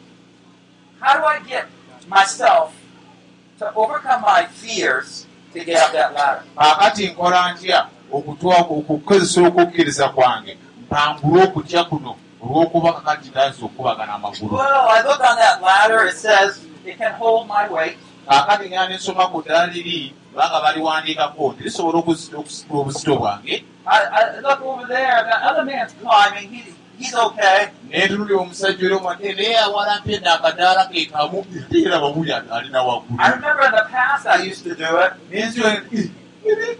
How 1.00 1.14
do 1.14 1.24
I 1.24 1.38
get 1.46 1.66
myself 2.10 2.74
to 3.62 3.70
overcome 3.78 4.22
my 4.26 4.42
fears 4.50 5.26
to 5.54 5.62
get 5.64 5.78
up 5.78 5.92
that 5.94 6.10
ladder? 6.14 6.42
kaakati 6.58 7.06
nkola 7.14 7.52
ntya 7.54 7.86
okukozesa 8.12 9.40
okukkiriza 9.48 10.08
kwange 10.08 10.58
mpangule 10.82 11.42
okutya 11.44 11.84
kuno 11.84 12.16
olw'okuba 12.42 12.92
kakati 12.92 13.28
ndanza 13.28 13.64
okubagana 13.66 14.12
amagulu 14.14 14.54
Well, 14.56 14.88
I 14.90 15.02
look 15.06 15.20
on 15.20 15.36
that 15.38 15.62
ladder, 15.62 16.06
it 16.10 16.16
says 16.16 16.60
it 16.86 16.98
can 16.98 17.12
hold 17.14 17.46
my 17.48 17.68
weight. 17.68 17.98
kaakati 18.28 18.68
ngenda 18.68 18.88
nensoma 18.88 19.26
ku 19.30 19.42
ddala 19.42 19.66
liri 19.66 20.14
kubanga 20.38 20.60
baliwandiikako 20.62 21.52
nti 21.52 21.62
lisobola 21.64 21.98
okusi- 21.98 22.34
okusitula 22.36 22.80
obuzito 22.80 23.16
bwange 23.16 23.64
I, 23.86 23.98
I 24.12 24.40
look 24.40 24.60
over 24.62 24.86
there, 24.86 25.24
that 25.24 25.42
other 25.50 25.64
man's 25.64 25.94
climbing, 25.94 26.48
he, 26.52 26.74
he's 26.98 27.14
okay. 27.14 27.68
netunulira 27.88 28.40
omusajja 28.40 28.86
oli 28.86 28.94
omwadde 28.94 29.32
naye 29.32 29.58
awalampa 29.58 30.10
eno 30.12 30.30
akadaala 30.34 30.84
ke 30.86 31.06
kamu 31.06 31.46
ate 31.66 31.82
era 31.82 31.98
bamuli 32.00 32.32
alina 32.32 32.82
waggulu 32.82 33.18
I 33.18 33.30
remember 33.30 33.64
in 33.66 33.72
the 33.72 33.86
past 33.90 34.26
I 34.26 34.42
used 34.50 34.62
to 34.64 34.74
do 34.74 34.98
it. 35.04 35.12
nenzira 35.30 35.82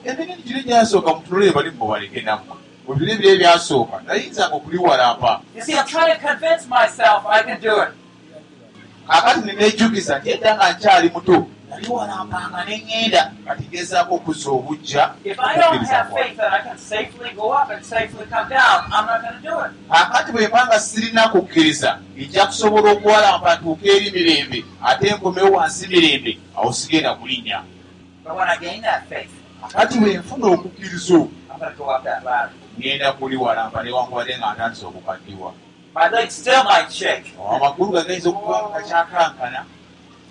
engeri 0.05 0.43
kiri 0.47 0.63
gyasooka 0.63 1.15
mutunulire 1.15 1.53
bali 1.53 1.71
mubaleke 1.71 2.21
nammwe 2.21 2.55
mubire 2.87 3.17
biri 3.17 3.29
ebyasooka 3.35 4.01
nayinzanga 4.07 4.55
okuliwalampa 4.57 5.41
You 5.57 5.63
see, 5.63 5.75
I'm 5.75 5.87
trying 5.87 6.15
to 6.15 6.21
convince 6.27 6.67
myself 6.69 7.27
I 7.27 7.43
can 7.43 7.61
do 7.61 7.81
it. 7.83 7.89
kakati 9.09 9.41
nenejjukiza 9.47 10.19
nti 10.19 10.31
edda 10.31 10.55
nga 10.55 10.73
nkyali 10.73 11.11
muto 11.11 11.47
naliwalampanga 11.71 12.64
neŋŋenda 12.64 13.23
kati 13.45 13.64
gezaako 13.73 14.14
okuzza 14.14 14.51
obujja 14.51 15.14
If 15.25 15.39
I 15.41 15.57
don't 15.57 15.87
have 15.87 16.09
faith 16.12 16.37
that 16.37 16.53
I 16.53 16.61
can 16.66 16.79
safely 16.79 17.31
go 17.37 17.53
up 17.53 17.71
and 17.71 17.85
safely 17.85 18.27
come 18.27 18.49
down, 18.49 18.79
I'm 18.93 19.07
not 19.07 19.23
going 19.23 19.37
to 19.37 19.43
do 19.49 19.55
it. 19.64 19.73
kakati 19.91 20.33
bwe 20.33 20.49
mba 20.49 20.66
nga 20.66 20.81
sirina 20.81 21.29
kukkiriza 21.29 21.99
ejja 22.16 22.47
kusobola 22.47 22.91
okuwalampa 22.93 23.55
ntuuka 23.57 23.87
eri 23.87 24.11
mirembe 24.11 24.64
ate 24.85 25.14
nkomewo 25.14 25.51
wansi 25.57 25.89
mirembe 25.89 26.39
awo 26.57 26.73
sigenda 26.73 27.14
kulinnya. 27.14 27.62
But 28.25 28.37
when 28.37 28.49
I 28.49 28.57
gain 28.57 28.83
that 28.83 29.09
faith, 29.09 29.31
kakati 29.61 29.99
bwe 29.99 30.14
nfuna 30.14 30.47
okukkiriza 30.47 31.27
ladder. 32.25 32.51
ngenda 32.79 33.12
kuliwalampa 33.12 33.83
newankubadde 33.83 34.39
nga 34.39 34.55
ntandise 34.55 34.87
okukaddiwa. 34.87 35.53
Amagulu 37.55 37.93
gagayinza 37.93 38.29
okuba 38.29 38.62
nga 38.62 38.81
gakyakankana 38.81 39.64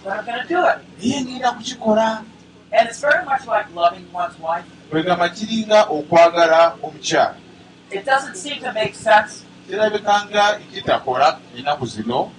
but 0.07 0.17
I'm 0.19 0.25
going 0.25 0.41
to 0.41 0.47
do 0.47 0.63
it. 0.65 0.77
naye 0.99 1.21
ngenda 1.21 1.51
kukikola 1.51 2.23
And 2.71 2.89
it's 2.89 2.99
very 3.01 3.25
much 3.25 3.45
like 3.47 3.67
loving 3.75 4.05
one's 4.13 4.39
wife. 4.39 4.65
kwegamba 4.89 5.29
kiringa 5.29 5.83
okwagala 5.83 6.75
omukyala 6.83 7.35
It 7.91 8.05
doesn't 8.05 8.35
seem 8.35 8.59
to 8.63 8.73
make 8.73 8.95
sense, 8.95 9.43
kirabikanga 9.69 10.59
kitakola 10.73 11.39
ennaku 11.57 11.85
zino 11.85 12.31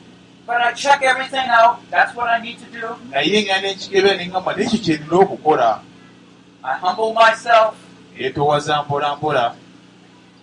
but 0.47 0.57
I 0.63 0.73
check 0.73 1.03
everything 1.03 1.47
out. 1.51 1.77
That's 1.91 2.17
what 2.17 2.29
I 2.29 2.41
need 2.41 2.59
to 2.59 2.81
do. 2.81 2.97
naye 3.11 3.43
nga 3.45 3.61
nenkikebera 3.61 4.17
neŋgamba 4.17 4.57
nekyo 4.57 4.79
kyenina 4.79 5.17
okukola 5.17 5.81
I 6.65 6.75
humble 6.79 7.13
myself. 7.15 7.75
yeetowaza 8.19 8.83
mpola 8.83 9.17
mpola 9.17 9.55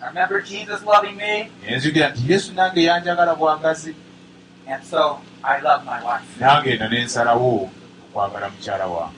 I 0.01 0.07
remember 0.07 0.41
Jesus 0.41 0.83
loving 0.85 1.15
me, 1.17 1.49
nenzijukira 1.67 2.09
nti 2.09 2.31
yesu 2.31 2.53
nange 2.53 2.83
yanjagala 2.83 3.35
bwagazi 3.35 3.95
and 4.67 4.83
so 4.83 5.19
I 5.43 5.59
love 5.59 5.85
my 5.85 6.03
wife. 6.03 6.25
okwagala 8.13 8.49
mukyala 8.49 8.85
wange 8.87 9.15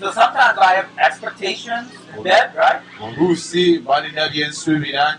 So 0.00 0.10
sometimes 0.12 0.56
I 0.58 0.74
have 0.80 0.88
expectations 0.98 1.92
in 2.16 2.22
bed, 2.22 2.54
right? 2.56 2.80
oluusi 3.00 3.78
balina 3.78 4.28
byensuubira 4.28 5.18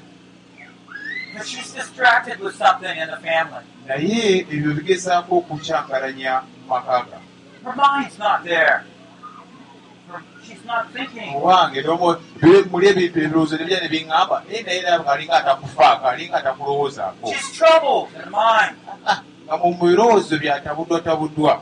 Because 1.33 1.47
she's 1.49 1.71
distracted 1.71 2.39
with 2.39 2.55
something 2.55 2.97
in 2.97 3.07
the 3.09 3.17
family. 3.17 3.63
naye 3.87 4.39
ebyo 4.51 4.73
bigezaako 4.73 5.37
okukyankalanya 5.37 6.41
mu 6.41 6.67
maka 6.67 7.05
ga 7.09 7.19
Her 7.63 7.75
mind's 7.75 8.17
not 8.17 8.43
there. 8.43 8.83
Her, 10.09 10.19
she's 10.43 10.49
not 10.49 10.49
thinking. 10.49 10.50
Owange 11.35 11.79
muli 12.71 12.87
ebintu 12.87 13.19
ebirowoozo 13.19 13.57
nebya 13.57 13.79
ne 13.81 13.87
biŋŋamba 13.87 14.35
naye 14.47 14.63
naye 14.63 14.81
naba 14.81 15.11
alinga 15.11 15.35
atakufaako 15.41 16.05
alinga 16.07 16.37
atakulowoozaako. 16.37 17.25
Ah, 19.05 19.19
nga 19.45 19.55
mu 19.57 19.73
birowoozo 19.79 20.37
byatabuddwatabuddwa 20.37 21.53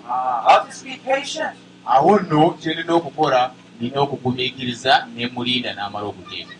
patient. 1.05 1.55
awo 1.85 2.19
nno 2.19 2.51
kyendina 2.61 2.93
okukola 2.93 3.51
nina 3.79 3.99
okugumiikiriza 4.01 5.07
ne 5.15 5.27
mulinda 5.33 5.73
n'amala 5.73 6.05
okuteeka 6.11 6.55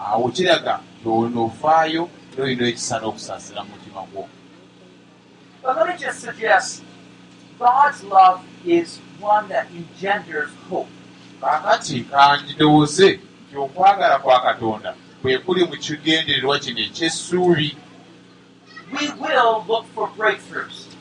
awo 0.00 0.28
kiraga 0.34 0.80
nofaayo 1.04 2.10
noyina 2.36 2.68
ekisa 2.68 3.00
n'okusaasira 3.00 3.64
mu 3.64 3.70
mutima 3.72 4.02
gwo. 4.10 4.28
But 5.62 5.76
let 5.76 5.86
me 5.88 5.94
just 5.96 6.20
suggest 6.20 6.82
God's 7.58 8.04
love 8.04 8.40
is 8.64 9.00
one 9.20 9.48
that 9.48 9.66
engenders 9.70 10.50
hope. 10.70 10.88
kaakati 11.40 12.00
kandowooze 12.00 13.20
nti 13.48 13.56
okwagala 13.56 14.18
kwa 14.18 14.40
katonda 14.40 14.94
kwe 15.22 15.38
kuli 15.38 15.64
mu 15.64 15.76
kigendererwa 15.76 16.58
kino 16.58 16.80
ekyessuubi. 16.80 17.76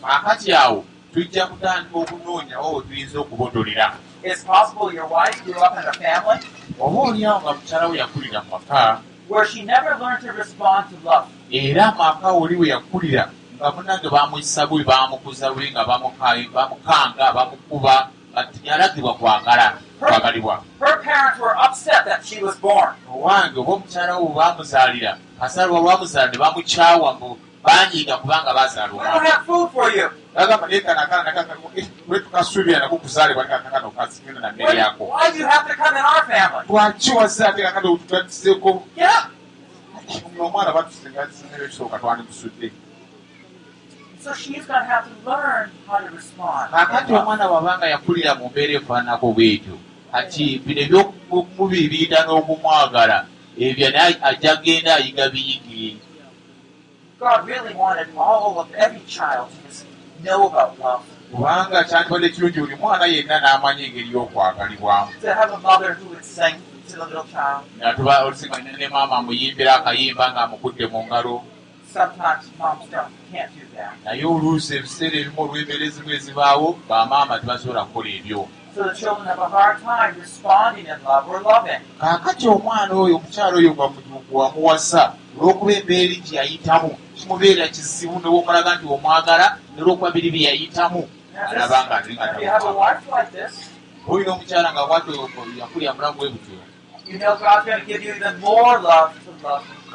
Kaakati 0.02 0.54
awo 0.54 0.86
tujja 1.14 1.48
kutandika 1.48 1.98
okunoonyawo 2.00 2.76
we 2.76 2.82
tuyinza 2.84 3.20
okubotolera. 3.20 3.98
Oba 6.80 7.00
oliawo 7.02 7.42
nga 7.42 7.54
mukyala 7.54 7.88
we 7.88 7.98
yakulira 7.98 8.42
mu 8.42 8.50
maka 8.52 9.02
era 11.52 11.94
amaka 11.94 12.32
oli 12.32 12.56
we 12.56 12.68
yakulira 12.68 13.32
nga 13.60 13.72
munange 13.72 14.10
bamuyisa 14.10 14.68
bubi 14.68 14.84
bamukuza 14.84 15.50
bubi 15.54 15.72
nga 15.72 15.84
bamuka- 15.86 16.50
bamukanga 16.54 17.32
bamukuba 17.34 18.10
nga 18.34 18.44
tiyalagibwa 18.52 19.14
kwagala 19.14 19.78
kwagalibwa. 20.00 20.64
Her 20.80 20.98
parents 21.02 21.40
were 21.40 21.56
upset 21.66 22.06
that 22.06 22.26
she 22.26 22.44
was 22.44 22.56
born. 22.60 22.94
owange 23.10 23.58
oba 23.60 23.72
omukyala 23.74 24.18
we 24.20 24.28
bamuzaalira 24.36 25.18
kasalwa 25.40 25.80
lwamuzaala 25.80 26.32
ne 26.32 26.38
bamukyawa 26.38 27.14
mbu 27.14 27.38
banyiiga 27.64 28.18
kubanga 28.18 28.54
naye 28.54 28.92
nako 32.80 32.98
kuzaalibwa 32.98 33.46
kasigenda 33.98 34.42
na 34.42 34.52
mmere 34.52 34.78
yako. 34.78 35.04
Our 42.28 42.36
kakati 46.72 47.14
omwana 47.14 47.48
bwabanga 47.48 47.86
yakulira 47.94 48.36
mu 48.36 48.46
mbeera 48.50 48.74
efaananako 48.80 49.28
bwetyo 49.36 49.76
kati 50.12 50.46
bino 50.66 50.82
ebyokumubiriita 50.86 52.20
n'okumwagala 52.26 53.18
ebyo 53.66 53.88
naye 53.92 54.16
ajja 54.30 54.56
genda 54.64 54.96
ayiga 54.96 55.26
to 57.20 57.26
love. 60.84 61.04
kubanga 61.32 61.84
kyandibadde 61.84 62.30
kirungi 62.30 62.60
buli 62.60 62.76
mwana 62.76 63.06
yenna 63.06 63.40
n'amanya 63.40 63.84
engeri 63.88 64.10
y'okwagalibwamu 64.14 65.12
To 65.22 65.34
have 65.34 65.52
a 65.52 65.58
mother 65.60 65.94
who 65.94 66.10
would 66.10 66.24
sing 66.24 66.56
to 66.90 66.96
the 66.96 67.06
little 67.06 67.26
child. 67.34 67.64
nga 67.78 67.94
tuba 67.94 68.26
olusinga 68.26 68.58
ne 68.78 68.88
maama 68.88 69.18
amuyimbira 69.18 69.76
akayimba 69.76 70.32
ng'amukudde 70.32 70.86
mu 70.88 71.00
ngalo 71.08 71.44
Naye 74.06 74.26
oluusi 74.26 74.76
ebiseera 74.78 75.16
ebimu 75.22 75.40
olw'embeerezi 75.44 76.00
bwe 76.06 76.18
zibaawo 76.24 76.68
bamaama 76.90 77.40
tebasobola 77.40 77.82
kukola 77.88 78.10
ebyo. 78.18 78.42
Kaakati 82.02 82.46
omwana 82.56 82.94
oyo 83.04 83.16
omukyala 83.18 83.56
oyo 83.60 83.72
nga 83.74 83.86
wamuwasa 84.38 85.04
olw'okuba 85.38 85.72
embeera 85.80 86.16
gye 86.26 86.36
yayitamu 86.40 86.90
kimubeera 87.18 87.64
kizibu 87.74 88.16
newomulaga 88.20 88.72
nti 88.76 88.86
omwagala 88.96 89.48
nolw'okuba 89.76 90.10
biri 90.16 90.30
bye 90.34 90.48
yayitamu. 90.50 91.02
Alaba 91.50 91.78
nga 91.86 91.96
alinga 91.98 92.26
If 92.32 92.42
you 92.42 92.50
have 92.50 92.64
a 92.64 92.74
wife 92.82 93.04
like 93.12 93.32
this, 93.32 93.54
olina 94.08 94.32
omukyala 94.34 94.70
nga 94.74 94.84
bwatyo 94.88 95.12
yakulya 95.60 95.92
mulamu 95.96 96.18
bwe 96.18 96.30
butyo 96.34 96.56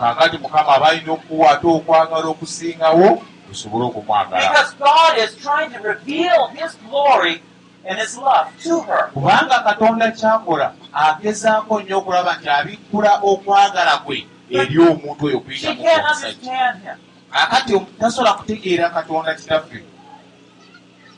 kaakati 0.01 0.39
mukama 0.39 0.69
aba 0.75 0.89
alina 0.89 1.13
okuwa 1.13 1.51
ate 1.51 1.67
okwagala 1.67 2.27
okusingawo 2.27 3.23
osobole 3.51 3.85
okumwagala 3.85 4.49
Because 4.49 4.75
God 4.79 5.19
is 5.19 5.37
trying 5.37 5.71
to 5.73 5.79
reveal 5.89 6.47
His 6.57 6.73
glory 6.89 7.43
and 7.85 7.99
His 7.99 8.17
love 8.19 8.49
to 8.65 8.81
her. 8.81 9.11
kubanga 9.15 9.59
katonda 9.61 10.11
kyakola 10.11 10.73
agezaako 10.93 11.81
nnyo 11.81 11.99
okulaba 11.99 12.37
nti 12.37 12.49
abikkula 12.49 13.13
okwagala 13.23 13.97
kwe 13.99 14.27
eri 14.51 14.79
omuntu 14.79 15.27
oyo 15.27 15.39
She 15.39 15.45
kuyita 15.45 15.75
mu 15.75 15.83
can't 15.85 16.05
omusajja 16.05 16.51
understand 16.53 16.83
Him. 16.83 16.97
akati 17.33 17.81
tasobola 18.01 18.33
kutegeera 18.33 18.91
katonda 18.91 19.35
kitaffe 19.35 19.85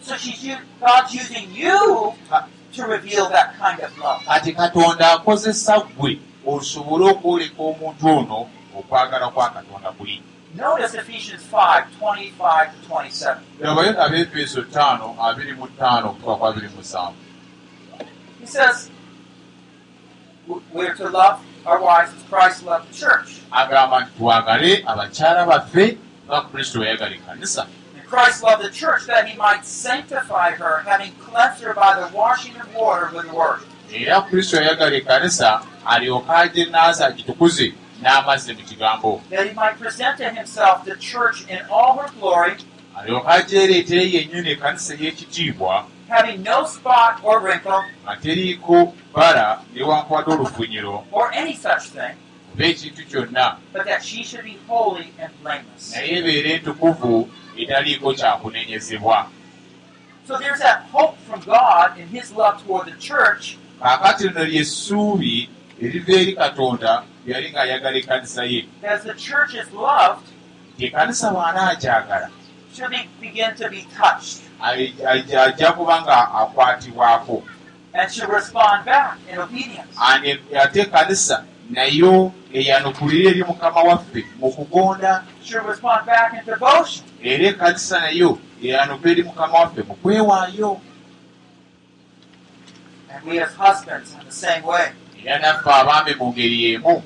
So 0.03 0.17
she's 0.17 0.57
God's 0.81 1.15
using 1.15 1.49
you 1.55 2.13
to 2.75 2.83
reveal 2.87 3.29
that 3.31 3.55
kind 3.59 3.81
of 3.81 3.99
love. 3.99 4.25
kati 4.27 4.53
katonda 4.53 5.13
akozesa 5.13 5.81
ggwe 5.81 6.19
osobole 6.47 7.05
okwoleka 7.11 7.63
omuntu 7.63 8.07
ono 8.19 8.47
okwagala 8.79 9.29
kwa 9.31 9.51
katonda 9.51 9.93
kuli 9.93 10.23
Notice 10.57 10.99
Ephesians 10.99 11.43
5 11.53 11.85
25 12.01 12.71
to 12.89 12.95
27. 12.95 13.37
labayo 13.61 14.03
abefeso 14.05 14.61
5 14.61 14.99
25 14.99 16.07
okutuka 16.07 16.37
kwa 16.37 16.51
27 16.53 17.13
He 18.41 18.47
says, 18.47 18.91
We're 20.73 20.95
to 20.95 21.09
love 21.09 21.39
our 21.65 21.81
wives 21.81 22.11
as 22.17 22.23
Christ 22.29 22.65
loved 22.67 22.89
the 22.91 22.95
church. 22.95 23.29
agamba 23.51 24.01
nti 24.01 24.11
twagale 24.19 24.83
abakyala 24.87 25.45
baffe 25.47 25.99
nga 26.27 26.41
kristo 26.41 26.79
bwe 26.79 26.87
yayagala 26.87 27.15
ekkanisa 27.15 27.63
And 27.97 28.05
Christ 28.11 28.43
loved 28.43 28.63
the 28.65 28.71
church 28.71 29.07
that 29.07 29.29
he 29.29 29.37
might 29.37 29.65
sanctify 29.65 30.51
her, 30.51 30.83
having 30.87 31.13
cleansed 31.31 31.63
her 31.65 31.75
by 31.75 31.95
the 32.01 32.17
washing 32.17 32.57
of 32.61 32.75
water 32.75 33.11
with 33.17 33.27
the 33.31 33.37
word. 33.37 33.61
era 33.93 34.21
kristo 34.23 34.57
yayagala 34.57 34.97
ekkanisa 34.97 35.61
alyoke 35.87 36.33
aje 36.33 36.65
naaza 36.65 37.07
agitukuze 37.07 37.75
n'amazzi 38.03 38.53
mu 38.55 38.63
kigambo 38.63 39.21
That 39.31 39.47
he 39.49 39.55
might 39.55 39.79
present 39.79 40.19
to 40.19 40.31
himself 40.31 40.85
the 40.85 40.97
church 40.97 41.47
in 41.49 41.59
all 41.71 41.99
her 41.99 42.11
glory, 42.21 42.57
alyoke 42.97 43.29
ajeereetere 43.29 44.11
yennyini 44.13 44.51
ekkanisa 44.51 44.95
y'ekitiibwa 44.95 45.85
having 46.09 46.43
no 46.43 46.65
spot 46.67 47.21
or 47.25 47.41
wrinkle 47.41 47.83
nga 48.05 48.17
teriiko 48.17 48.95
bbala 49.13 49.61
newankubadde 49.75 50.31
olufunyiro 50.33 51.05
or 51.13 51.33
any 51.33 51.55
such 51.55 51.83
thing, 51.97 52.15
oba 52.55 52.65
ekintu 52.65 53.03
kyonna 53.11 53.57
but 53.73 53.85
that 53.85 54.03
she 54.05 54.23
should 54.25 54.45
be 54.45 54.59
holy 54.69 55.13
and 55.19 55.31
blameless. 55.43 55.93
naye 55.95 56.19
ebeera 56.19 56.51
entukuvu 56.51 57.29
etaliiko 57.57 58.15
kyakunenyezebwa 58.15 59.27
So 60.25 60.39
there's 60.39 60.61
that 60.61 60.83
hope 60.93 61.19
from 61.29 61.41
God 61.41 61.99
in 61.99 62.07
his 62.07 62.31
love 62.33 62.63
toward 62.65 62.87
the 62.87 62.97
church. 63.01 63.57
Kaakati 63.81 64.29
lino 64.29 64.45
lyessuubi 64.45 65.49
eriva 65.83 66.13
eri 66.13 66.33
katonda 66.33 67.03
yali 67.27 67.51
ng'ayagala 67.53 67.97
ekkanisa 67.99 68.45
ye. 68.51 68.69
That 68.83 68.93
as 68.93 69.05
the 69.05 69.15
church 69.15 69.55
is 69.55 69.71
loved, 69.73 70.27
nti 70.77 70.91
ekkanisa 70.91 71.31
ai- 74.61 74.95
ai- 75.07 75.37
ajja 75.37 75.73
kuba 75.73 76.03
nga 76.03 76.29
akwatibwako. 76.41 77.43
And 77.95 78.11
she'll 78.11 78.29
respond 78.29 78.85
back 78.87 79.19
in 79.31 79.39
obedience. 79.39 79.95
Ane- 79.99 80.39
ate 80.57 80.81
ekkanisa 80.83 81.45
nayo 81.71 82.33
eyanukulira 82.53 83.31
eri 83.31 83.45
mukama 83.45 83.83
waffe 83.83 84.25
mu 84.39 84.51
kugonda. 84.53 85.25
Era 87.23 87.49
ekkanisa 87.49 88.01
nayo 88.01 88.39
eyanukula 88.63 89.11
eri 89.13 89.23
mukama 89.23 89.59
waffe 89.59 89.83
mu 89.83 89.95
kwewaayo. 89.95 90.81
And 93.11 93.27
we 93.27 93.39
as 93.41 93.55
husbands 93.55 94.15
in 94.19 94.25
the 94.27 94.33
same 94.33 94.63
way. 94.65 94.93
era 95.25 95.39
naffe 95.39 95.71
abaami 95.71 96.15
mu 96.19 96.33
ngeri 96.33 96.63
y'emu 96.65 97.03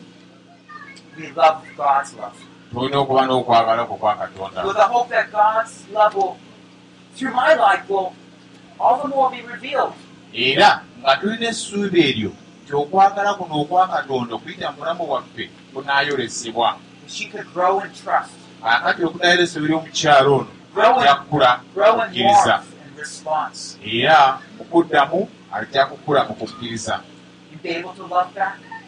We 1.17 1.33
love 1.33 1.65
God's 1.77 2.15
love. 2.15 2.37
tulina 2.73 2.99
okuba 2.99 3.27
n'okwagala 3.27 3.85
kwe 3.85 3.97
kwa 3.97 4.15
katonda. 4.17 4.67
With 4.67 4.77
the 4.77 4.83
hope 4.83 5.09
that 5.09 5.33
God's 5.33 5.85
love 5.93 6.15
will, 6.15 6.37
through 7.17 7.35
my 7.35 7.55
life, 7.55 7.89
will 7.89 8.13
all 8.79 9.03
the 9.03 9.09
more 9.09 9.31
be 9.31 9.43
revealed. 9.43 9.93
era 10.35 10.83
nga 11.01 11.17
tulina 11.17 11.49
essuubi 11.49 12.01
eryo 12.09 12.33
nti 12.65 12.75
okwagala 12.75 13.35
kuno 13.35 13.61
okwa 13.61 13.89
katonda 13.89 14.35
okuyita 14.35 14.71
mu 14.71 14.77
bulamu 14.77 15.07
bwaffe 15.07 15.51
kunaayolesebwa 15.73 16.77
That 17.03 17.11
she 17.11 17.25
could 17.29 17.47
grow 17.55 17.81
in 17.81 17.91
trust, 17.93 18.37
akati 18.63 19.05
okunaayolesebwa 19.05 19.69
eri 19.69 19.75
omukyalo 19.75 20.37
ono 20.37 20.51
ajja 21.01 21.15
kukula 21.15 21.61
okukkiriza 21.79 22.63
era 23.85 24.39
mu 24.59 24.65
kuddamu 24.65 25.29
ajja 25.53 25.87
kukula 25.87 26.25
mu 26.25 26.35
kukkiriza. 26.35 27.01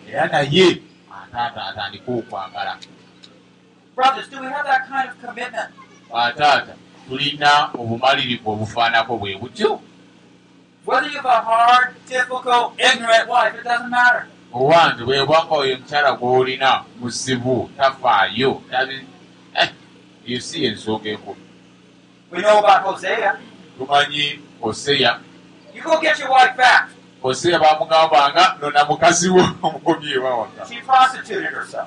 Era 0.08 0.26
naye 0.26 0.82
ataata 1.22 1.60
atandika 1.66 2.12
okwagala 2.12 2.76
bataata 6.12 6.74
tulina 7.08 7.70
obumalirivu 7.80 8.50
obufaanako 8.50 9.16
bwe 9.18 9.36
butyo 9.36 9.80
Whether 10.86 11.08
you 11.10 11.16
have 11.16 11.26
a 11.26 11.40
hard, 11.42 11.94
difficult, 12.08 12.72
ignorant 12.80 13.28
wife, 13.28 13.54
it 13.54 13.64
doesn't 13.64 13.90
matter. 13.90 14.26
owange 14.54 15.04
bwebwanga 15.04 15.54
oyo 15.54 15.74
omukyala 15.76 16.12
gw'olina 16.12 16.84
muzibu 17.00 17.70
tafaayo 17.76 18.62
eyo 20.26 20.40
si 20.40 20.64
ensonga 20.64 21.08
enkulu 21.10 21.40
tumanyi 23.78 24.40
oseya 24.62 25.20
Oseya 27.22 27.58
bamugambanga 27.58 28.56
nona 28.60 28.84
mukazi 28.84 29.28
we 29.28 29.42
omukomyi 29.62 30.12
ewawaka 30.12 30.62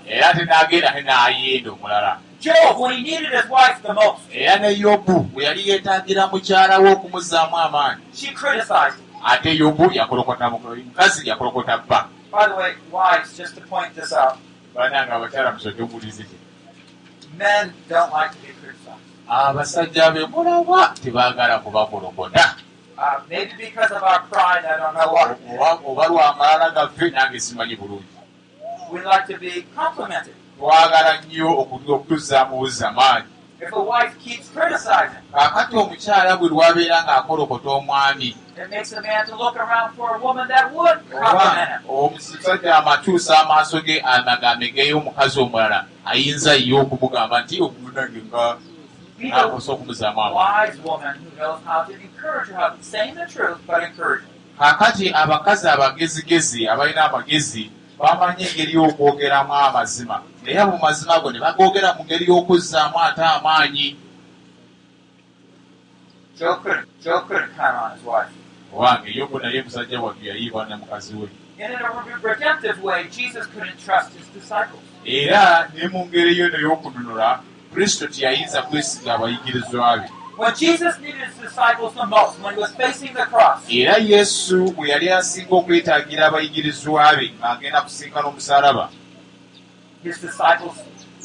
era 0.06 0.30
ate 0.30 0.44
n'agenda 0.46 0.92
te 0.92 1.02
n'ayenda 1.02 1.72
omulala 1.72 2.20
era 4.34 4.56
ne 4.60 4.80
yobu 4.80 5.20
bwe 5.32 5.44
yali 5.46 5.70
yeetaagira 5.70 6.28
mukyala 6.28 6.80
we 6.80 6.92
okumuzzaamu 6.92 7.58
amaanyi. 7.58 8.02
ate 9.24 9.56
yobu 9.56 9.92
yakolokota 9.94 10.50
mukazi 10.50 11.30
yakolokota 11.30 11.78
bba. 11.78 12.10
By 12.32 12.48
the 12.48 12.56
way, 12.56 12.74
wives, 12.92 13.38
just 13.38 13.56
to 13.56 13.62
point 13.62 13.94
this 13.96 14.14
out, 14.14 14.38
bananga 14.76 15.14
abakyala 15.16 15.52
musoke 15.52 15.82
omulizi 15.82 16.24
ki? 16.24 16.36
men 17.38 17.74
don't 17.88 18.12
like 18.12 18.32
to 18.32 18.38
be 18.42 18.54
criticized. 18.60 19.00
abasajja 19.30 20.12
be 20.12 20.26
mulaba 20.26 20.94
tebaagala 21.04 21.60
kubakolokota 21.60 22.56
Uh, 23.02 23.20
maybe 23.30 23.52
because 23.58 23.90
of 23.92 24.04
our 24.04 24.20
pride, 24.30 24.64
I 24.64 24.78
don't 24.78 24.94
know 24.94 25.12
what. 25.12 25.38
Oba- 25.50 25.82
oba 25.86 26.08
lwamalala 26.08 26.70
gaffe 26.70 27.10
nange 27.10 27.40
simanyi 27.40 27.76
bulungi 27.76 28.06
We 28.92 29.02
like 29.02 29.26
to 29.28 29.38
be 29.40 29.66
complimented. 29.76 30.36
twagala 30.60 31.22
nnyo 31.22 31.50
oku- 31.60 31.92
okutuzzaamu 31.94 32.58
buzamaanyi 32.58 33.26
If 33.62 33.74
a 33.74 33.80
wife 33.80 34.16
keeps 34.20 34.50
criticizing, 34.50 35.22
kaakati 35.34 35.76
omukyala 35.78 36.38
bwe 36.38 36.50
lwabeera 36.50 37.04
ng'akolokota 37.04 37.70
omwami 37.70 38.36
it 38.58 38.70
makes 38.70 38.92
a 38.94 39.02
man 39.02 39.26
to 39.26 39.36
look 39.36 39.56
around 39.56 39.96
for 39.96 40.16
a 40.16 40.20
woman 40.20 40.48
that 40.48 40.74
would 40.74 41.00
compliment 41.10 41.70
him. 41.70 41.82
omusajja 41.90 42.76
amatuusa 42.78 43.40
amaaso 43.40 43.82
ge 43.82 44.00
amagambe 44.02 44.70
geyo 44.72 44.98
omukazi 44.98 45.40
omulala 45.40 45.86
ayinza 46.06 46.54
ye 46.54 46.74
okumugamba 46.80 47.42
nti 47.42 47.62
omunange 47.62 48.22
nga 48.30 48.58
Be 49.22 49.30
the 49.30 49.72
okumuzaamu 49.72 50.22
amaanyi 50.22 50.68
wise 50.68 50.80
woman 50.84 51.16
who 51.16 51.30
knows 51.38 51.60
how 51.64 51.84
to 51.84 51.94
encourage 51.94 52.48
her 52.50 52.56
husband, 52.56 52.84
saying 52.84 53.16
the 53.16 53.26
truth, 53.28 53.60
but 53.68 53.84
encouraging. 53.84 54.28
kaakati 54.60 55.14
abakazi 55.14 55.68
abagezigezi 55.68 56.68
abalina 56.68 57.06
amagezi 57.06 57.72
bamanyi 58.00 58.44
engeri 58.44 58.74
y'okwogeramu 58.74 59.54
amazima. 59.54 60.22
Naye 60.44 60.60
abo 60.60 60.78
mazima 60.78 61.20
go 61.22 61.32
ne 61.32 61.40
bagogera 61.40 61.94
mu 61.98 62.04
ngeri 62.06 62.26
y'okuzzaamu 62.26 62.98
ate 63.00 63.22
amaanyi. 63.24 63.98
Owange 68.74 69.12
yobu 69.14 69.40
naye 69.40 69.62
musajja 69.62 70.02
wattu 70.02 70.26
yayiibwa 70.26 70.66
ne 70.66 70.76
mukazi 70.76 71.16
we. 71.16 71.28
Era 75.06 75.70
ne 75.74 75.88
mu 75.88 76.06
ngeri 76.06 76.38
yo 76.38 76.48
n'ey'okununula 76.50 77.40
kristo 77.74 78.08
teyayinza 78.08 78.62
kwesiga 78.62 79.14
abayigirizwa 79.14 79.98
be 79.98 80.10
When 80.38 80.56
Jesus 80.56 80.98
needed 81.00 81.22
his 81.22 81.36
disciples 81.38 81.94
the 81.94 82.06
most, 82.06 82.40
when 82.40 82.56
he 82.56 82.62
was 82.62 82.72
facing 82.74 83.14
the 83.14 83.26
cross, 83.26 83.60
era 83.70 83.98
yesu 83.98 84.72
bwe 84.72 84.90
yali 84.90 85.10
asinga 85.10 85.56
okwetaagira 85.56 86.26
abayigirizwa 86.28 87.16
be 87.18 87.34
ng'agenda 87.40 87.82
kusinkana 87.82 88.28
omusalaba 88.28 88.90
his 90.04 90.18
disciples 90.22 90.76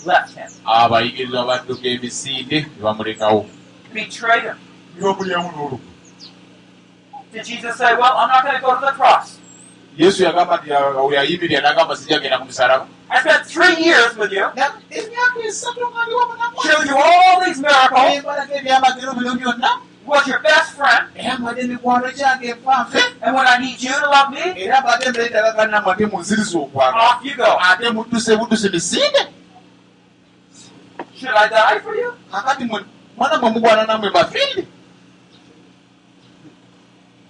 left 0.07 0.34
him, 0.38 0.51
abayigirizwa 0.64 1.44
badduka 1.47 1.88
emisinde 1.88 2.61
ne 2.61 2.82
bamulekawo 2.82 3.47
betrayed 3.94 4.42
him. 4.44 4.57
ne 4.97 5.03
bamulyamu 5.03 5.49
n'olukwe 5.53 5.92
Did 7.32 7.44
Jesus 7.44 7.76
say, 7.76 7.92
Well, 7.94 8.16
I'm 8.16 8.28
not 8.28 8.44
going 8.44 8.57
to 8.57 8.62
go 8.62 8.74
to 8.74 8.80
the 8.80 8.92
cross? 8.92 9.38
Yesu 9.99 10.22
yagamba 10.22 10.57
nti 10.57 10.70
we 11.09 11.18
ayimirira 11.18 11.61
n'agamba 11.61 11.97
sijja 11.97 12.20
genda 12.20 12.38
ku 12.38 12.44
musalaba 12.44 12.86
I 13.09 13.20
spent 13.20 13.47
three 13.47 13.84
years 13.84 14.16
with 14.16 14.32
you, 14.32 14.51
showed 16.64 16.86
you 16.86 16.97
all 16.99 17.44
these 17.44 17.61
miracles, 17.61 18.24
was 20.05 20.26
your 20.26 20.40
best 20.40 20.74
friend, 20.74 21.07
and 21.16 21.44
when 21.44 21.57
I 23.47 23.59
need 23.59 23.80
you 23.80 23.92
to 23.92 24.11
love 24.11 24.30
me, 24.32 24.68
off 26.78 27.24
you 27.24 27.36
go. 27.36 27.59
ate 27.62 27.90
mudduse 27.94 28.36
budduse 28.36 28.68
misinde. 28.70 29.28
Should 31.14 31.30
I 31.30 31.49
die 31.49 31.78
for 31.78 31.94
you? 31.94 32.12
kakati 32.30 32.64
mwana 33.16 33.38
mwe 33.40 33.51
mugwana 33.51 33.86
nammwe 33.86 34.11
bafiire 34.11 34.66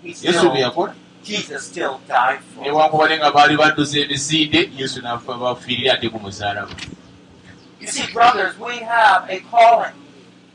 He 0.02 0.08
yesu 0.22 0.50
bye 0.50 0.60
yakola 0.60 0.94
Newankubadde 2.62 3.16
nga 3.18 3.30
baali 3.30 3.56
badduse 3.56 4.00
emisinde 4.02 4.70
yesu 4.78 5.02
nafa 5.02 5.34
bafiirire 5.34 5.90
ate 5.92 6.08
ku 6.08 6.18
musalaba 6.18 6.70
You 7.80 7.86
see, 7.88 8.06
brothers, 8.12 8.58
we 8.58 8.78
have 8.78 9.28
a 9.30 9.38
calling. 9.50 9.94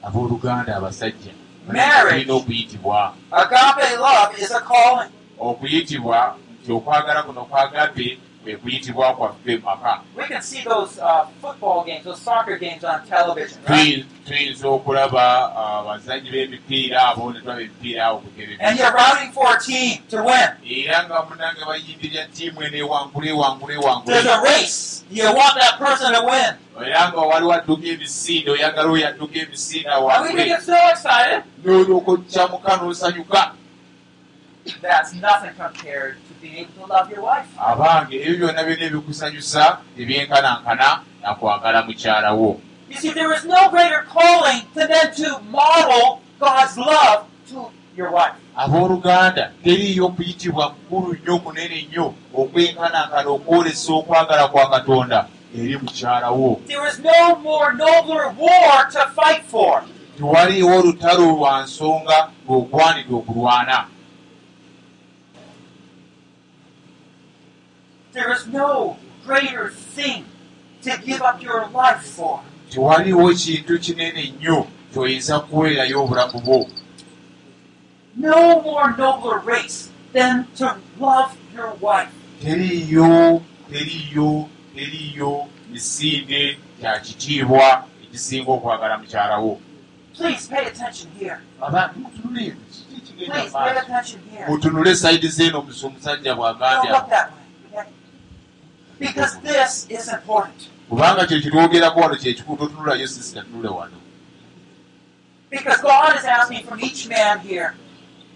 abooluganda 0.03 0.75
abasajja 0.75 1.31
tulina 2.09 2.33
okuyitibwa 2.33 3.13
okuyitibwa 5.39 6.35
nti 6.63 6.71
okwagala 6.71 7.23
kuno 7.23 7.45
kwagabe 7.45 8.19
kwe 8.43 8.55
kuyitibwa 8.57 9.13
kwaffe 9.15 9.57
maka 9.63 10.01
We 10.17 10.23
can 10.27 10.41
see 10.41 10.63
those 10.63 10.99
football 11.41 11.83
games, 11.85 12.03
those 12.03 12.21
soccer 12.21 12.57
games 12.57 12.83
on 12.83 13.05
television, 13.07 13.59
right? 13.69 13.77
Tuyi- 13.87 14.05
tuyinza 14.27 14.67
okulaba 14.67 15.55
abazanyi 15.55 16.29
b'emipiira 16.31 17.07
abo 17.07 17.33
ne 17.33 17.39
tulaba 17.39 17.61
emipiira 17.61 18.05
awo 18.05 18.17
kukebe 18.19 18.57
And 18.59 18.79
you're 18.79 18.91
rooting 18.93 19.31
for 19.31 19.45
a 19.55 19.59
team 19.59 19.99
to 20.09 20.23
win. 20.23 20.49
era 20.65 21.03
nga 21.07 21.23
munange 21.29 21.65
bayimbirira 21.67 22.25
ttiimu 22.25 22.63
eno 22.63 22.77
ewangule 22.77 23.29
ewangule 23.29 23.73
ewangule 23.75 24.13
There's 24.13 24.25
a 24.25 24.41
race. 24.41 25.03
You 25.11 25.25
want 25.25 25.55
that 25.59 25.77
person 25.79 26.13
to 26.13 26.21
win. 26.25 26.55
era 26.85 27.09
nga 27.11 27.21
waliwo 27.21 27.53
adduka 27.53 27.87
emisinde 27.87 28.51
oyagala 28.51 28.89
oyo 28.91 29.07
adduka 29.07 29.39
emisinde 29.39 29.89
awangule 29.89 30.45
get 30.45 30.61
so 30.61 30.73
excited. 30.91 31.43
n'olyoka 31.65 32.11
okyamuka 32.11 32.77
n'osanyuka 32.77 33.51
That's 34.81 35.13
nothing 35.13 35.51
compared 35.57 36.15
to 36.27 36.33
being 36.41 36.57
able 36.57 36.87
to 36.87 36.93
love 36.93 37.09
your 37.11 37.21
wife. 37.23 37.47
abange 37.57 38.15
ebyo 38.15 38.47
byonna 38.47 38.63
byonna 38.63 38.85
ebikusanyusa 38.85 39.77
ebyenkanankana 39.97 40.99
nakwagala 41.21 41.81
mukyala 41.83 42.31
wo 42.33 42.59
You 42.89 42.97
see, 42.97 43.11
there 43.13 43.31
is 43.37 43.45
no 43.45 43.69
greater 43.69 44.03
calling 44.13 44.61
than 44.75 44.89
to 45.15 45.39
model 45.51 46.19
God's 46.39 46.77
love 46.77 47.25
to 47.49 47.71
your 47.97 48.11
wife. 48.11 48.35
abooluganda 48.57 49.51
teriiyo 49.63 50.05
okuyitibwa 50.05 50.69
kukulu 50.69 51.13
nnyo 51.13 51.39
kunene 51.39 51.81
nnyo 51.89 52.13
okwenkanankana 52.33 53.29
okwolesa 53.29 53.93
okwagala 53.93 54.47
kwa 54.47 54.69
katonda 54.69 55.27
eri 55.57 55.77
mukyala 55.77 56.29
wo 56.31 56.61
There 56.67 56.87
is 56.87 56.99
no 56.99 57.35
more 57.35 57.73
nobler 57.73 58.33
war 58.37 58.87
to 58.91 58.99
fight 59.15 59.43
for. 59.43 59.83
tewaliiwo 60.17 60.79
olutalo 60.79 61.25
lwa 61.25 61.61
nsonga 61.63 62.27
ng'ogwanidde 62.45 63.13
okulwana 63.15 63.85
There 68.13 68.31
is 68.33 68.47
no 68.47 68.97
greater 69.25 69.69
thing 69.95 70.25
to 70.83 70.97
give 71.05 71.21
up 71.21 71.41
your 71.43 71.67
life 71.73 72.01
for. 72.15 72.39
tewaliiwo 72.69 73.33
kintu 73.33 73.79
kinene 73.79 74.33
nnyo 74.39 74.67
kyoyinza 74.93 75.39
kuweerayo 75.39 76.03
obulamu 76.03 76.39
bwo 76.41 76.67
No 78.15 78.61
more 78.61 78.93
nobler 78.97 79.39
race 79.45 79.89
than 80.13 80.45
to 80.57 80.75
love 80.99 81.31
your 81.55 81.73
wife. 81.81 82.11
teriiyo 82.43 83.41
teriiyo 83.71 84.49
teriiyo 84.75 85.47
misinde 85.71 86.57
kya 86.81 86.99
kitiibwa 86.99 87.85
ekisinga 88.03 88.51
okwagala 88.51 88.97
mukyala 88.97 89.37
wo 89.37 89.59
Please 90.17 90.47
pay 90.49 90.65
attention 90.67 91.09
here. 91.19 91.37
abantu 91.61 91.99
mutunule 91.99 92.55
mutunule 94.47 94.95
sayidi 94.95 95.27
omusi- 95.27 95.85
omusajja 95.85 96.23
Don't 96.23 96.37
bw'agambye 96.39 96.91
look 96.91 97.09
that 97.09 97.29
way. 97.31 97.81
okay? 97.81 97.91
Because 99.01 99.33
this 99.41 99.87
is 99.89 100.07
important. 100.13 100.69
kubanga 100.89 101.25
kye 101.27 101.39
kitwogerako 101.41 101.99
wano 101.99 102.15
kyekikulu 102.15 102.57
totunulayo 102.57 103.07
sisita 103.07 103.41
tunule 103.41 103.67
wano 103.69 103.97
Because 105.49 105.81
God 105.81 106.15
is 106.19 106.25
asking 106.25 106.63
from 106.67 106.79
each 106.79 107.07
man 107.09 107.39
here 107.39 107.71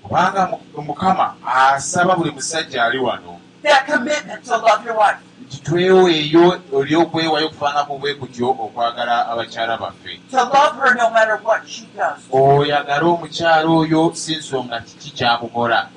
kubanga 0.04 0.48
Mu- 0.48 0.82
mukama 0.84 1.36
asaba 1.46 2.16
buli 2.16 2.32
musajja 2.32 2.84
ali 2.86 2.98
wano 2.98 3.40
that 3.64 3.86
commitment 3.88 4.44
to 4.46 4.58
love 4.58 4.86
your 4.86 4.96
wife, 4.98 5.18
nti 5.42 5.58
tweweeyo 5.58 6.62
oli 6.74 6.96
okwewayo 6.96 7.46
okufaanako 7.48 7.98
bwe 7.98 8.14
kutyo 8.14 8.50
okwagala 8.50 9.28
abakyala 9.28 9.78
baffe 9.78 10.20
to 10.32 10.38
love 10.38 10.80
her 10.84 10.96
no 10.96 11.10
matter 11.10 11.40
what 11.44 11.68
she 11.68 11.86
does. 11.98 12.20
oyagale 12.32 13.06
omukyala 13.06 13.70
oyo 13.70 14.12
si 14.16 14.36
nsonga 14.36 14.80
kiki 14.80 15.10
kyakukola 15.12 15.90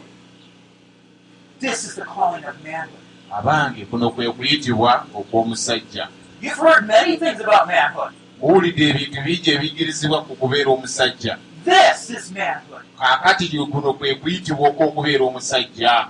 This 1.61 1.85
is 1.85 1.95
the 1.97 2.03
calling 2.05 2.45
of 2.45 2.55
manhood. 2.65 3.01
Abange 3.33 3.85
kuno 3.85 4.11
kwe 4.11 4.31
kuyitibwa 4.33 5.07
okw'omusajja 5.15 6.09
You've 6.41 6.59
heard 6.59 6.87
many 6.87 7.17
things 7.17 7.41
about 7.41 7.67
manhood. 7.67 8.13
muwulidde 8.41 8.89
ebintu 8.91 9.21
bingi 9.25 9.51
ebiyigirizibwa 9.51 10.23
ku 10.25 10.37
kubeera 10.37 10.71
omusajja 10.71 11.39
This 11.65 12.11
is 12.11 12.31
manhood. 12.33 12.83
kaakati 12.99 13.49
kuno 13.73 13.93
kwe 13.95 14.15
kuyitibwa 14.15 14.69
okw'okubeera 14.69 15.25
omusajja 15.25 16.09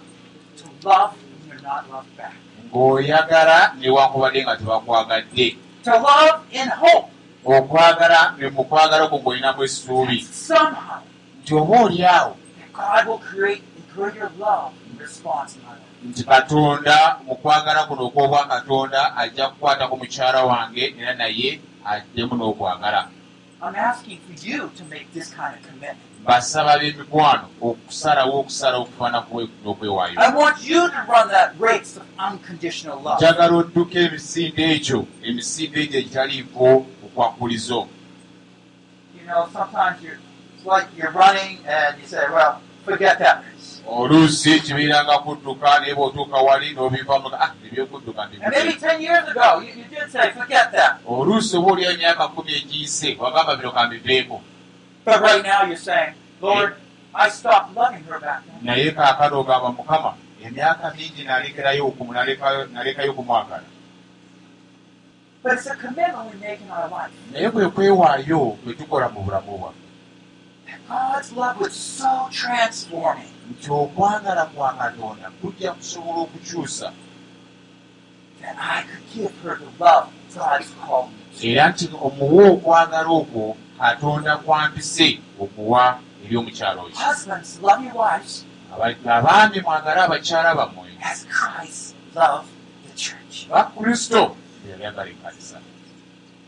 To 0.58 0.64
love 0.88 1.12
when 1.16 1.48
you're 1.48 1.62
not 1.62 1.90
loved 1.90 2.16
back. 2.16 2.34
ng'oyagala 2.72 3.74
newankubadde 3.80 4.42
nga 4.44 4.56
tebakwagadde 4.56 5.56
To 5.84 5.90
love 5.90 6.38
in 6.52 6.68
hope 6.68 7.08
okwagala 7.44 8.34
ne 8.38 8.48
mu 8.50 8.64
kwagala 8.64 9.08
kwo 9.08 9.18
ng'olinamu 9.18 9.64
essuubi 9.64 10.20
somehow 10.32 11.00
nti 11.42 11.54
oba 11.54 11.74
oli 11.84 12.04
awo 12.04 12.36
God 12.72 13.06
will 13.08 13.18
create 13.18 13.62
a 13.80 13.82
greater 13.94 14.30
love 14.38 14.72
nti 16.05 16.24
katonda 16.24 17.18
mu 17.26 17.34
kwagala 17.36 17.84
kuno 17.88 18.03
okw'obwa 18.07 18.46
katonda 18.49 19.16
ajja 19.16 19.49
kukwatako 19.49 19.96
mukyala 19.96 20.44
wange 20.44 20.94
era 20.99 21.14
naye 21.14 21.61
addemu 21.84 22.34
n'okwagala 22.36 23.09
I'm 23.61 23.74
asking 23.74 24.20
for 24.20 24.46
you 24.46 24.70
to 24.76 24.84
make 24.84 25.12
this 25.12 25.34
kind 25.34 25.53
of 25.59 25.62
commitment. 25.66 25.99
basaba 26.24 26.78
b'emikwano 26.78 27.49
okusalawo 27.61 28.40
okusala 28.40 28.76
okufaana 28.78 29.18
n'okwewaayo 29.64 30.14
I 30.18 30.30
want 30.34 30.62
you 30.70 30.88
to 30.88 31.01
run 31.09 31.28
that 31.28 31.55
race 31.59 31.96
of 31.96 32.05
unconditional 32.18 33.01
love. 33.03 33.18
njagala 33.18 33.57
odduka 33.57 33.99
emisinde 33.99 34.62
egyo 34.74 35.07
emisinde 35.22 35.82
egyo 35.82 35.99
egitaliiko 36.01 36.86
okwakulizo 37.07 37.88
You 39.18 39.24
know, 39.34 39.49
sometimes 39.53 40.03
you're 40.03 40.18
it's 40.57 40.66
like 40.66 40.86
you're 40.96 41.12
running 41.12 41.59
and 41.66 42.01
you 42.01 42.07
say, 42.07 42.24
"Well, 42.32 42.61
forget 42.89 43.18
that. 43.18 43.36
Race." 43.45 43.68
oluusi 43.89 44.61
kibeeranga 44.61 45.18
kudduka 45.18 45.80
naye 45.80 45.95
bw'otuuka 45.95 46.36
wali 46.36 46.74
n'obivamu 46.74 47.28
ebyokudduka 47.66 48.22
oluusi 51.07 51.57
oba 51.57 51.72
oliyo 51.72 51.91
emyaka 51.93 52.28
kumi 52.28 52.53
egiyise 52.53 53.16
wagamba 53.20 53.57
bino 53.57 53.72
kambiveeko 53.72 54.36
naye 58.62 58.91
kaakano 58.91 59.41
ogamba 59.41 59.72
mukama 59.72 60.12
emyaka 60.45 60.93
mingi 60.97 61.24
nalekerayo 61.24 61.95
nalekayo 62.72 63.11
okumwagala 63.11 63.68
naye 67.32 67.51
kwe 67.51 67.68
kwewaayo 67.68 68.41
kwe 68.61 68.72
tukola 68.74 69.09
mu 69.09 69.20
bulamu 69.24 69.59
bwaffe 69.59 69.88
That 70.68 70.80
God's 70.88 71.32
love 71.32 71.60
was 71.60 71.72
so 71.74 72.28
transforming. 72.30 73.32
Nti 73.50 73.70
okwagala 73.70 74.44
kwa 74.46 74.72
katonda 74.72 75.30
kujja 75.40 75.72
kusobola 75.72 76.18
okukyusa 76.20 76.92
that 78.40 78.56
I 78.60 78.82
could 78.82 79.02
give 79.14 79.32
her 79.42 79.56
the 79.56 79.84
love 79.84 80.08
God's 80.34 80.70
called 80.86 81.10
me 81.10 81.40
to. 81.40 81.46
era 81.48 81.68
nti 81.68 81.88
omuwa 82.02 82.48
okwagala 82.50 83.08
okwo 83.08 83.56
katonda 83.78 84.36
kwampise 84.36 85.20
okuwa 85.40 85.98
eri 86.24 86.36
omukyalo 86.36 86.82
oyo. 86.82 86.94
Husbands, 86.94 87.58
love 87.62 87.84
your 87.84 87.94
wives. 87.96 88.44
Aba- 88.74 89.16
abaami 89.16 89.60
mwagale 89.60 90.00
abakyala 90.00 90.54
bammwe. 90.54 90.88
As 91.02 91.24
Christ 91.30 91.94
loved 92.14 92.48
the 92.86 92.94
church. 92.96 93.48
bakristo 93.50 94.36
yalyagala 94.70 95.08
ekkanisa. 95.10 95.58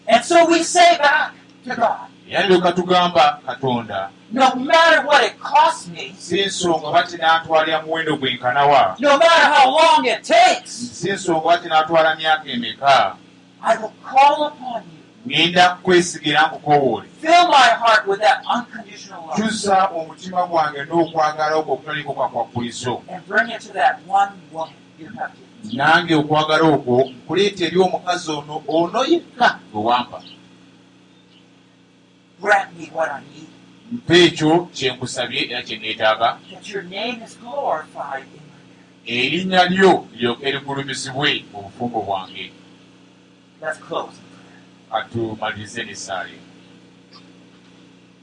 And 0.08 0.24
so 0.24 0.44
we 0.46 0.62
say 0.62 0.98
back 0.98 1.32
to 1.64 1.76
God, 1.76 2.08
era 2.30 2.46
ndyoka 2.46 2.72
tugamba 2.72 3.38
katonda 3.46 4.10
no 4.32 4.54
matter 4.54 5.04
what 5.06 5.24
it 5.26 5.38
costs 5.38 5.88
me, 5.88 6.14
si 6.18 6.44
nsonga 6.46 6.90
bati 6.92 7.16
n'antwalira 7.16 7.82
muwendo 7.82 8.16
gwenkanawa 8.16 8.96
no 8.98 9.18
matter 9.18 9.52
how 9.54 9.70
long 9.70 10.06
it 10.06 10.22
takes, 10.22 10.70
si 10.92 11.12
nsonga 11.12 11.44
bati 11.44 11.68
n'atwala 11.68 12.16
myaka 12.16 12.48
emeka? 12.50 13.16
I 13.62 13.76
will 13.76 13.92
call 14.02 14.44
upon 14.44 14.82
you. 14.82 15.00
ŋŋenda 15.26 15.64
kwesigira 15.82 16.40
nkukowoole. 16.46 17.08
Kyusa 19.36 19.88
omutima 19.98 20.46
gwange 20.46 20.80
n'okwagala 20.84 21.54
okwo 21.56 21.72
okutaliko 21.74 22.12
kwakwakulizo 22.12 23.02
nange 25.72 26.14
okwagala 26.14 26.64
okwo 26.74 26.96
nkuleeta 27.04 27.64
eri 27.66 27.78
omukazi 27.78 28.30
ono 28.30 28.54
ono 28.68 29.00
yekka 29.04 29.48
gwe 29.72 29.82
wampa 29.88 30.18
Grant 32.40 32.78
me 32.78 32.86
what 32.92 33.10
I 33.10 33.20
need, 33.20 33.48
mpa 33.92 34.14
ekyo 34.14 34.68
kyenkusabye 34.74 35.40
era 35.50 35.62
kye 35.62 35.76
neetaaga 35.78 36.38
erinnya 39.06 39.64
lyo 39.64 40.06
lyoke 40.18 40.52
ligulumizibwe 40.52 41.44
mu 41.52 41.58
bufumbo 41.62 41.98
bwange. 42.02 42.52
Katumalirize 44.90 45.82
n'essaala 45.84 46.28
eno 46.28 46.50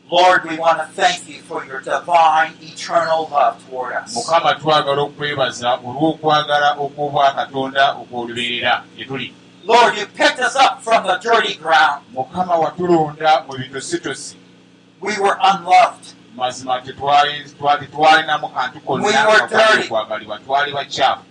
Lord, 0.10 0.46
we 0.46 0.58
want 0.58 0.80
to 0.80 0.86
thank 0.86 1.28
you 1.28 1.42
for 1.42 1.66
your 1.66 1.82
divine, 1.82 2.54
eternal 2.62 3.28
love 3.30 3.60
toward 3.70 3.94
us. 3.94 4.16
mukama 4.16 4.56
twagala 4.56 5.02
okwebaza 5.02 5.80
olw'okwagala 5.88 6.70
okw'obwa 6.80 7.34
katonda 7.36 7.92
okwolubeerera 8.02 8.84
gye 8.96 9.06
tuli 9.06 9.34
Lord, 9.68 9.98
you 9.98 10.06
picked 10.06 10.40
us 10.40 10.56
up 10.56 10.82
from 10.82 11.04
the 11.04 11.18
dirty 11.18 11.56
ground. 11.56 12.04
mukama 12.14 12.56
watulonda 12.56 13.44
mu 13.48 13.58
bitositosi 13.58 14.36
We 15.02 15.18
were 15.20 15.38
unloved. 15.44 16.14
mazima 16.36 16.82
tetwali 16.82 17.44
twali- 17.60 17.88
twalinamu 17.88 18.50
kantu 18.50 18.80
We 18.86 19.02
were 19.02 19.48
dirty. 19.48 19.88
konnaokwagalibwa 19.88 20.40
twali 20.40 20.72
bakyafu 20.74 21.24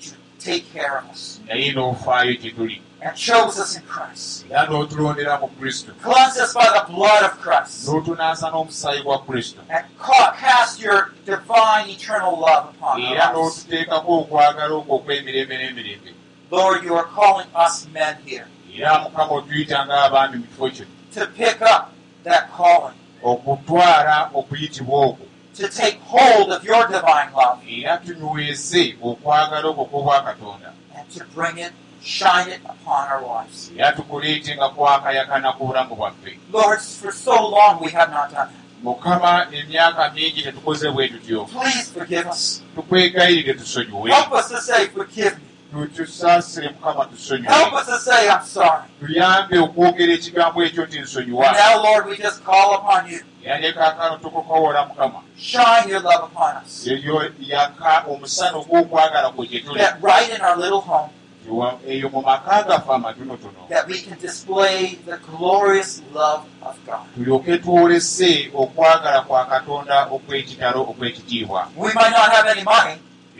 You 0.00 0.12
take 0.38 0.64
care 0.72 0.98
of 0.98 1.04
us 1.12 1.40
naye 1.46 1.72
n'ofaayo 1.72 2.34
gye 2.40 2.50
tuli 2.50 2.82
and 3.00 3.16
chose 3.16 3.58
us 3.62 3.76
in 3.76 3.82
Christ. 3.82 4.44
era 4.50 4.66
n'otulondera 4.66 5.40
mu 5.40 5.48
kristo 5.48 5.92
Cleanse 6.02 6.40
us 6.42 6.54
by 6.54 6.66
the 6.78 6.92
blood 6.92 7.22
of 7.24 7.38
Christ 7.40 7.88
n'otunaasa 7.88 8.50
n'omusaayi 8.50 9.02
gwa 9.02 9.18
kristo 9.26 9.60
and 9.68 9.84
ca- 9.98 10.32
cast 10.40 10.80
your 10.80 11.12
divine, 11.26 11.88
eternal 11.90 12.38
love 12.40 12.68
upon 12.74 13.00
era 13.02 13.32
lives. 13.32 13.64
n'otuteekako 13.66 14.18
okwagala 14.20 14.74
okwo 14.74 14.96
okw'emirembe 14.96 15.54
n'emirembe 15.58 16.14
Lord, 16.52 16.84
you 16.84 16.94
are 16.94 17.04
calling 17.04 17.46
us 17.56 17.88
men 17.94 18.16
here 18.26 18.46
era 18.76 18.98
mukama 19.04 19.32
otuyita 19.32 19.86
ng'abaami 19.86 20.36
mu 20.36 20.44
kifo 20.44 20.70
kino 20.70 20.86
to 21.14 21.26
pick 21.26 21.62
up 21.62 21.92
that 22.24 22.50
calling, 22.52 22.94
okutwala 23.22 24.30
okuyitibwa 24.34 25.06
okwo 25.06 25.26
to 25.56 25.68
take 25.68 25.98
hold 26.04 26.52
of 26.52 26.64
your 26.64 26.86
divine 26.88 27.32
love 27.32 27.58
era 27.68 27.98
tunyweze 28.04 28.96
okwagala 29.02 29.66
okwo 29.68 29.84
kw'obwa 29.84 30.22
katonda 30.24 30.72
and 30.96 31.08
to 31.10 31.24
bring 31.34 31.58
it, 31.58 31.72
shine 32.02 32.48
it 32.48 32.60
upon 32.64 33.08
our 33.12 33.22
lives. 33.22 33.70
era 33.76 33.92
tukuleete 33.92 34.56
nga 34.56 34.68
kwakayakana 34.68 35.52
ku 35.52 35.66
bulamu 35.66 35.96
bwaffe 35.96 36.38
Lord, 36.52 36.80
for 36.80 37.12
so 37.12 37.48
long 37.48 37.80
we 37.80 37.90
have 37.90 38.10
not 38.12 38.28
done 38.32 38.48
that. 38.52 38.82
mukama 38.82 39.46
emyaka 39.52 40.10
mingi 40.14 40.42
tetukoze 40.42 40.90
bwe 40.90 41.08
tutyo 41.08 41.44
Please 41.44 41.92
forgive 41.92 42.26
us. 42.28 42.62
tukwegayirire 42.74 43.54
tusonyiwe 43.54 44.10
Help 44.12 44.32
us 44.32 44.48
to 44.48 44.60
say, 44.60 44.86
forgive 44.86 45.36
me. 45.36 45.51
Tutusaasire 45.72 46.68
mukama 46.68 47.04
tusonyiwe 47.04 47.54
Help 47.54 47.72
us 47.74 47.86
to 47.86 47.98
say, 47.98 48.28
I'm 48.28 48.44
sorry. 48.46 48.82
tuyambe 49.00 49.58
okwogera 49.58 50.12
ekigambo 50.12 50.64
ekyo 50.64 50.82
And 50.84 50.94
nsonyiwa 50.94 51.52
now, 51.52 51.82
Lord, 51.82 52.06
we 52.06 52.16
just 52.16 52.44
call 52.44 52.74
upon 52.74 53.10
you. 53.12 53.20
era 53.44 53.58
ne 53.60 53.72
kaakano 53.72 54.16
tukukowola 54.16 54.86
mukama 54.86 55.22
Shine 55.38 55.88
your 55.88 56.00
love 56.02 56.24
upon 56.24 56.56
us. 56.64 56.86
eyo 56.86 57.30
yaka 57.40 58.04
omusana 58.10 58.56
ogw'okwagala 58.58 59.30
kwe 59.30 59.46
gye 59.46 59.60
tuli 59.60 59.78
That 59.80 60.02
right 60.02 60.30
in 60.36 60.40
our 60.42 60.56
little 60.56 60.80
home, 60.80 61.10
Ewa- 61.48 61.78
eyo 61.88 62.08
mu 62.08 62.22
maka 62.22 62.62
gaffe 62.62 62.92
amatonotono 62.92 63.66
that 63.68 63.88
we 63.88 63.98
can 63.98 64.18
display 64.20 64.98
the 65.06 65.16
glorious 65.36 66.02
love 66.14 66.42
of 66.62 66.76
God. 66.86 67.00
tulyoke 67.14 67.58
twolese 67.58 68.50
okwagala 68.54 69.20
kwa 69.22 69.44
katonda 69.46 70.06
okw'ekitalo 70.06 70.80
okw'ekitiibwa 70.82 71.68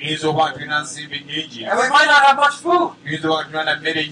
Tuyinza 0.02 0.28
okuba 0.28 0.44
nga 0.44 0.52
tulina 0.54 0.78
nsimbi 0.80 1.18
food, 2.62 2.90
tuyinza 3.02 3.28
okuba 3.28 3.38
nga 3.38 3.44
tulina 3.44 3.64
na 3.64 3.74
mmere 3.76 4.02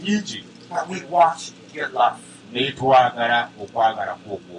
love. 1.93 2.20
naye 2.53 2.72
twagala 2.72 3.49
okwagala 3.62 4.14
kwokwo 4.22 4.55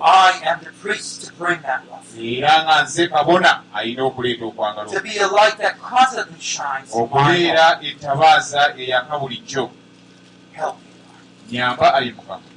era 2.22 2.64
nga 2.64 2.76
nze 2.84 3.08
kabona 3.08 3.52
alina 3.74 4.04
okuleeta 4.04 4.46
okwagala 4.46 4.88
okubeera 7.00 7.66
etabaaza 7.88 8.62
eyaka 8.82 9.20
bulijjo 9.20 9.72
nyamba 11.52 11.94
ali 11.94 12.14
mukama 12.14 12.48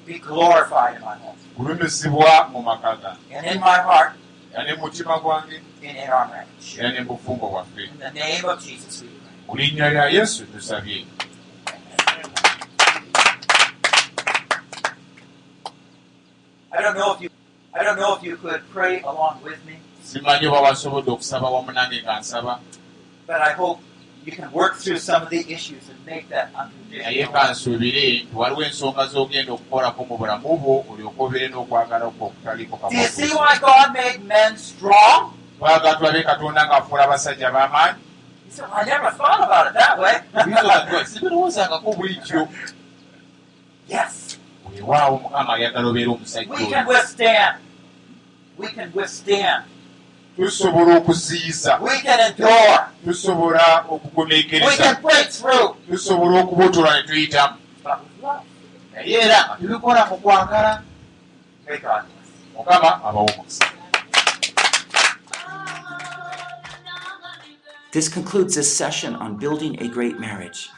kulumizibwa 1.56 2.32
mu 2.52 2.62
maka 2.62 2.90
gange 3.00 4.23
era 4.54 4.62
ne 4.64 4.72
mu 4.74 4.80
mutima 4.86 5.18
gwange 5.18 5.56
era 5.82 6.90
ne 6.92 7.00
mu 7.00 7.12
bufumbo 7.18 7.46
bwaffe 7.52 7.82
In 7.92 7.98
the 7.98 8.10
name 8.10 8.44
of 8.44 8.62
Jesus, 8.64 9.02
we 9.02 9.08
pray. 9.08 9.44
mu 9.46 9.54
linnya 9.58 9.88
lya 9.90 10.04
yesu 10.16 10.46
tusabye. 10.46 11.04
I 16.72 16.82
don't 16.82 16.94
know 16.96 17.14
if 17.14 17.20
you 17.20 17.30
I 17.74 17.82
don't 17.82 17.98
know 17.98 18.16
if 18.16 18.22
you 18.22 18.36
could 18.36 18.62
pray 18.70 19.00
along 19.02 19.42
with 19.42 19.58
me, 19.66 19.78
simanyi 20.02 20.46
oba 20.46 20.60
wasobodde 20.60 21.10
okusaba 21.10 21.50
wamu 21.50 21.72
nange 21.72 22.02
nga 22.02 22.20
nsaba. 22.20 22.58
but 23.26 23.40
I 23.40 23.52
hope 23.52 23.80
you 24.24 24.32
can 24.32 24.50
work 24.52 24.76
through 24.76 24.98
some 24.98 25.22
of 25.22 25.30
the 25.30 25.44
issues 25.52 25.88
and 25.90 25.98
make 26.06 26.28
that 26.28 26.48
naye 26.54 27.24
unconditional. 27.24 27.32
kansuubire 27.32 28.12
nti 28.12 28.28
waliwo 28.34 28.62
ensonga 28.62 29.06
z'ogenda 29.06 29.52
okukolako 29.52 30.04
mu 30.04 30.18
bulamu 30.18 30.56
bwo 30.58 30.84
olyoka 30.90 31.22
obeere 31.22 31.48
n'okwagala 31.48 32.10
kwo 32.10 32.26
okutaliiko 32.26 32.78
Do 32.90 32.96
you 32.96 33.04
see 33.04 33.28
kamogo. 33.28 33.40
why 33.40 33.58
God 33.58 33.92
made 33.92 34.24
men 34.24 34.56
strong? 34.56 35.32
twagala 35.58 35.94
tulabe 35.94 36.22
katonda 36.22 36.66
ng'afuula 36.66 37.04
abasajja 37.04 37.50
b'amaanyi? 37.50 37.98
He 38.46 38.50
said, 38.50 38.68
well, 38.70 38.80
I 38.80 38.84
never 38.84 39.10
thought 39.10 39.40
about 39.42 39.66
it 39.68 39.74
that 39.74 39.98
way. 39.98 40.20
sibirowoozangako 41.04 42.48
yes, 43.88 44.38
weewaawo 44.72 45.18
mukama 45.18 45.54
ayagala 45.54 45.88
obeera 45.88 46.10
omusajja 46.10 46.50
we 46.50 46.66
can 46.66 46.86
oyo 46.86 46.88
withstand. 46.88 47.56
We 48.58 48.68
can 48.68 48.92
withstand. 48.94 49.64
Tusobola 50.36 50.96
okuziyiza. 50.96 51.78
We 51.80 51.98
can 52.02 52.20
endure. 52.20 52.78
tusobola 53.04 53.84
We 53.88 53.96
okugumiikiriza 53.96 54.76
can 54.76 55.02
break 55.02 55.28
through. 55.30 55.76
tusobola 55.90 56.40
okubuutula 56.40 56.96
ne 56.96 57.02
tuyitamu. 57.02 57.56
Naye 58.94 59.12
era 59.12 59.44
nga 59.44 59.56
tubikola 59.60 60.06
mu 60.06 60.16
kwagala. 60.16 60.82
Mukama 62.56 63.04
abawo 63.04 63.30
omukisa 63.34 63.64
This 67.92 68.08
concludes 68.08 68.54
this 68.54 68.76
session 68.76 69.14
on 69.14 69.36
building 69.36 69.80
a 69.80 69.88
great 69.88 70.18
marriage. 70.18 70.68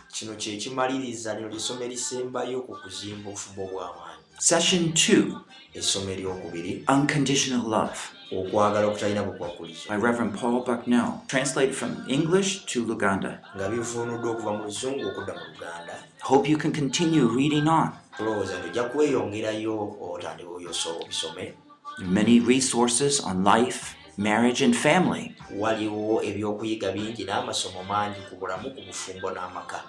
Session 4.39 4.93
2 4.93 5.41
essomo 5.75 6.11
eryokubiri. 6.11 6.85
Unconditional 6.89 7.69
Love 7.69 8.16
okwagala 8.33 8.87
okutalina 8.87 9.23
bukwakulizo 9.23 9.89
by 9.89 9.97
Reverend 9.97 10.35
Paul 10.41 10.65
Bucknell, 10.65 11.21
translated 11.29 11.75
from 11.75 12.05
English 12.09 12.65
to 12.67 12.85
Luganda. 12.85 13.39
nga 13.57 13.69
bivuunuddwa 13.69 14.31
okuva 14.31 14.53
mu 14.53 14.65
luzungu 14.65 15.09
okudda 15.09 15.33
mu 15.35 15.41
luganda 15.55 15.95
Hope 16.23 16.49
you 16.51 16.59
can 16.59 16.73
continue 16.73 17.27
reading 17.37 17.69
on. 17.69 17.89
tulowooza 18.17 18.59
nti 18.59 18.69
ojja 18.69 18.85
kweyongerayo 18.85 19.97
otandika 20.01 20.51
oyoso 20.51 20.97
obisome 21.03 21.55
many 21.99 22.41
resources 22.41 23.21
on 23.25 23.45
life, 23.45 23.95
marriage, 24.19 24.65
and 24.65 24.75
family. 24.75 25.35
waliwo 25.59 26.23
ebyokuyiga 26.23 26.93
bingi 26.93 27.25
n'amasomo 27.25 27.83
mangi 27.85 28.21
ku 28.31 28.37
bulamu 28.37 28.71
ku 28.71 28.81
bufumbo 28.87 29.31
n'amaka 29.31 29.81